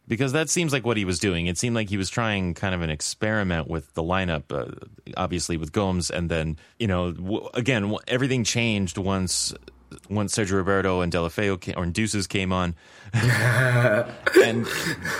[0.07, 1.47] Because that seems like what he was doing.
[1.47, 4.73] It seemed like he was trying kind of an experiment with the lineup, uh,
[5.15, 9.53] obviously with Gomes, and then you know, w- again, everything changed once
[10.09, 11.11] once Sergio Roberto and
[11.61, 12.76] came, or Deuces came on,
[13.13, 14.68] and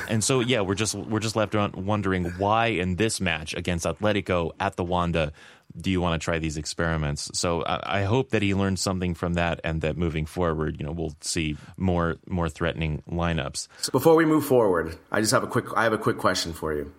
[0.10, 4.52] and so yeah, we're just we're just left wondering why in this match against Atletico
[4.60, 5.32] at the Wanda
[5.80, 7.30] do you want to try these experiments?
[7.34, 10.86] So I, I, hope that he learned something from that, and that moving forward, you
[10.86, 13.68] know, we'll see more more threatening lineups.
[13.82, 16.54] So before we move forward, I just have a quick I have a quick question
[16.54, 16.92] for you.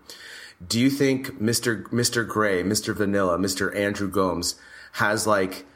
[0.66, 1.85] Do you think Mr.
[1.89, 2.27] Mr.
[2.27, 2.94] Gray, Mr.
[2.94, 3.69] Vanilla, Mr.
[3.74, 4.55] Andre Gomes
[4.93, 5.66] has like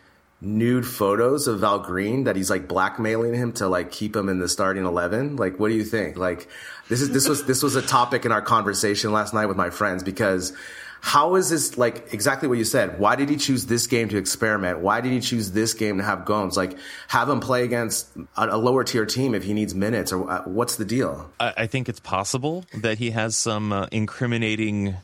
[0.41, 4.39] nude photos of Val Green that he's like blackmailing him to like keep him in
[4.39, 6.17] the starting 11 like what do you think?
[6.17, 6.49] Like
[6.89, 9.71] this is this was this was a topic in our conversation last night with my
[9.71, 10.53] friends because
[11.01, 12.99] how is this like exactly what you said.
[12.99, 14.81] Why did he choose this game to experiment?
[14.81, 16.57] Why did he choose this game to have Gomes?
[16.57, 16.77] Like
[17.09, 20.43] have him play against a, a lower tier team if he needs minutes or uh,
[20.43, 21.31] what's the deal?
[21.41, 24.97] I, I, think it's possible that he has some uh, incriminating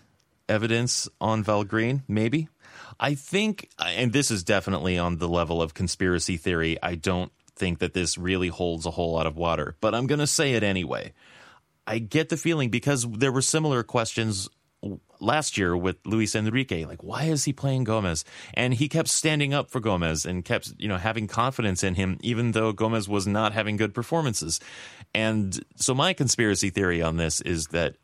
[0.48, 2.48] evidence on Val Green maybe
[2.98, 7.80] I think, and this is definitely on the level of conspiracy theory, I don't think
[7.80, 10.62] that this really holds a whole lot of water, but I'm going to say it
[10.62, 11.12] anyway.
[11.86, 14.48] I get the feeling because there were similar questions
[15.20, 18.24] last year with Luis Enrique, like why is he playing Gomes?
[18.54, 22.18] And he kept standing up for Gomes and kept, you know, having confidence in him,
[22.22, 24.60] even though Gomes was not having good performances.
[25.14, 27.96] And so my conspiracy theory on this is that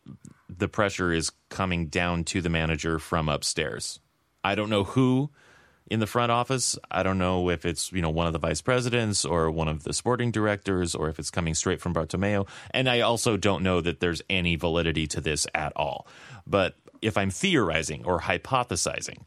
[0.48, 4.00] the pressure is coming down to the manager from upstairs.
[4.48, 5.30] I don't know who
[5.90, 6.78] in the front office.
[6.90, 9.84] I don't know if it's you know one of the vice presidents or one of
[9.84, 12.48] the sporting directors or if it's coming straight from Bartomeu.
[12.70, 16.06] And I also don't know that there's any validity to this at all.
[16.46, 19.26] But if I'm theorizing or hypothesizing,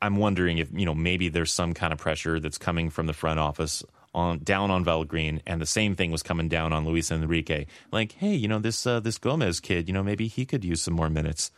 [0.00, 3.12] I'm wondering if you know maybe there's some kind of pressure that's coming from the
[3.12, 3.82] front office
[4.14, 7.66] on down on Val Green, and the same thing was coming down on Luis Enrique.
[7.90, 10.82] Like, hey, you know this uh, this Gomes kid, you know maybe he could use
[10.82, 11.50] some more minutes.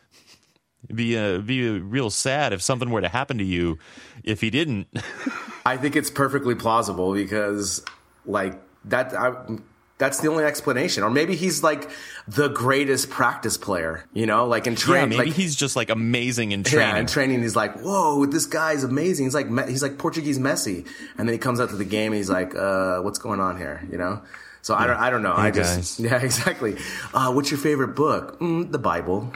[0.84, 3.78] It'd be uh, be real sad if something were to happen to you
[4.22, 4.86] if he didn't.
[5.66, 7.84] I think it's perfectly plausible because
[8.24, 9.58] like that I,
[9.98, 11.02] that's the only explanation.
[11.02, 11.90] Or maybe he's like
[12.26, 15.12] the greatest practice player, you know, like in training.
[15.12, 16.94] Yeah, maybe like, he's just like amazing in training.
[16.94, 19.26] Yeah, in training, he's like, whoa, this guy's amazing.
[19.26, 20.86] He's like, he's like Portuguese Messi.
[21.18, 23.58] And then he comes out to the game and he's like, uh, what's going on
[23.58, 23.86] here?
[23.90, 24.22] You know?
[24.62, 24.80] So yeah.
[24.80, 25.34] I don't, I don't know.
[25.34, 26.00] Hey I just, guys.
[26.12, 26.76] yeah, exactly.
[27.12, 28.38] Uh, what's your favorite book?
[28.40, 29.32] Mm, the Bible.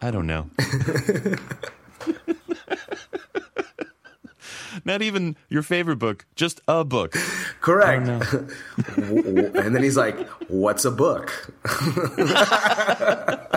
[0.00, 0.50] I don't know.
[4.84, 7.16] Not even your favorite book, just a book.
[7.60, 8.06] Correct.
[8.96, 10.18] and then he's like,
[10.48, 11.32] "What's a book?"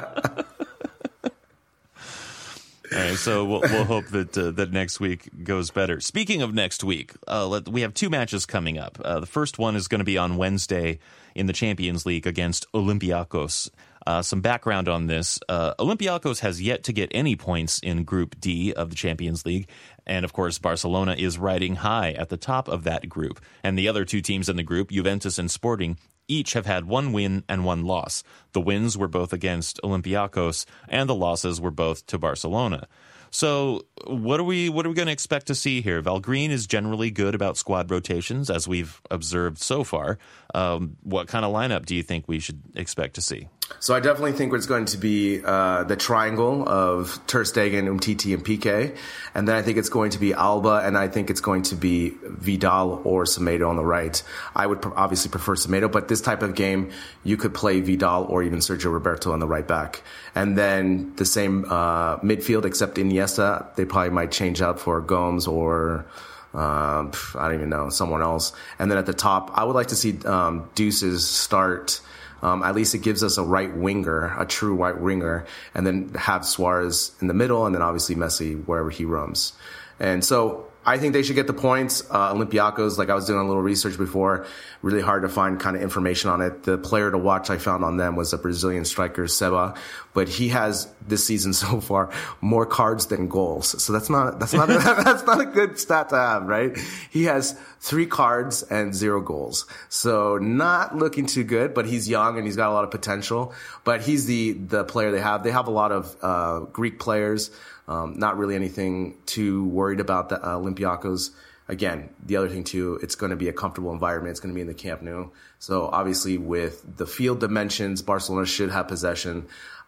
[2.92, 6.00] All right, so we'll, we'll hope that uh, that next week goes better.
[6.00, 9.00] Speaking of next week, uh, let, we have two matches coming up.
[9.06, 10.98] Uh, the first one is going to be on Wednesday
[11.36, 13.70] in the Champions League against Olympiacos.
[14.10, 18.40] Uh, some background on this uh, Olympiacos has yet to get any points in Group
[18.40, 19.70] D of the Champions League.
[20.08, 23.40] And of course, Barcelona is riding high at the top of that group.
[23.64, 27.14] And the other two teams in the group, Juventus and Sporting, each have had one
[27.14, 28.24] win and one loss.
[28.54, 32.88] The wins were both against Olympiacos, and the losses were both to Barcelona.
[33.30, 36.02] So what are we what are we going to expect to see here?
[36.02, 40.18] Val Green is generally good about squad rotations, as we've observed so far.
[40.56, 43.50] Um, what kind of lineup do you think we should expect to see?
[43.80, 48.34] So I definitely think it's going to be uh, the triangle of Ter Stegen, Umtiti,
[48.34, 48.98] and Piqué,
[49.34, 51.76] and then I think it's going to be Alba, and I think it's going to
[51.76, 54.22] be Vidal or Semedo on the right.
[54.54, 56.92] I would pr- obviously prefer Semedo, but this type of game,
[57.24, 60.02] you could play Vidal or even Sergio Roberto on the right back,
[60.36, 63.74] and then the same uh, midfield except Iniesta.
[63.76, 66.06] They probably might change out for Gomes or
[66.52, 68.54] Um, I don't even know someone else.
[68.80, 72.02] And then at the top, I would like to see um, Deuces start.
[72.42, 76.10] Um, at least it gives us a right winger, a true right winger, and then
[76.16, 79.54] have Suarez in the middle, and then obviously Messi wherever he roams.
[80.00, 82.02] And so I think they should get the points.
[82.10, 84.46] Uh, Olympiacos, like I was doing a little research before,
[84.82, 86.64] really hard to find kind of information on it.
[86.64, 89.76] The player to watch I found on them was a Brazilian striker, Seba,
[90.14, 93.82] but he has this season so far more cards than goals.
[93.84, 94.74] So that's not, that's not, a,
[95.04, 96.78] that's not a good stat to have, right?
[97.10, 99.66] He has three cards and zero goals.
[99.90, 103.54] So not looking too good, but he's young and he's got a lot of potential,
[103.84, 105.44] but he's the, the player they have.
[105.44, 107.52] They have a lot of, uh, Greek players.
[107.90, 111.32] Um, not really anything too worried about the uh, Olympiacos.
[111.68, 114.32] Again, the other thing too, it's going to be a comfortable environment.
[114.32, 115.32] It's going to be in the Camp Nou.
[115.58, 119.48] So obviously with the field dimensions, Barcelona should have possession.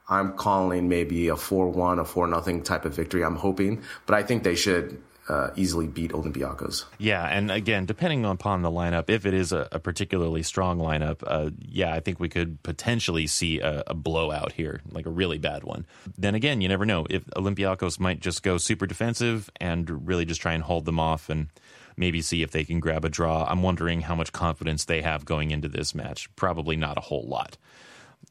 [0.09, 3.23] I'm calling maybe a 4-1, a 4-0 type of victory.
[3.23, 5.01] I'm hoping, but I think they should
[5.31, 6.83] uh, easily beat Olympiacos.
[6.97, 11.23] Yeah, and again, depending upon the lineup, if it is a, a particularly strong lineup,
[11.25, 15.37] uh, yeah, I think we could potentially see a, a, blowout here, like a really
[15.37, 15.85] bad one.
[16.17, 17.07] Then again, you never know.
[17.09, 21.29] If Olympiacos might just go super defensive and really just try and hold them off
[21.29, 21.47] and
[21.95, 23.45] maybe see if they can grab a draw.
[23.45, 26.33] I'm wondering how much confidence they have going into this match.
[26.35, 27.57] Probably not a whole lot.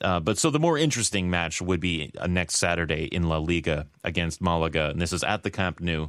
[0.00, 3.86] Uh, but so the more interesting match would be uh, next Saturday in La Liga
[4.04, 6.08] against Malaga, and this is at the Camp Nou.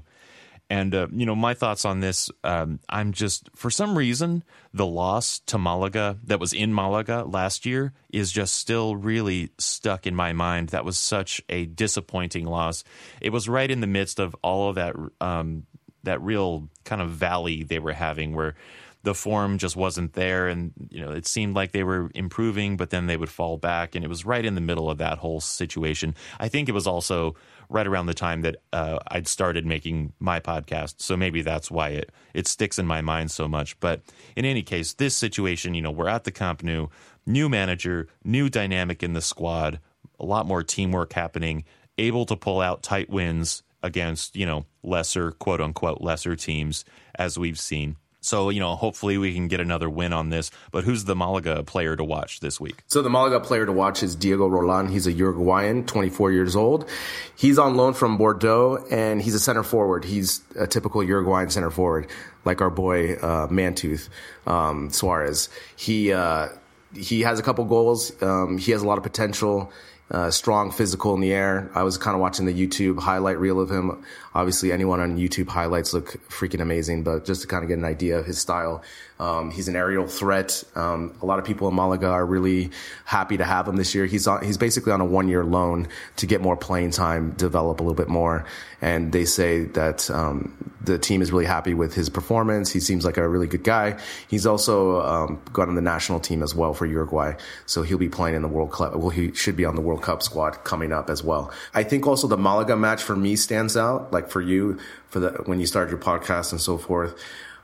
[0.72, 4.41] And, uh, you know, my thoughts on this, um, I'm just, for some reason,
[4.73, 10.07] the loss to Malaga that was in Malaga last year is just still really stuck
[10.07, 10.69] in my mind.
[10.69, 12.85] That was such a disappointing loss.
[13.19, 15.65] It was right in the midst of all of that, um,
[16.03, 18.56] that real kind of valley they were having where
[19.03, 22.90] the form just wasn't there and you know it seemed like they were improving but
[22.90, 25.41] then they would fall back and it was right in the middle of that whole
[25.41, 27.36] situation i think it was also
[27.72, 30.95] right around the time that uh, I'd started making my podcast.
[30.98, 33.80] So maybe that's why it, it sticks in my mind so much.
[33.80, 34.02] But
[34.36, 36.88] in any case, this situation, you know, we're at the Camp Nou,
[37.26, 39.80] new manager, new dynamic in the squad,
[40.19, 41.64] a lot more teamwork happening,
[41.98, 46.84] able to pull out tight wins against, you know, lesser, quote unquote, lesser teams,
[47.15, 47.95] as we've seen.
[48.22, 50.52] So, you know, hopefully we can get another win on this.
[50.72, 52.84] But who's the Malaga player to watch this week?
[52.88, 54.91] So the Malaga player to watch is Diego Rolán.
[54.91, 56.88] He's a Uruguayan, 24 years old.
[57.35, 60.06] He's on loan from Bordeaux and he's a center forward.
[60.06, 62.07] He's a typical Uruguayan center forward,
[62.45, 64.07] like our boy, uh, Mantooth,
[64.45, 65.49] um, Suarez.
[65.76, 66.49] He, uh,
[66.95, 68.11] he has a couple goals.
[68.22, 69.72] Um, he has a lot of potential
[70.11, 71.72] uh, strong physical in the air.
[71.73, 74.03] I was kind of watching the YouTube highlight reel of him.
[74.34, 77.86] Obviously, anyone on YouTube highlights look freaking amazing, but just to kind of get an
[77.86, 78.82] idea of his style,
[79.20, 80.64] um, he's an aerial threat.
[80.76, 82.72] Um, a lot of people in Malaga are really
[83.06, 84.06] happy to have him this year.
[84.06, 87.80] He's on, he's basically on a one year loan to get more playing time, develop
[87.80, 88.45] a little bit more.
[88.82, 92.72] And they say that um, the team is really happy with his performance.
[92.72, 93.99] He seems like a really good guy.
[94.28, 97.34] He's also um, got on the national team as well for Uruguay,
[97.66, 98.95] so he'll be playing in the World Cup.
[98.95, 101.52] Well, he should be on the World Cup squad coming up as well.
[101.74, 104.77] I think also the Malaga match for me stands out, like for you,
[105.07, 107.15] for the when you started your podcast and so forth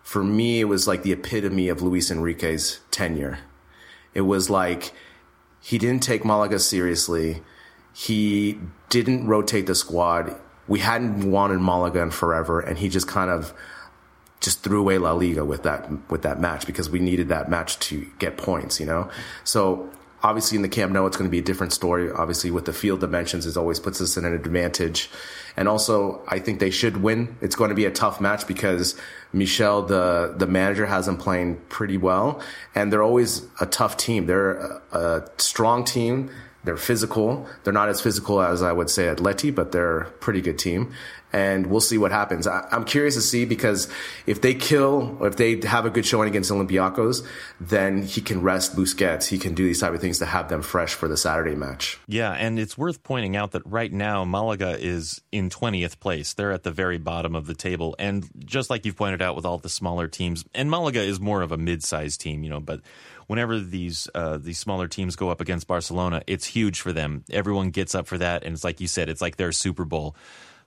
[0.08, 3.40] for me, it was like the epitome of Luis Enrique's tenure.
[4.14, 4.94] It was like
[5.60, 7.44] he didn't take Malaga seriously.
[7.92, 8.58] He
[8.88, 10.34] didn't rotate the squad.
[10.66, 13.54] We hadn't wanted Malaga in forever, and he just kind of
[14.40, 17.78] just threw away La Liga with that with that match because we needed that match
[17.80, 19.10] to get points, you know.
[19.44, 19.90] So
[20.24, 22.12] obviously in the Camp Nou, it's going to be a different story.
[22.12, 25.10] Obviously, with the field dimensions, it always puts us in an advantage.
[25.56, 27.36] And also, I think they should win.
[27.42, 29.00] It's going to be a tough match because
[29.34, 32.42] Michel, the the manager, has them playing pretty well,
[32.76, 34.26] and they're always a tough team.
[34.26, 36.30] They're a, a strong team.
[36.64, 37.48] They're physical.
[37.64, 40.94] They're not as physical as I would say Atleti, but they're a pretty good team
[41.34, 42.48] and we'll see what happens.
[42.48, 43.88] I, am curious to see because
[44.26, 47.26] if they kill, or if they have a good showing against Olympiacos,
[47.60, 49.28] then he can rest Busquets.
[49.28, 52.00] He can do these type of things to have them fresh for the Saturday match.
[52.08, 56.34] Yeah, and it's worth pointing out that right now Malaga is in 20th place.
[56.34, 59.46] They're at the very bottom of the table, and just like you've pointed out with
[59.46, 62.82] all the smaller teams, and Malaga is more of a mid-sized team, you know, but
[63.28, 67.24] whenever these uh, these smaller teams go up against Barcelona, it's huge for them.
[67.30, 70.16] Everyone gets up for that, and it's like you said, it's like their Super Bowl.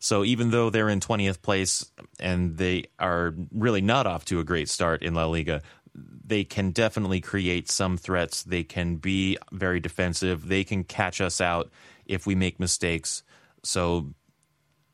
[0.00, 4.44] So even though they're in 20th place and they are really not off to a
[4.44, 5.62] great start in La Liga,
[5.94, 8.42] they can definitely create some threats.
[8.42, 10.48] They can be very defensive.
[10.48, 11.70] They can catch us out
[12.06, 13.22] if we make mistakes.
[13.62, 14.14] So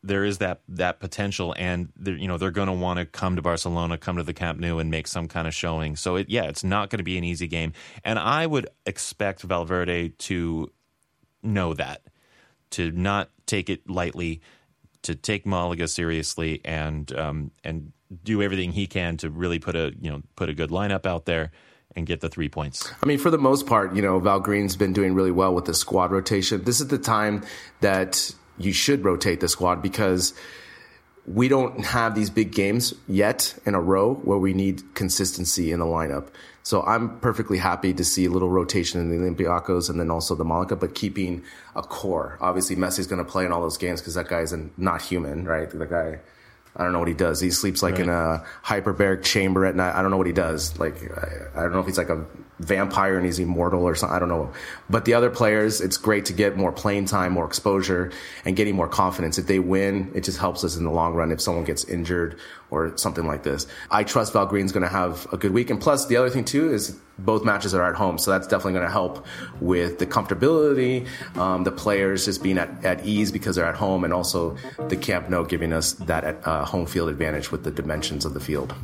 [0.02, 3.42] there is that that potential, and you know they're going to want to come to
[3.42, 5.96] Barcelona, come to the Camp Nou, and make some kind of showing.
[5.96, 7.72] So it, yeah, it's not going to be an easy game,
[8.04, 10.70] and I would expect Valverde to
[11.42, 12.02] know that,
[12.70, 14.40] to not take it lightly,
[15.06, 17.92] to take Malaga seriously and um, and
[18.22, 21.24] do everything he can to really put a you know put a good lineup out
[21.24, 21.50] there
[21.94, 22.92] and get the three points.
[23.02, 25.64] I mean, for the most part, you know, Val Green's been doing really well with
[25.64, 26.62] the squad rotation.
[26.64, 27.42] This is the time
[27.80, 30.34] that you should rotate the squad because
[31.26, 35.80] we don't have these big games yet in a row where we need consistency in
[35.80, 36.28] the lineup.
[36.62, 40.34] So I'm perfectly happy to see a little rotation in the Olympiacos and then also
[40.34, 41.42] the Malaga, but keeping
[41.74, 42.38] a core.
[42.40, 45.70] Obviously, Messi's going to play in all those games because that guy's not human, right?
[45.70, 46.20] The guy
[46.76, 47.40] I don't know what he does.
[47.40, 48.02] He sleeps like right.
[48.02, 49.94] in a hyperbaric chamber at night.
[49.94, 50.78] I don't know what he does.
[50.78, 52.26] Like, I, I, don't know if he's like a
[52.58, 54.16] vampire and he's immortal or something.
[54.16, 54.50] I don't know.
[54.88, 58.12] But the other players, it's great to get more playing time, more exposure,
[58.44, 59.38] and getting more confidence.
[59.38, 62.38] If they win, it just helps us in the long run if someone gets injured
[62.70, 63.66] or something like this.
[63.90, 65.70] I trust Val Green's going to have a good week.
[65.70, 68.74] And plus, the other thing too is both matches are at home, so that's definitely
[68.74, 69.26] going to help
[69.60, 71.06] with the comfortability,
[71.36, 74.56] um, the players just being at, at ease because they're at home, and also
[74.88, 78.40] the Camp Nou giving us that uh, home field advantage with the dimensions of the
[78.40, 78.74] field.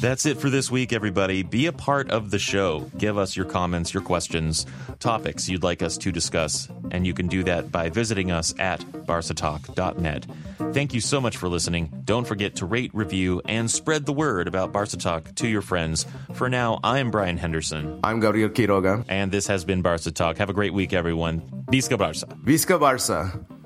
[0.00, 1.42] That's it for this week, everybody.
[1.42, 2.90] Be a part of the show.
[2.98, 4.66] Give us your comments, your questions,
[4.98, 8.80] topics you'd like us to discuss, and you can do that by visiting us at
[8.80, 10.26] barcatalk.net.
[10.72, 11.92] Thank you so much for listening.
[12.04, 16.06] Don't forget to rate, review, and spread the word about Barca Talk to your friends.
[16.32, 18.00] For now, I'm Brian Henderson.
[18.02, 19.04] I'm Gabriel Quiroga.
[19.08, 20.38] And this has been Barca Talk.
[20.38, 21.40] Have a great week, everyone.
[21.70, 22.26] Visca Barca.
[22.44, 23.59] Visca Barca.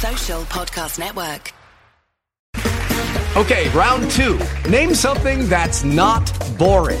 [0.00, 1.52] Social Podcast Network.
[3.36, 4.38] Okay, round two.
[4.68, 7.00] Name something that's not boring.